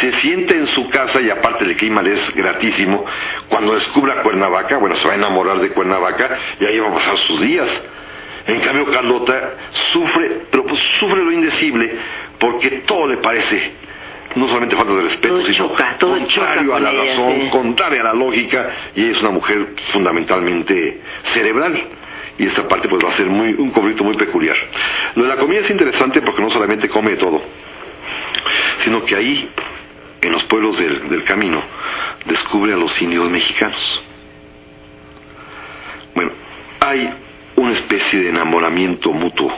se 0.00 0.12
siente 0.12 0.56
en 0.56 0.66
su 0.68 0.88
casa 0.88 1.20
y 1.20 1.30
aparte 1.30 1.64
el 1.64 1.76
clima 1.76 2.02
le 2.02 2.12
es 2.12 2.34
gratísimo. 2.34 3.04
Cuando 3.48 3.74
descubra 3.74 4.22
Cuernavaca, 4.22 4.78
bueno, 4.78 4.96
se 4.96 5.06
va 5.06 5.14
a 5.14 5.16
enamorar 5.16 5.58
de 5.60 5.70
Cuernavaca 5.70 6.38
y 6.60 6.64
ahí 6.64 6.78
va 6.78 6.88
a 6.88 6.94
pasar 6.94 7.18
sus 7.18 7.40
días. 7.40 7.84
En 8.46 8.60
cambio, 8.60 8.86
Carlota 8.90 9.54
sufre, 9.92 10.42
pero 10.50 10.64
pues 10.64 10.80
sufre 11.00 11.22
lo 11.22 11.32
indecible 11.32 11.90
porque 12.38 12.82
todo 12.86 13.08
le 13.08 13.16
parece 13.16 13.86
no 14.36 14.46
solamente 14.48 14.76
falta 14.76 14.92
de 14.92 15.02
respeto, 15.02 15.34
todo 15.34 15.42
sino 15.42 15.68
choca, 15.68 15.96
todo 15.98 16.10
contrario 16.10 16.62
choca 16.62 16.76
a 16.76 16.80
la 16.80 16.92
ella, 16.92 17.02
razón, 17.04 17.48
contrario 17.48 18.00
a 18.02 18.04
la 18.04 18.12
lógica, 18.12 18.70
y 18.94 19.02
ella 19.02 19.12
es 19.12 19.20
una 19.22 19.30
mujer 19.30 19.68
fundamentalmente 19.92 21.00
cerebral. 21.22 21.82
Y 22.38 22.44
esta 22.44 22.68
parte 22.68 22.86
pues 22.86 23.02
va 23.02 23.08
a 23.08 23.12
ser 23.12 23.26
muy, 23.26 23.54
un 23.54 23.70
conflicto 23.70 24.04
muy 24.04 24.14
peculiar. 24.14 24.56
Lo 25.14 25.22
de 25.22 25.28
la 25.30 25.36
comida 25.36 25.60
es 25.60 25.70
interesante 25.70 26.20
porque 26.20 26.42
no 26.42 26.50
solamente 26.50 26.86
come 26.90 27.12
de 27.12 27.16
todo, 27.16 27.40
sino 28.84 29.02
que 29.06 29.16
ahí 29.16 29.48
en 30.26 30.32
los 30.32 30.44
pueblos 30.44 30.76
del, 30.78 31.24
camino, 31.24 31.62
descubre 32.24 32.72
a 32.72 32.76
los 32.76 33.00
indios 33.00 33.30
mexicanos. 33.30 34.02
Bueno, 36.14 36.32
hay 36.80 37.14
una 37.54 37.72
especie 37.72 38.20
de 38.20 38.30
enamoramiento 38.30 39.12
mutuo 39.12 39.52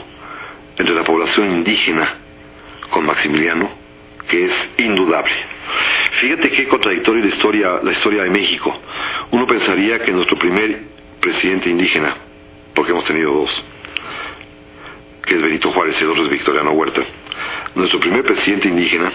entre 0.77 0.93
la 0.93 1.03
población 1.03 1.49
indígena 1.49 2.17
con 2.91 3.05
Maximiliano, 3.05 3.69
que 4.27 4.45
es 4.45 4.69
indudable. 4.77 5.33
Fíjate 6.11 6.51
qué 6.51 6.67
contradictoria 6.67 7.23
la 7.23 7.29
historia, 7.29 7.79
la 7.81 7.91
historia 7.91 8.23
de 8.23 8.29
México. 8.29 8.79
Uno 9.31 9.47
pensaría 9.47 9.99
que 10.03 10.11
nuestro 10.11 10.37
primer 10.37 10.83
presidente 11.19 11.69
indígena, 11.69 12.13
porque 12.75 12.91
hemos 12.91 13.05
tenido 13.05 13.33
dos, 13.33 13.63
que 15.25 15.35
es 15.35 15.41
Benito 15.41 15.71
Juárez 15.71 15.99
y 15.99 16.03
el 16.03 16.11
otro 16.11 16.23
es 16.23 16.29
Victoriano 16.29 16.71
Huerta, 16.71 17.01
nuestro 17.73 17.99
primer 17.99 18.23
presidente 18.23 18.67
indígena 18.67 19.09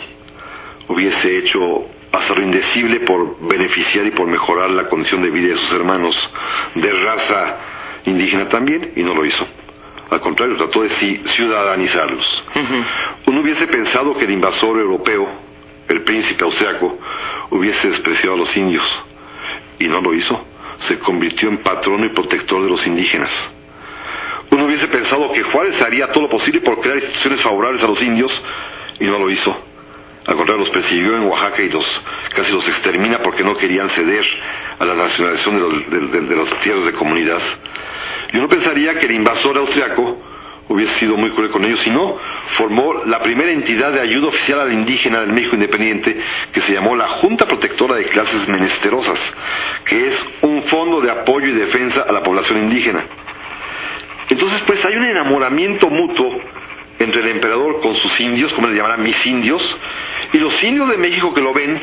hubiese 0.89 1.39
hecho 1.39 1.87
hasta 2.13 2.35
lo 2.35 2.43
indecible 2.43 3.01
por 3.01 3.39
beneficiar 3.47 4.07
y 4.07 4.11
por 4.13 4.27
mejorar 4.27 4.71
la 4.71 4.89
condición 4.89 5.23
de 5.23 5.31
vida 5.31 5.49
de 5.49 5.57
sus 5.57 5.73
hermanos 5.73 6.31
de 6.75 6.93
raza 6.93 7.57
indígena 8.05 8.49
también, 8.49 8.93
y 8.97 9.03
no 9.03 9.15
lo 9.15 9.25
hizo. 9.25 9.47
Al 10.11 10.21
contrario, 10.21 10.57
trató 10.57 10.83
de 10.83 10.91
ciudadanizarlos. 10.91 12.45
Uh 12.55 12.59
-huh. 12.59 12.85
Uno 13.27 13.41
hubiese 13.41 13.67
pensado 13.67 14.17
que 14.17 14.27
el 14.27 14.33
invasor 14.33 14.79
europeo, 14.79 15.27
el 15.89 16.03
príncipe 16.03 16.45
austriaco, 16.45 16.99
hubiese 17.51 17.89
despreciado 17.89 18.35
a 18.35 18.39
los 18.39 18.57
indios, 18.57 19.05
y 19.79 19.89
no 19.89 20.01
lo 20.01 20.15
hizo. 20.15 20.45
Se 20.79 20.99
convirtió 20.99 21.49
en 21.49 21.59
patrono 21.59 22.05
y 22.05 22.11
protector 22.11 22.63
de 22.63 22.69
los 22.69 22.87
indígenas. 22.87 23.53
Uno 24.51 24.67
hubiese 24.67 24.87
pensado 24.87 25.33
que 25.33 25.43
Juárez 25.43 25.81
haría 25.83 26.13
todo 26.13 26.25
lo 26.25 26.29
posible 26.29 26.61
por 26.61 26.81
crear 26.81 26.99
instituciones 26.99 27.41
favorables 27.41 27.83
a 27.83 27.89
los 27.89 28.01
indios, 28.03 28.45
y 29.01 29.05
no 29.05 29.19
lo 29.19 29.31
hizo 29.31 29.74
al 30.27 30.37
contrario, 30.37 30.61
los 30.61 30.71
persiguió 30.71 31.17
en 31.17 31.25
Oaxaca 31.25 31.63
y 31.63 31.69
los 31.69 32.03
casi 32.35 32.53
los 32.53 32.67
extermina 32.67 33.19
porque 33.19 33.45
no 33.45 33.57
querían 33.57 33.91
ceder 33.91 34.25
a 34.79 34.85
la 34.85 34.95
nacionalización 34.95 35.55
de 35.57 35.61
los, 35.61 36.29
de, 36.29 36.37
los 36.37 36.61
tierras 36.61 36.87
de 36.87 36.93
comunidad. 36.93 37.41
Y 38.33 38.39
uno 38.39 38.49
pensaría 38.49 38.99
que 38.99 39.05
el 39.05 39.13
invasor 39.13 39.59
austriaco 39.59 40.19
hubiese 40.69 40.95
sido 40.95 41.19
muy 41.19 41.31
cruel 41.31 41.51
con 41.51 41.63
ellos, 41.65 41.87
y 41.87 41.91
no, 41.91 42.17
formó 42.53 43.05
la 43.05 43.23
primera 43.23 43.53
entidad 43.53 43.93
de 43.93 44.01
ayuda 44.01 44.29
oficial 44.29 44.61
al 44.61 44.73
indígena 44.73 45.21
del 45.21 45.33
México 45.33 45.57
Independiente, 45.57 46.19
que 46.53 46.61
se 46.63 46.73
llamó 46.73 46.97
la 46.97 47.07
Junta 47.09 47.47
Protectora 47.47 47.97
de 47.97 48.05
Clases 48.05 48.49
Menesterosas, 48.49 49.37
que 49.85 50.09
es 50.09 50.29
un 50.41 50.63
fondo 50.65 51.03
de 51.03 51.11
apoyo 51.11 51.49
y 51.49 51.53
defensa 51.53 52.07
a 52.09 52.13
la 52.13 52.23
población 52.23 52.61
indígena. 52.61 53.05
Entonces, 54.31 54.63
pues 54.63 54.83
hay 54.87 54.97
un 54.97 55.05
enamoramiento 55.05 55.91
mutuo 55.91 56.41
entre 56.99 57.21
el 57.21 57.29
emperador 57.29 57.81
con 57.81 57.95
sus 57.95 58.19
indios, 58.21 58.53
como 58.55 58.69
le 58.69 58.77
llamarán 58.77 59.03
mis 59.03 59.27
indios, 59.27 59.79
y 60.33 60.39
los 60.39 60.63
indios 60.65 60.89
de 60.89 60.97
México 60.97 61.33
que 61.35 61.41
lo 61.41 61.53
ven, 61.53 61.81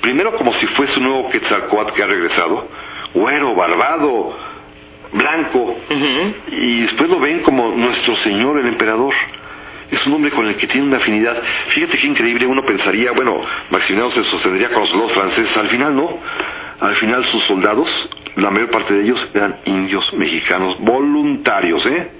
primero 0.00 0.36
como 0.36 0.52
si 0.52 0.66
fuese 0.66 0.98
un 0.98 1.06
nuevo 1.06 1.30
Quetzalcoatl 1.30 1.92
que 1.92 2.02
ha 2.02 2.06
regresado, 2.06 2.68
güero, 3.14 3.54
barbado, 3.54 4.36
blanco, 5.12 5.76
y 6.50 6.82
después 6.82 7.08
lo 7.08 7.20
ven 7.20 7.40
como 7.40 7.70
nuestro 7.70 8.16
señor, 8.16 8.58
el 8.58 8.66
emperador. 8.66 9.14
Es 9.90 10.04
un 10.06 10.14
hombre 10.14 10.32
con 10.32 10.46
el 10.46 10.56
que 10.56 10.66
tiene 10.66 10.86
una 10.86 10.96
afinidad. 10.96 11.40
Fíjate 11.68 11.98
qué 11.98 12.06
increíble, 12.06 12.46
uno 12.46 12.62
pensaría, 12.62 13.12
bueno, 13.12 13.40
Maximiliano 13.70 14.10
se 14.10 14.24
sostendría 14.24 14.70
con 14.70 14.80
los 14.80 14.88
soldados 14.88 15.12
franceses, 15.12 15.56
al 15.56 15.68
final 15.68 15.94
no. 15.94 16.18
Al 16.80 16.96
final 16.96 17.24
sus 17.26 17.44
soldados, 17.44 18.10
la 18.36 18.50
mayor 18.50 18.70
parte 18.70 18.94
de 18.94 19.04
ellos 19.04 19.30
eran 19.32 19.56
indios 19.64 20.12
mexicanos 20.14 20.76
voluntarios, 20.80 21.86
¿eh? 21.86 22.10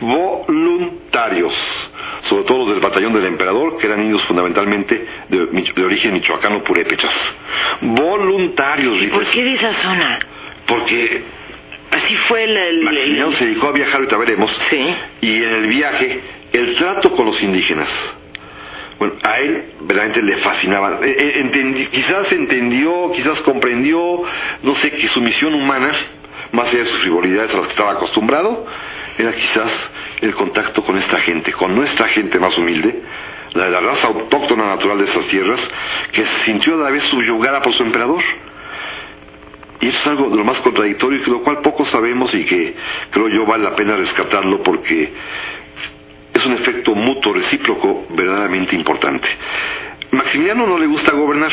Voluntarios. 0.00 1.54
Sobre 2.22 2.44
todo 2.44 2.58
los 2.58 2.70
del 2.70 2.80
batallón 2.80 3.12
del 3.14 3.26
emperador, 3.26 3.78
que 3.78 3.86
eran 3.86 4.00
indios 4.02 4.22
fundamentalmente 4.24 5.06
de, 5.28 5.46
de 5.74 5.84
origen 5.84 6.12
michoacano 6.14 6.62
purépechas. 6.64 7.12
Voluntarios, 7.80 9.02
¿Y 9.02 9.06
¿Por 9.08 9.24
qué 9.24 9.42
de 9.44 9.54
esa 9.54 9.72
zona? 9.74 10.18
Porque 10.66 11.22
Así 11.90 12.16
fue 12.16 12.44
el... 12.44 12.56
el- 12.56 12.82
Maximiliano 12.82 13.30
se 13.32 13.44
dedicó 13.46 13.68
a 13.68 13.72
viajar, 13.72 13.96
ahorita 13.96 14.16
veremos. 14.16 14.50
Sí. 14.68 14.94
Y 15.20 15.36
en 15.36 15.50
el 15.54 15.66
viaje, 15.68 16.20
el 16.52 16.74
trato 16.74 17.12
con 17.14 17.26
los 17.26 17.40
indígenas. 17.42 18.16
Bueno, 18.98 19.14
a 19.22 19.38
él 19.38 19.64
verdaderamente 19.80 20.22
le 20.22 20.36
fascinaba. 20.38 20.98
Eh, 21.02 21.42
entendi- 21.44 21.88
quizás 21.90 22.32
entendió, 22.32 23.12
quizás 23.12 23.40
comprendió, 23.42 24.22
no 24.62 24.74
sé, 24.76 24.90
que 24.92 25.06
su 25.08 25.20
misión 25.20 25.54
humana, 25.54 25.90
más 26.54 26.68
allá 26.68 26.80
de 26.80 26.86
sus 26.86 27.00
frivolidades 27.00 27.52
a 27.52 27.58
las 27.58 27.66
que 27.66 27.72
estaba 27.72 27.92
acostumbrado, 27.92 28.66
era 29.18 29.32
quizás 29.32 29.90
el 30.20 30.34
contacto 30.34 30.82
con 30.84 30.96
esta 30.96 31.18
gente, 31.18 31.52
con 31.52 31.74
nuestra 31.74 32.08
gente 32.08 32.38
más 32.38 32.56
humilde, 32.56 33.02
la 33.52 33.64
de 33.64 33.70
la 33.70 33.80
raza 33.80 34.08
autóctona 34.08 34.66
natural 34.66 34.98
de 34.98 35.04
esas 35.04 35.26
tierras, 35.26 35.68
que 36.12 36.24
se 36.24 36.44
sintió 36.44 36.74
a 36.74 36.84
la 36.84 36.90
vez 36.90 37.02
subyugada 37.04 37.60
por 37.60 37.72
su 37.72 37.82
emperador. 37.82 38.22
Y 39.80 39.88
eso 39.88 39.98
es 39.98 40.06
algo 40.06 40.30
de 40.30 40.36
lo 40.36 40.44
más 40.44 40.60
contradictorio 40.60 41.18
y 41.18 41.24
de 41.24 41.30
lo 41.30 41.42
cual 41.42 41.58
poco 41.58 41.84
sabemos 41.84 42.32
y 42.34 42.44
que 42.44 42.74
creo 43.10 43.28
yo 43.28 43.44
vale 43.44 43.64
la 43.64 43.76
pena 43.76 43.96
rescatarlo 43.96 44.62
porque 44.62 45.12
es 46.32 46.46
un 46.46 46.52
efecto 46.52 46.94
mutuo, 46.94 47.32
recíproco, 47.32 48.06
verdaderamente 48.10 48.74
importante. 48.76 49.28
Maximiliano 50.12 50.66
no 50.66 50.78
le 50.78 50.86
gusta 50.86 51.12
gobernar. 51.12 51.52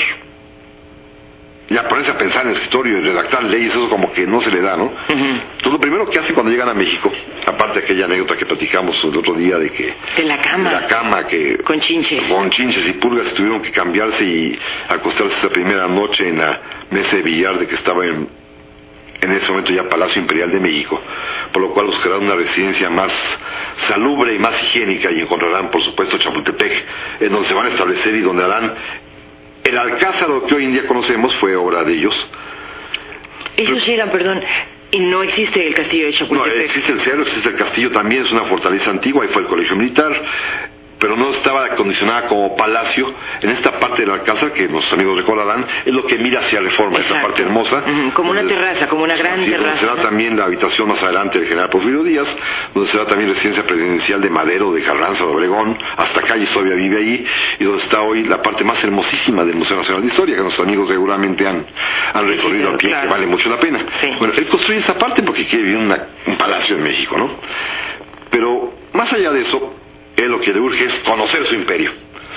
Ya 1.72 1.88
ponerse 1.88 2.12
a 2.12 2.18
pensar 2.18 2.44
en 2.44 2.50
el 2.50 2.56
escritorio 2.56 2.98
y 2.98 3.02
redactar 3.02 3.44
leyes, 3.46 3.72
eso 3.74 3.90
como 3.90 4.12
que 4.12 4.28
no 4.28 4.42
se 4.42 4.52
le 4.52 4.62
da, 4.62 4.76
¿no? 4.76 4.92
Entonces 5.08 5.72
lo 5.72 5.80
primero 5.80 6.10
que 6.10 6.20
hace 6.20 6.34
cuando 6.34 6.52
llegan 6.52 6.68
a 6.70 6.74
México, 6.74 7.10
aparte 7.46 7.80
de 7.80 7.86
aquella 7.86 8.06
anécdota 8.06 8.36
que 8.36 8.46
platicamos 8.46 9.02
el 9.06 9.16
otro 9.18 9.34
día 9.36 9.58
de 9.58 9.72
que 9.72 9.94
De 10.18 10.24
la 10.24 10.42
cama. 10.42 10.72
la 10.72 10.88
cama 10.88 11.28
que 11.28 11.60
Con 11.60 11.80
chinches. 11.80 12.24
con 12.26 12.50
chinches 12.50 12.88
y 12.90 12.94
pulgas 12.94 13.34
tuvieron 13.34 13.62
que 13.62 13.72
cambiarse 13.72 14.26
y 14.26 14.60
acostarse 14.90 15.38
esa 15.38 15.50
primera 15.50 15.88
noche 15.88 16.28
en 16.28 16.40
la 16.40 16.60
mesa 16.90 17.16
de 17.16 17.22
billar 17.22 17.58
de 17.58 17.68
que 17.68 17.76
estaba 17.76 18.06
en, 18.06 18.28
en 19.22 19.32
ese 19.32 19.50
momento 19.52 19.72
ya 19.72 19.88
Palacio 19.88 20.22
Imperial 20.22 20.52
de 20.52 20.60
México, 20.60 21.00
por 21.54 21.62
lo 21.62 21.70
cual 21.74 21.86
buscarán 21.86 22.22
una 22.24 22.36
residencia 22.36 22.90
más 22.90 23.14
salubre 23.78 24.34
y 24.36 24.40
más 24.40 24.62
higiénica 24.64 25.10
y 25.10 25.22
encontrarán 25.22 25.72
por 25.72 25.82
supuesto 25.82 26.18
Chapultepec, 26.18 26.84
en 27.22 27.32
donde 27.32 27.48
se 27.48 27.54
van 27.54 27.68
a 27.68 27.70
establecer 27.70 28.14
y 28.16 28.20
donde 28.22 28.44
harán 28.44 28.74
el 29.64 29.78
alcázar 29.78 30.30
lo 30.30 30.46
que 30.46 30.56
hoy 30.56 30.66
en 30.66 30.74
día 30.74 30.88
conocemos 30.88 31.36
fue 31.36 31.56
obra 31.56 31.84
de 31.84 31.94
ellos. 31.94 32.30
Ellos 33.58 33.86
llegan, 33.86 34.10
perdón, 34.10 34.42
y 34.92 35.00
no 35.00 35.24
existe 35.24 35.66
el 35.66 35.74
castillo 35.74 36.06
de 36.06 36.12
No, 36.12 36.18
Chapultepec. 36.18 36.62
existe 36.64 36.92
el 36.92 37.00
cerro, 37.00 37.22
existe 37.24 37.50
el 37.50 37.56
castillo 37.56 37.92
también, 37.92 38.24
es 38.24 38.32
una 38.32 38.46
fortaleza 38.46 38.90
antigua, 38.92 39.24
ahí 39.24 39.30
fue 39.32 39.42
el 39.44 39.48
colegio 39.48 39.76
militar, 39.76 40.22
pero 41.02 41.18
no 41.18 41.30
estaba 41.30 41.66
acondicionada 41.66 42.28
como 42.28 42.56
palacio. 42.56 43.12
En 43.42 43.50
esta 43.50 43.78
parte 43.80 44.04
del 44.04 44.12
alcázar, 44.12 44.54
que 44.54 44.68
nuestros 44.70 44.94
amigos 44.94 45.18
recordarán, 45.18 45.66
es 45.84 45.94
lo 45.94 46.06
que 46.06 46.18
mira 46.20 46.40
hacia 46.40 46.62
Reforma, 46.62 47.00
esa 47.00 47.20
parte 47.22 47.42
hermosa. 47.42 47.84
Como 48.14 48.32
una 48.32 48.44
terraza, 48.46 48.88
como 48.88 49.04
una 49.04 49.16
gran 49.18 49.34
Así 49.34 49.46
es, 49.46 49.50
donde 49.52 49.64
terraza, 49.66 49.80
será 49.80 49.96
también 50.02 50.38
la 50.38 50.46
habitación 50.46 50.88
más 50.88 51.02
adelante 51.04 51.40
del 51.40 51.48
general 51.48 51.70
Porfirio 51.70 52.04
Díaz, 52.04 52.34
donde 52.74 52.88
será 52.90 53.06
también 53.08 53.30
residencia 53.30 53.66
presidencial 53.66 54.22
de 54.22 54.30
Madero, 54.30 54.72
de 54.72 54.82
Carranza, 54.84 55.26
de 55.26 55.32
Obregón, 55.32 55.78
hasta 55.98 56.22
Calle 56.22 56.46
todavía 56.46 56.76
vive 56.76 56.98
ahí, 56.98 57.26
y 57.60 57.64
donde 57.64 57.80
está 57.82 58.02
hoy 58.02 58.24
la 58.24 58.42
parte 58.42 58.64
más 58.64 58.82
hermosísima 58.84 59.44
del 59.44 59.56
Museo 59.56 59.78
Nacional 59.78 60.04
de 60.04 60.08
Historia, 60.10 60.36
que 60.36 60.42
nuestros 60.44 60.68
amigos 60.68 60.88
seguramente 60.88 61.48
han, 61.48 61.66
han 62.14 62.28
recorrido 62.28 62.70
a 62.70 62.78
pie, 62.78 62.90
claro. 62.90 63.08
que 63.08 63.12
vale 63.14 63.26
mucho 63.26 63.50
la 63.50 63.60
pena. 63.60 63.80
Sí. 64.00 64.14
Bueno, 64.20 64.34
él 64.38 64.46
construye 64.46 64.80
esa 64.80 64.94
parte 65.00 65.24
porque 65.24 65.46
quiere 65.48 65.64
vivir 65.66 65.80
una- 65.80 66.08
un 66.28 66.36
palacio 66.36 66.76
en 66.76 66.84
México, 66.84 67.18
¿no? 67.18 67.28
Pero 68.30 68.74
más 68.94 69.12
allá 69.14 69.32
de 69.32 69.42
eso, 69.42 69.74
él 70.16 70.32
lo 70.32 70.40
que 70.40 70.54
le 70.54 70.60
urge 70.60 70.86
es 70.86 71.00
conocer 71.00 71.46
su 71.46 71.56
imperio. 71.56 71.92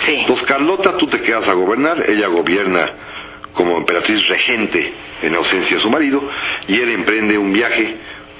Sí. 0.06 0.16
Entonces, 0.20 0.46
Carlota, 0.46 0.96
tú 0.96 1.06
te 1.06 1.20
quedas 1.20 1.48
a 1.48 1.52
gobernar, 1.52 2.04
ella 2.08 2.26
gobierna 2.28 2.90
como 3.52 3.76
emperatriz 3.76 4.26
regente 4.26 4.92
en 5.22 5.34
ausencia 5.34 5.76
de 5.76 5.82
su 5.82 5.88
marido, 5.88 6.22
y 6.66 6.80
él 6.80 6.90
emprende 6.90 7.38
un 7.38 7.52
viaje 7.52 7.94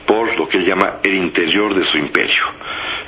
por 0.06 0.36
lo 0.36 0.48
que 0.48 0.58
él 0.58 0.64
llama 0.64 0.94
el 1.02 1.14
interior 1.14 1.74
de 1.74 1.84
su 1.84 1.96
imperio. 1.96 2.42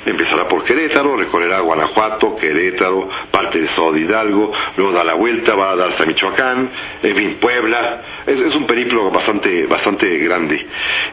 Empezará 0.05 0.47
por 0.47 0.63
Querétaro, 0.63 1.17
recorrerá 1.17 1.59
Guanajuato, 1.59 2.37
Querétaro, 2.37 3.09
parte 3.29 3.57
del 3.57 3.67
estado 3.67 3.91
de 3.91 4.01
Hidalgo, 4.01 4.51
luego 4.77 4.93
da 4.93 5.03
la 5.03 5.13
vuelta, 5.15 5.53
va 5.53 5.71
a 5.71 5.75
dar 5.75 5.89
hasta 5.89 6.05
Michoacán, 6.05 6.69
en 7.03 7.15
fin, 7.15 7.37
Puebla. 7.39 8.01
Es, 8.25 8.39
es 8.39 8.55
un 8.55 8.65
periplo 8.65 9.11
bastante, 9.11 9.67
bastante 9.67 10.17
grande, 10.19 10.65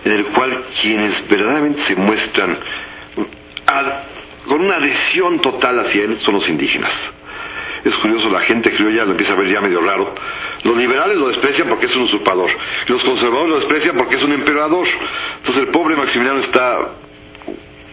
en 0.04 0.12
el 0.12 0.26
cual 0.26 0.64
quienes 0.80 1.26
verdaderamente 1.28 1.82
se 1.82 1.96
muestran 1.96 2.56
con 4.46 4.60
una 4.60 4.76
adhesión 4.76 5.40
total 5.40 5.80
hacia 5.80 6.04
él 6.04 6.18
son 6.18 6.34
los 6.34 6.48
indígenas. 6.48 7.12
Es 7.84 7.94
curioso, 7.98 8.30
la 8.30 8.40
gente 8.40 8.74
criolla 8.74 9.04
lo 9.04 9.10
empieza 9.10 9.34
a 9.34 9.36
ver 9.36 9.48
ya 9.48 9.60
medio 9.60 9.80
raro. 9.82 10.14
Los 10.62 10.76
liberales 10.76 11.18
lo 11.18 11.28
desprecian 11.28 11.68
porque 11.68 11.84
es 11.86 11.94
un 11.94 12.04
usurpador. 12.04 12.50
Los 12.86 13.04
conservadores 13.04 13.50
lo 13.50 13.56
desprecian 13.56 13.96
porque 13.96 14.14
es 14.16 14.22
un 14.22 14.32
emperador. 14.32 14.86
Entonces 15.36 15.64
el 15.64 15.68
pobre 15.68 15.94
Maximiliano 15.94 16.40
está, 16.40 16.92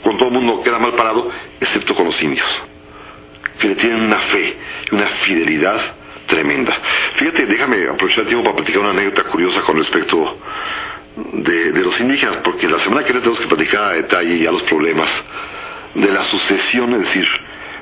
con 0.01 0.17
todo 0.17 0.29
el 0.29 0.33
mundo 0.33 0.63
queda 0.63 0.79
mal 0.79 0.93
parado, 0.93 1.29
excepto 1.59 1.93
con 1.93 2.05
los 2.05 2.21
indios, 2.21 2.47
que 3.59 3.67
le 3.67 3.75
tienen 3.75 4.01
una 4.01 4.17
fe 4.17 4.57
una 4.91 5.07
fidelidad 5.07 5.79
tremenda. 6.25 6.77
Fíjate, 7.15 7.45
déjame 7.45 7.87
aprovechar 7.87 8.21
el 8.21 8.27
tiempo 8.27 8.43
para 8.45 8.57
platicar 8.57 8.81
una 8.81 8.91
anécdota 8.91 9.23
curiosa 9.23 9.61
con 9.61 9.77
respecto 9.77 10.37
de, 11.33 11.71
de 11.71 11.81
los 11.81 11.99
indígenas, 11.99 12.37
porque 12.37 12.67
la 12.67 12.79
semana 12.79 13.03
que 13.03 13.11
viene 13.11 13.21
tenemos 13.21 13.39
que 13.39 13.47
platicar 13.47 13.83
a 13.83 13.93
detalle 13.93 14.39
ya 14.39 14.51
los 14.51 14.63
problemas 14.63 15.23
de 15.95 16.11
la 16.11 16.23
sucesión, 16.23 16.93
es 16.93 16.99
decir, 17.01 17.27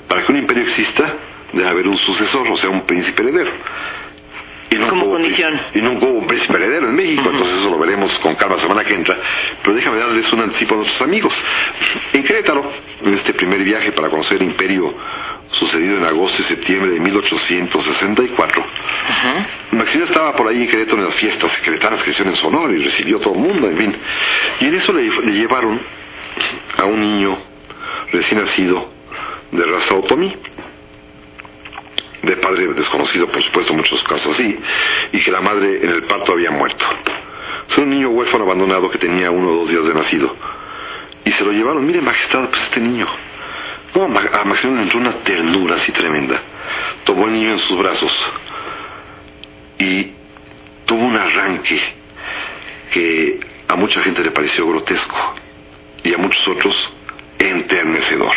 para 0.07 0.25
que 0.25 0.31
un 0.31 0.37
imperio 0.39 0.63
exista 0.63 1.13
debe 1.53 1.67
haber 1.69 1.87
un 1.87 1.97
sucesor, 1.97 2.47
o 2.47 2.57
sea, 2.57 2.69
un 2.69 2.81
príncipe 2.81 3.21
heredero. 3.23 3.51
Y 4.71 4.75
no 4.75 4.87
Como 4.87 5.05
hubo 5.05 5.11
un 5.15 5.21
condición. 5.21 5.53
príncipe- 5.53 5.79
Y 5.79 5.81
no 5.81 5.91
hubo 5.93 6.19
un 6.19 6.27
príncipe 6.27 6.53
heredero 6.57 6.87
en 6.89 6.95
México, 6.95 7.23
entonces 7.31 7.57
eso 7.57 7.71
lo 7.71 7.79
veremos 7.79 8.13
con 8.19 8.35
calma 8.35 8.55
la 8.55 8.61
semana 8.61 8.83
que 8.83 8.93
entra. 8.93 9.17
Pero 9.63 9.75
déjame 9.75 9.97
darles 9.97 10.31
un 10.31 10.41
anticipo 10.41 10.75
a 10.75 10.77
nuestros 10.77 11.01
amigos. 11.01 11.35
En 12.13 12.23
Querétaro, 12.23 12.71
en 13.03 13.13
este 13.15 13.33
primer 13.33 13.63
viaje 13.63 13.91
para 13.93 14.09
conocer 14.09 14.37
el 14.37 14.43
imperio 14.47 14.93
sucedido 15.51 15.97
en 15.97 16.05
agosto 16.05 16.43
y 16.43 16.45
septiembre 16.45 16.91
de 16.91 16.99
1864, 16.99 18.63
Maximiliano 19.71 20.05
estaba 20.11 20.35
por 20.35 20.47
ahí 20.47 20.61
en 20.61 20.67
Querétaro 20.67 20.99
en 20.99 21.05
las 21.05 21.15
fiestas 21.15 21.57
queretanas 21.59 22.03
que 22.03 22.11
hicieron 22.11 22.33
en 22.33 22.39
Sonora 22.39 22.71
y 22.71 22.83
recibió 22.83 23.17
a 23.17 23.21
todo 23.21 23.33
el 23.33 23.39
mundo, 23.39 23.67
en 23.67 23.77
fin. 23.77 23.95
Y 24.61 24.65
en 24.65 24.75
eso 24.75 24.93
le, 24.93 25.03
le 25.09 25.31
llevaron 25.31 25.79
a 26.77 26.85
un 26.85 27.01
niño 27.01 27.35
recién 28.11 28.41
nacido 28.41 28.89
de 29.51 29.65
raza 29.65 29.95
otomí, 29.95 30.35
de 32.21 32.37
padre 32.37 32.67
desconocido, 32.73 33.27
por 33.27 33.41
supuesto, 33.41 33.73
muchos 33.73 34.03
casos 34.03 34.33
así, 34.33 34.57
y 35.11 35.21
que 35.21 35.31
la 35.31 35.41
madre 35.41 35.79
en 35.83 35.89
el 35.89 36.03
parto 36.03 36.33
había 36.33 36.51
muerto. 36.51 36.85
Es 37.69 37.77
un 37.77 37.89
niño 37.89 38.09
huérfano 38.09 38.43
abandonado 38.43 38.89
que 38.89 38.97
tenía 38.97 39.31
uno 39.31 39.49
o 39.49 39.55
dos 39.59 39.69
días 39.69 39.85
de 39.85 39.93
nacido. 39.93 40.35
Y 41.25 41.31
se 41.31 41.43
lo 41.43 41.51
llevaron, 41.51 41.85
mire 41.85 42.01
majestad, 42.01 42.49
pues 42.49 42.61
este 42.63 42.79
niño. 42.79 43.05
No, 43.95 44.05
a 44.05 44.43
Maximiliano 44.43 44.77
le 44.77 44.81
entró 44.83 44.99
una 44.99 45.23
ternura 45.23 45.75
así 45.75 45.91
tremenda. 45.91 46.41
Tomó 47.03 47.25
el 47.25 47.33
niño 47.33 47.51
en 47.51 47.59
sus 47.59 47.77
brazos 47.77 48.31
y 49.79 50.11
tuvo 50.85 51.05
un 51.05 51.15
arranque 51.15 51.79
que 52.91 53.39
a 53.67 53.75
mucha 53.75 54.01
gente 54.01 54.23
le 54.23 54.31
pareció 54.31 54.67
grotesco 54.67 55.35
y 56.03 56.13
a 56.13 56.17
muchos 56.17 56.47
otros 56.47 56.93
enternecedor. 57.39 58.35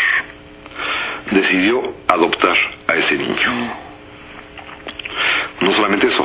Decidió 1.30 1.94
adoptar 2.08 2.56
a 2.86 2.94
ese 2.94 3.16
niño. 3.16 3.74
No 5.60 5.72
solamente 5.72 6.06
eso, 6.06 6.24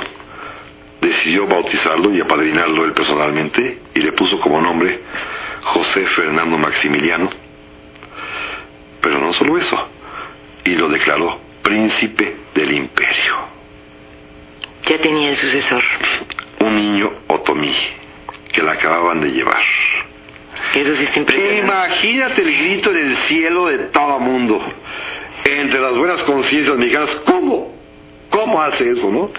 decidió 1.02 1.48
bautizarlo 1.48 2.14
y 2.14 2.22
apadrinarlo 2.22 2.86
él 2.86 2.94
personalmente 2.94 3.80
y 3.94 4.00
le 4.00 4.14
puso 4.14 4.40
como 4.40 4.62
nombre 4.62 5.02
José 5.62 6.06
Fernando 6.08 6.58
Maximiliano 6.58 7.30
no 9.28 9.34
solo 9.34 9.58
eso, 9.58 9.90
y 10.64 10.76
lo 10.76 10.88
declaró 10.88 11.40
príncipe 11.62 12.36
del 12.56 12.72
imperio. 12.72 13.36
Ya 14.86 14.98
tenía 15.00 15.32
el 15.32 15.38
sucesor. 15.38 15.84
Un 16.60 16.76
niño 16.78 17.12
otomí 17.28 17.74
que 18.54 18.64
la 18.64 18.74
acababan 18.74 19.20
de 19.20 19.32
llevar. 19.32 19.62
Eso 20.74 20.96
sí 20.96 21.04
está 21.04 21.20
impresionante. 21.20 21.60
Imagínate 21.60 22.42
el 22.42 22.58
grito 22.58 22.92
en 22.92 22.98
el 22.98 23.16
cielo 23.18 23.68
de 23.68 23.78
todo 23.90 24.20
mundo. 24.20 24.62
Entre 25.44 25.80
las 25.80 25.96
buenas 25.96 26.24
conciencias 26.24 26.78
mexicanas, 26.78 27.16
¿cómo? 27.26 27.74
¿Cómo 28.30 28.62
hace 28.62 28.92
eso, 28.92 29.10
no? 29.10 29.32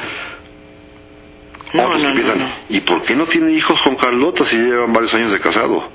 No, 1.74 1.86
Otros 1.86 2.02
no, 2.02 2.14
no. 2.14 2.52
¿y 2.70 2.80
por 2.80 3.02
qué 3.02 3.14
no 3.14 3.26
tiene 3.26 3.52
hijos 3.52 3.80
con 3.82 3.96
Carlota 3.96 4.44
si 4.46 4.56
llevan 4.56 4.92
varios 4.92 5.12
años 5.14 5.32
de 5.32 5.40
casado? 5.40 5.88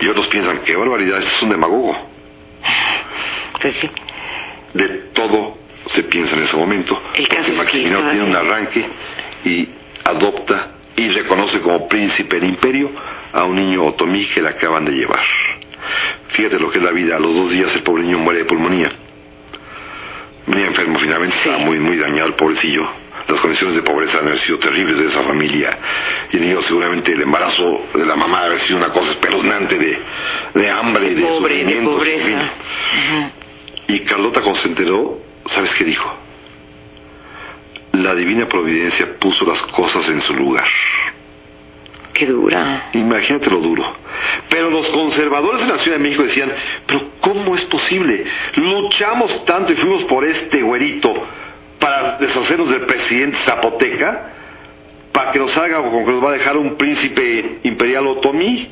Y 0.00 0.06
otros 0.06 0.28
piensan, 0.28 0.60
qué 0.64 0.76
barbaridad, 0.76 1.18
este 1.18 1.34
es 1.34 1.42
un 1.42 1.50
demagogo. 1.50 1.96
Pues 3.60 3.74
sí. 3.76 3.90
De 4.74 4.88
todo 5.14 5.58
se 5.86 6.02
piensa 6.04 6.36
en 6.36 6.42
ese 6.42 6.56
momento. 6.56 7.00
El 7.14 7.26
caso 7.26 7.52
porque 7.56 7.62
es 7.62 7.70
que 7.70 7.90
tiene 7.90 8.22
un 8.22 8.36
arranque 8.36 8.86
y 9.44 9.68
adopta 10.04 10.72
y 10.98 11.08
reconoce 11.10 11.60
como 11.60 11.88
príncipe 11.88 12.36
del 12.40 12.50
imperio 12.50 12.90
a 13.32 13.44
un 13.44 13.56
niño 13.56 13.84
otomí 13.86 14.26
que 14.26 14.42
le 14.42 14.48
acaban 14.48 14.84
de 14.84 14.92
llevar. 14.92 15.22
Fíjate 16.30 16.58
lo 16.58 16.70
que 16.70 16.78
es 16.78 16.84
la 16.84 16.90
vida. 16.90 17.16
A 17.16 17.20
los 17.20 17.34
dos 17.36 17.50
días 17.50 17.74
el 17.76 17.82
pobre 17.82 18.02
niño 18.02 18.18
muere 18.18 18.40
de 18.40 18.44
pulmonía. 18.44 18.88
Venía 20.46 20.66
enfermo 20.66 20.98
finalmente, 20.98 21.36
Sí. 21.36 21.48
estaba 21.48 21.64
muy, 21.64 21.78
muy 21.78 21.96
dañado 21.96 22.26
el 22.28 22.34
pobrecillo. 22.34 22.88
Las 23.28 23.40
condiciones 23.40 23.74
de 23.76 23.82
pobreza 23.82 24.18
han 24.20 24.38
sido 24.38 24.58
terribles 24.58 24.98
de 24.98 25.06
esa 25.06 25.22
familia. 25.22 25.78
Y 26.32 26.36
el 26.38 26.42
niño 26.48 26.62
seguramente 26.62 27.12
el 27.12 27.20
embarazo 27.22 27.86
de 27.94 28.06
la 28.06 28.16
mamá 28.16 28.44
ha 28.46 28.58
sido 28.58 28.78
una 28.78 28.90
cosa 28.90 29.10
espeluznante 29.10 29.78
de, 29.78 29.98
de 30.54 30.70
hambre, 30.70 31.14
de 31.14 31.22
Pobre, 31.22 31.64
de 31.64 31.78
en 31.78 31.84
pobreza. 31.84 32.50
Y 33.86 34.00
Carlota 34.00 34.40
cuando 34.40 34.58
se 34.60 34.68
enteró, 34.68 35.20
¿sabes 35.44 35.74
qué 35.74 35.84
dijo? 35.84 36.10
La 37.98 38.14
divina 38.14 38.48
providencia 38.48 39.18
puso 39.18 39.44
las 39.44 39.60
cosas 39.62 40.08
en 40.08 40.20
su 40.20 40.34
lugar. 40.34 40.66
Qué 42.12 42.26
dura. 42.26 42.90
Imagínate 42.94 43.50
lo 43.50 43.58
duro. 43.58 43.84
Pero 44.48 44.70
los 44.70 44.88
conservadores 44.88 45.62
en 45.62 45.68
la 45.68 45.78
Ciudad 45.78 45.98
de 45.98 46.02
México 46.02 46.22
decían, 46.22 46.52
pero 46.86 47.10
¿cómo 47.20 47.54
es 47.54 47.64
posible? 47.64 48.24
Luchamos 48.56 49.44
tanto 49.44 49.72
y 49.72 49.76
fuimos 49.76 50.04
por 50.04 50.24
este 50.24 50.62
güerito 50.62 51.14
para 51.78 52.18
deshacernos 52.18 52.70
del 52.70 52.82
presidente 52.82 53.36
Zapoteca, 53.38 54.32
para 55.12 55.32
que 55.32 55.38
nos 55.38 55.56
haga 55.56 55.82
con 55.82 56.04
que 56.04 56.12
nos 56.12 56.24
va 56.24 56.30
a 56.30 56.32
dejar 56.34 56.56
un 56.56 56.76
príncipe 56.76 57.58
imperial 57.62 58.06
otomí. 58.06 58.68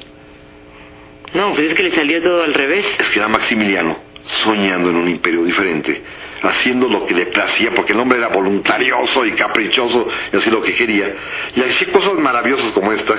No, 1.34 1.52
pues 1.52 1.70
es 1.70 1.74
que 1.74 1.82
le 1.82 1.90
salió 1.90 2.22
todo 2.22 2.42
al 2.44 2.54
revés. 2.54 2.86
Es 2.98 3.08
que 3.10 3.18
era 3.18 3.28
Maximiliano, 3.28 3.96
soñando 4.22 4.90
en 4.90 4.96
un 4.96 5.08
imperio 5.08 5.44
diferente, 5.44 6.02
haciendo 6.42 6.88
lo 6.88 7.06
que 7.06 7.14
le 7.14 7.26
placía, 7.26 7.70
porque 7.74 7.92
el 7.92 8.00
hombre 8.00 8.18
era 8.18 8.28
voluntarioso 8.28 9.24
y 9.24 9.32
caprichoso 9.32 10.06
y 10.32 10.36
hacía 10.36 10.52
lo 10.52 10.62
que 10.62 10.74
quería. 10.74 11.14
Y 11.54 11.60
hacía 11.62 11.92
cosas 11.92 12.14
maravillosas 12.14 12.72
como 12.72 12.92
esta, 12.92 13.14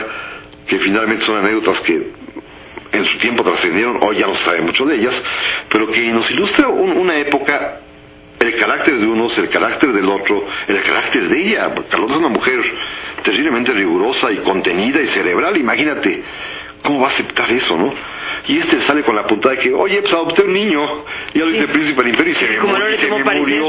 que 0.68 0.80
finalmente 0.80 1.26
son 1.26 1.38
anécdotas 1.38 1.80
que 1.82 2.12
en 2.92 3.06
su 3.06 3.18
tiempo 3.18 3.44
trascendieron, 3.44 3.98
hoy 4.02 4.18
ya 4.18 4.28
no 4.28 4.34
se 4.34 4.44
sabe 4.46 4.62
mucho 4.62 4.86
de 4.86 4.96
ellas, 4.96 5.22
pero 5.70 5.88
que 5.92 6.02
nos 6.12 6.30
ilustra 6.32 6.68
un- 6.70 6.98
una 6.98 7.18
época, 7.18 7.80
el 8.40 8.56
carácter 8.56 8.98
de 8.98 9.06
unos, 9.08 9.38
el 9.38 9.50
carácter 9.50 9.92
del 9.92 10.08
otro, 10.08 10.46
el 10.68 10.82
carácter 10.82 11.28
de 11.28 11.40
ella. 11.40 11.74
Carlota 11.90 12.14
es 12.14 12.20
una 12.20 12.30
mujer 12.30 12.60
terriblemente 13.24 13.74
rigurosa 13.74 14.32
y 14.32 14.38
contenida 14.38 15.02
y 15.02 15.08
cerebral, 15.08 15.58
imagínate. 15.58 16.22
¿Cómo 16.84 17.00
va 17.02 17.08
a 17.08 17.10
aceptar 17.10 17.52
eso, 17.52 17.78
no? 17.78 17.94
Y 18.48 18.60
este 18.60 18.82
sale 18.82 19.04
con 19.04 19.16
la 19.16 19.28
puntada 19.28 19.56
de 19.56 19.62
que, 19.62 19.74
oye, 19.74 20.02
pues 20.02 20.14
adopté 20.14 20.44
un 20.44 20.54
niño, 20.54 21.04
ya 21.34 21.42
lo 21.42 21.52
dice 21.52 21.68
príncipe 21.68 22.02
del 22.02 22.12
imperio 22.12 22.32
y 22.32 22.36
se 22.36 22.48
me, 22.48 22.58
Como 22.58 22.74
no 22.74 22.80
murió, 22.80 22.96
y 22.96 22.98
se 22.98 23.10
me 23.10 23.40
murió. 23.40 23.66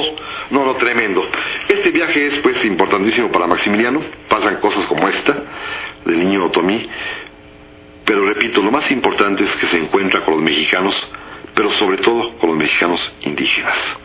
No, 0.50 0.64
no, 0.64 0.74
tremendo. 0.76 1.24
Este 1.68 1.90
viaje 1.90 2.26
es, 2.26 2.38
pues, 2.38 2.64
importantísimo 2.64 3.30
para 3.32 3.46
Maximiliano. 3.46 4.00
Pasan 4.28 4.56
cosas 4.56 4.86
como 4.86 5.08
esta, 5.08 5.34
del 6.04 6.18
niño 6.18 6.46
otomí. 6.46 6.88
Pero 8.04 8.24
repito, 8.24 8.62
lo 8.62 8.70
más 8.70 8.90
importante 8.90 9.42
es 9.44 9.56
que 9.56 9.66
se 9.66 9.78
encuentra 9.78 10.24
con 10.24 10.34
los 10.34 10.42
mexicanos, 10.42 11.10
pero 11.54 11.70
sobre 11.70 11.98
todo 11.98 12.38
con 12.38 12.50
los 12.50 12.58
mexicanos 12.58 13.16
indígenas. 13.22 13.98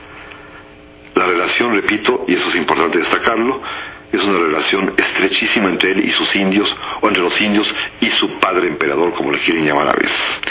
La 1.16 1.28
relación, 1.28 1.76
repito, 1.76 2.26
y 2.28 2.34
eso 2.34 2.50
es 2.50 2.56
importante 2.56 2.98
destacarlo, 2.98 3.62
es 4.14 4.24
una 4.24 4.40
relación 4.40 4.94
estrechísima 4.98 5.70
entre 5.70 5.92
él 5.92 6.06
y 6.06 6.10
sus 6.12 6.36
indios, 6.36 6.76
o 7.02 7.08
entre 7.08 7.22
los 7.24 7.40
indios 7.42 7.74
y 8.00 8.08
su 8.12 8.30
padre 8.40 8.68
emperador, 8.68 9.14
como 9.14 9.32
le 9.32 9.40
quieren 9.40 9.66
llamar 9.66 9.88
a 9.90 9.94
veces. 9.94 10.42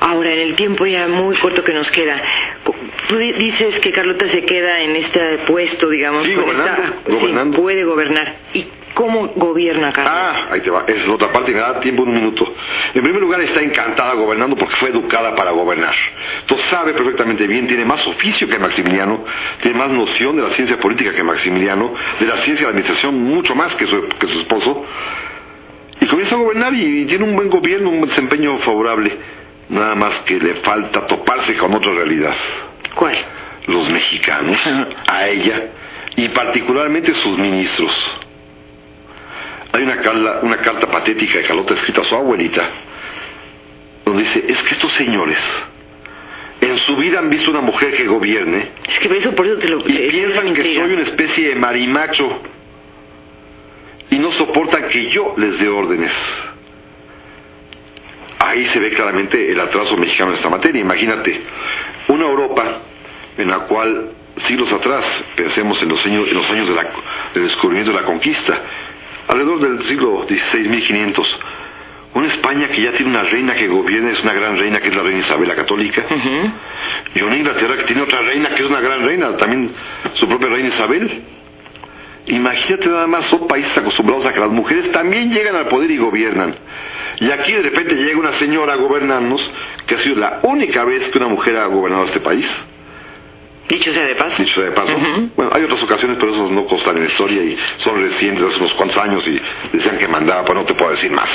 Ahora, 0.00 0.30
en 0.32 0.38
el 0.40 0.54
tiempo 0.54 0.86
ya 0.86 1.08
muy 1.08 1.34
corto 1.36 1.64
que 1.64 1.72
nos 1.72 1.90
queda, 1.90 2.22
tú 3.08 3.16
di- 3.16 3.32
dices 3.32 3.78
que 3.80 3.90
Carlota 3.92 4.28
se 4.28 4.44
queda 4.44 4.80
en 4.80 4.96
este 4.96 5.38
puesto, 5.46 5.88
digamos, 5.88 6.22
Sí, 6.24 6.34
con 6.34 6.44
gobernando, 6.44 6.82
esta- 6.82 7.10
sí, 7.10 7.16
gobernando. 7.16 7.56
puede 7.56 7.84
gobernar. 7.84 8.34
¿Y 8.54 8.66
cómo 8.96 9.28
gobierna 9.36 9.92
Carlota? 9.92 10.30
Ah, 10.30 10.46
ahí 10.52 10.62
te 10.62 10.70
va. 10.70 10.80
Esa 10.86 10.96
es 10.96 11.06
la 11.06 11.14
otra 11.14 11.30
parte, 11.30 11.52
me 11.52 11.60
da 11.60 11.78
tiempo 11.80 12.02
un 12.02 12.14
minuto. 12.14 12.50
En 12.94 13.02
primer 13.02 13.20
lugar, 13.20 13.42
está 13.42 13.60
encantada 13.60 14.14
gobernando 14.14 14.56
porque 14.56 14.74
fue 14.76 14.88
educada 14.88 15.34
para 15.34 15.50
gobernar. 15.50 15.94
Entonces 16.40 16.66
sabe 16.68 16.94
perfectamente 16.94 17.46
bien, 17.46 17.66
tiene 17.66 17.84
más 17.84 18.04
oficio 18.06 18.48
que 18.48 18.58
Maximiliano, 18.58 19.22
tiene 19.60 19.78
más 19.78 19.90
noción 19.90 20.36
de 20.36 20.42
la 20.42 20.50
ciencia 20.50 20.80
política 20.80 21.12
que 21.12 21.22
Maximiliano, 21.22 21.92
de 22.18 22.26
la 22.26 22.38
ciencia 22.38 22.66
de 22.66 22.72
la 22.72 22.78
administración 22.78 23.22
mucho 23.22 23.54
más 23.54 23.76
que 23.76 23.86
su, 23.86 24.08
que 24.08 24.26
su 24.28 24.38
esposo. 24.38 24.86
Y 26.00 26.06
comienza 26.06 26.34
a 26.34 26.38
gobernar 26.38 26.72
y, 26.72 27.02
y 27.02 27.04
tiene 27.04 27.24
un 27.24 27.36
buen 27.36 27.50
gobierno, 27.50 27.90
un 27.90 28.06
desempeño 28.06 28.56
favorable. 28.58 29.14
Nada 29.68 29.94
más 29.94 30.20
que 30.20 30.40
le 30.40 30.54
falta 30.56 31.06
toparse 31.06 31.54
con 31.56 31.74
otra 31.74 31.92
realidad. 31.92 32.34
¿Cuál? 32.94 33.14
Los 33.66 33.90
mexicanos, 33.90 34.58
a 35.06 35.26
ella, 35.26 35.68
y 36.16 36.28
particularmente 36.28 37.12
sus 37.12 37.36
ministros. 37.36 38.20
Hay 39.76 39.82
una, 39.82 40.56
carta 40.56 40.86
patética 40.86 41.38
de 41.38 41.44
Carlota 41.44 41.74
escrita 41.74 42.00
a 42.00 42.04
su 42.04 42.14
abuelita, 42.14 42.62
donde 44.06 44.22
dice, 44.22 44.44
es 44.48 44.62
que 44.62 44.74
estos 44.74 44.90
señores 44.92 45.38
en 46.62 46.78
su 46.78 46.96
vida 46.96 47.18
han 47.18 47.28
visto 47.28 47.50
una 47.50 47.60
mujer 47.60 47.94
que 47.94 48.06
gobierne 48.06 48.70
Es 48.88 48.98
que 48.98 49.14
eso 49.14 49.32
por 49.32 49.46
eso 49.46 49.58
te 49.58 49.68
lo 49.68 49.80
y 49.80 49.92
piensan 50.08 50.54
que 50.54 50.62
soy 50.62 50.92
una 50.92 51.02
especie 51.02 51.48
de 51.50 51.54
marimacho 51.56 52.40
y 54.10 54.18
no 54.18 54.32
soportan 54.32 54.88
que 54.88 55.10
yo 55.10 55.34
les 55.36 55.58
dé 55.58 55.68
órdenes. 55.68 56.12
Ahí 58.38 58.64
se 58.66 58.78
ve 58.80 58.92
claramente 58.92 59.52
el 59.52 59.60
atraso 59.60 59.96
mexicano 59.98 60.30
en 60.30 60.36
esta 60.36 60.48
materia. 60.48 60.80
Imagínate, 60.80 61.42
una 62.08 62.24
Europa 62.24 62.64
en 63.36 63.50
la 63.50 63.58
cual 63.60 64.10
siglos 64.46 64.72
atrás, 64.72 65.24
pensemos 65.34 65.82
en 65.82 65.88
los 65.90 66.06
años, 66.06 66.28
en 66.28 66.34
los 66.34 66.50
años 66.50 66.68
de 66.68 66.74
la- 66.74 66.88
del 67.34 67.42
descubrimiento 67.42 67.92
de 67.92 68.00
la 68.00 68.06
conquista, 68.06 68.58
alrededor 69.28 69.60
del 69.60 69.82
siglo 69.84 70.24
XVI, 70.28 70.68
1500, 70.68 71.40
una 72.14 72.28
España 72.28 72.68
que 72.68 72.80
ya 72.80 72.92
tiene 72.92 73.10
una 73.10 73.24
reina 73.24 73.54
que 73.54 73.68
gobierna, 73.68 74.10
es 74.10 74.22
una 74.22 74.32
gran 74.32 74.58
reina 74.58 74.80
que 74.80 74.88
es 74.88 74.96
la 74.96 75.02
reina 75.02 75.20
Isabel 75.20 75.48
la 75.48 75.56
Católica, 75.56 76.04
y 77.14 77.20
una 77.20 77.36
Inglaterra 77.36 77.76
que 77.76 77.84
tiene 77.84 78.02
otra 78.02 78.22
reina 78.22 78.50
que 78.50 78.62
es 78.62 78.70
una 78.70 78.80
gran 78.80 79.04
reina, 79.04 79.36
también 79.36 79.72
su 80.14 80.26
propia 80.28 80.48
reina 80.48 80.68
Isabel. 80.68 81.22
Imagínate 82.28 82.88
nada 82.88 83.06
más, 83.06 83.26
son 83.26 83.46
países 83.46 83.76
acostumbrados 83.76 84.26
a 84.26 84.32
que 84.32 84.40
las 84.40 84.50
mujeres 84.50 84.90
también 84.90 85.30
llegan 85.30 85.54
al 85.54 85.68
poder 85.68 85.90
y 85.90 85.98
gobiernan. 85.98 86.56
Y 87.20 87.30
aquí 87.30 87.52
de 87.52 87.62
repente 87.62 87.94
llega 87.94 88.18
una 88.18 88.32
señora 88.32 88.72
a 88.72 88.76
gobernarnos, 88.76 89.52
que 89.86 89.94
ha 89.94 89.98
sido 89.98 90.16
la 90.16 90.40
única 90.42 90.84
vez 90.84 91.08
que 91.10 91.18
una 91.18 91.28
mujer 91.28 91.56
ha 91.56 91.66
gobernado 91.66 92.04
este 92.04 92.20
país, 92.20 92.46
Dicho 93.68 93.92
sea 93.92 94.04
de 94.06 94.14
paso. 94.14 94.42
dicho 94.42 94.54
sea 94.54 94.64
de 94.64 94.70
paso. 94.72 94.96
Bueno, 95.34 95.50
hay 95.52 95.64
otras 95.64 95.82
ocasiones, 95.82 96.16
pero 96.20 96.32
esas 96.32 96.50
no 96.52 96.64
constan 96.66 96.96
en 96.96 97.02
la 97.02 97.08
historia 97.08 97.42
y 97.42 97.56
son 97.78 98.00
recientes, 98.00 98.44
hace 98.44 98.58
unos 98.60 98.74
cuantos 98.74 98.96
años, 98.98 99.26
y 99.26 99.40
decían 99.72 99.98
que 99.98 100.06
mandaba, 100.06 100.44
pues 100.44 100.56
no 100.56 100.64
te 100.64 100.74
puedo 100.74 100.92
decir 100.92 101.10
más. 101.10 101.28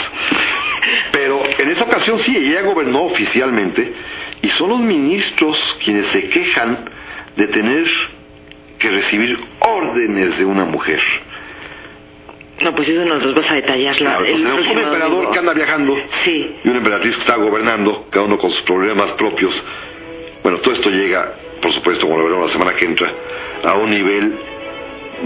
Pero 1.11 1.41
en 1.57 1.69
esa 1.69 1.83
ocasión 1.83 2.19
sí, 2.19 2.35
ella 2.37 2.61
gobernó 2.61 3.03
oficialmente, 3.03 3.93
y 4.41 4.47
son 4.49 4.69
los 4.69 4.79
ministros 4.79 5.77
quienes 5.83 6.07
se 6.07 6.29
quejan 6.29 6.85
de 7.35 7.47
tener 7.47 7.85
que 8.79 8.89
recibir 8.89 9.37
órdenes 9.59 10.37
de 10.39 10.45
una 10.45 10.63
mujer. 10.65 11.01
No, 12.61 12.73
pues 12.75 12.89
eso 12.89 13.03
nos 13.05 13.33
vas 13.33 13.49
a 13.51 13.55
detallar 13.55 13.99
la, 14.01 14.11
Claro, 14.17 14.25
el 14.25 14.35
tenemos 14.43 14.67
un 14.69 14.77
emperador 14.77 15.09
domingo. 15.11 15.31
que 15.31 15.39
anda 15.39 15.53
viajando 15.53 15.97
Sí. 16.23 16.55
y 16.63 16.67
una 16.67 16.77
emperatriz 16.77 17.15
que 17.15 17.21
está 17.21 17.35
gobernando, 17.35 18.07
cada 18.09 18.25
uno 18.25 18.37
con 18.37 18.49
sus 18.51 18.61
problemas 18.61 19.11
propios. 19.13 19.63
Bueno, 20.43 20.59
todo 20.59 20.73
esto 20.73 20.89
llega, 20.89 21.33
por 21.61 21.71
supuesto, 21.71 22.05
como 22.05 22.17
lo 22.17 22.25
veremos 22.25 22.47
la 22.47 22.51
semana 22.51 22.73
que 22.73 22.85
entra, 22.85 23.11
a 23.63 23.75
un 23.75 23.89
nivel 23.91 24.35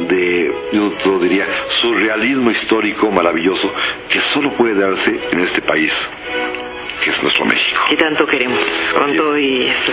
de, 0.09 0.53
yo 0.71 1.19
diría, 1.19 1.47
surrealismo 1.81 2.51
histórico 2.51 3.09
maravilloso 3.11 3.71
que 4.09 4.19
solo 4.21 4.51
puede 4.53 4.75
darse 4.75 5.19
en 5.31 5.39
este 5.39 5.61
país. 5.61 5.93
Que 7.05 7.11
es 7.11 7.21
nuestro 7.21 7.45
México. 7.45 7.79
Que 7.87 7.97
tanto 7.97 8.25
queremos, 8.25 8.59
con 8.97 9.15
todo 9.15 9.37
y 9.37 9.67
esto. 9.67 9.91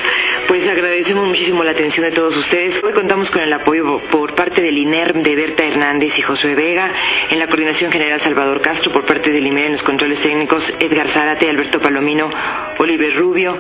Pues 0.49 0.67
agradecemos 0.67 1.27
muchísimo 1.27 1.63
la 1.63 1.73
atención 1.73 2.07
de 2.07 2.13
todos 2.13 2.35
ustedes. 2.35 2.83
Hoy 2.83 2.95
contamos 2.95 3.31
con 3.31 3.43
el 3.43 3.53
apoyo 3.53 3.99
por 4.11 4.35
parte 4.35 4.63
del 4.63 4.79
INERM 4.79 5.23
de 5.23 5.37
Berta 5.37 5.63
Hernández 5.63 6.19
y 6.19 6.23
Josué 6.23 6.55
Vega, 6.55 6.91
en 7.31 7.39
la 7.39 7.49
coordinación 7.49 7.93
general 7.93 8.23
Salvador 8.23 8.63
Castro, 8.63 8.91
por 8.93 9.05
parte 9.05 9.31
del 9.31 9.47
IME 9.47 9.67
en 9.67 9.73
los 9.73 9.83
controles 9.83 10.21
técnicos 10.21 10.73
Edgar 10.81 11.07
Zárate, 11.09 11.51
Alberto 11.51 11.81
Palomino, 11.81 12.31
Oliver 12.79 13.15
Rubio, 13.15 13.59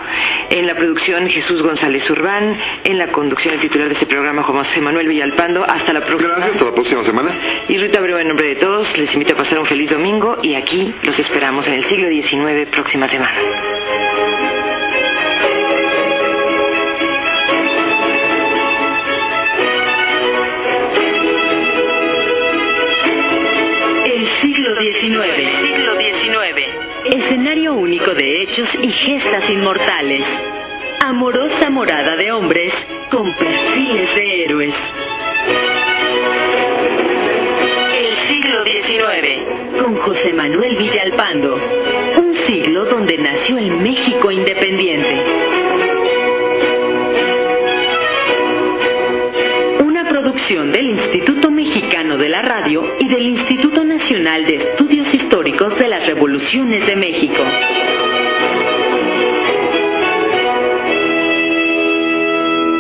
en 0.49 0.67
la 0.67 0.75
producción 0.75 1.29
Jesús 1.29 1.63
González 1.63 2.09
Urbán, 2.09 2.57
en 2.85 2.97
la 2.97 3.09
conducción 3.09 3.53
el 3.53 3.61
titular 3.61 3.89
de 3.89 3.95
este 3.95 4.07
programa 4.07 4.43
José 4.45 4.81
Manuel 4.81 5.09
Villalpando. 5.09 5.63
Hasta 5.63 5.93
la 5.93 6.07
próxima. 6.07 6.37
Gracias, 6.37 6.55
hasta 6.55 6.65
la 6.65 6.75
próxima 6.75 7.05
semana. 7.05 7.33
Y 7.69 7.77
Rita 7.77 7.99
Abreu, 7.99 8.17
en 8.17 8.29
nombre 8.29 8.49
de 8.49 8.57
todos, 8.57 8.97
les 8.97 9.13
invito 9.13 9.35
a 9.35 9.37
pasar 9.37 9.59
un 9.59 9.67
feliz 9.67 9.91
domingo 9.91 10.39
y 10.43 10.55
aquí 10.55 10.95
los 11.03 11.19
esperamos 11.19 11.67
en 11.69 11.75
el 11.75 11.85
siglo 11.85 12.09
XIX 12.09 12.71
próxima 12.71 13.07
semana. 13.09 13.42
El 24.05 24.29
siglo 24.41 24.77
XIX. 24.81 26.73
Escenario 27.05 27.75
único 27.75 28.15
de 28.15 28.43
hechos 28.43 28.69
y 28.81 28.91
gestas 28.91 29.49
inmortales. 29.51 30.25
Amorosa 31.01 31.71
morada 31.71 32.17
de 32.17 32.31
hombres 32.31 32.73
con 33.11 33.33
perfiles 33.35 34.15
de 34.15 34.45
héroes. 34.45 34.75
El 37.97 38.07
siglo 38.29 38.65
XIX. 38.65 39.83
Con 39.83 39.97
José 39.97 40.33
Manuel 40.33 40.77
Villalpando. 40.77 41.59
Un 42.23 42.37
siglo 42.47 42.85
donde 42.85 43.19
nació 43.19 43.59
el 43.59 43.73
México 43.79 44.31
independiente. 44.31 45.25
Una 49.81 50.09
producción 50.09 50.71
del 50.71 50.87
Instituto 50.91 51.51
Mexicano 51.51 52.17
de 52.17 52.29
la 52.29 52.43
Radio 52.43 52.85
y 53.01 53.09
del 53.09 53.27
Instituto 53.27 53.83
Nacional 53.83 54.47
de 54.47 54.55
Estudios 54.55 55.13
Históricos 55.13 55.77
de 55.81 55.89
las 55.89 56.07
Revoluciones 56.07 56.87
de 56.87 56.95
México. 56.95 57.43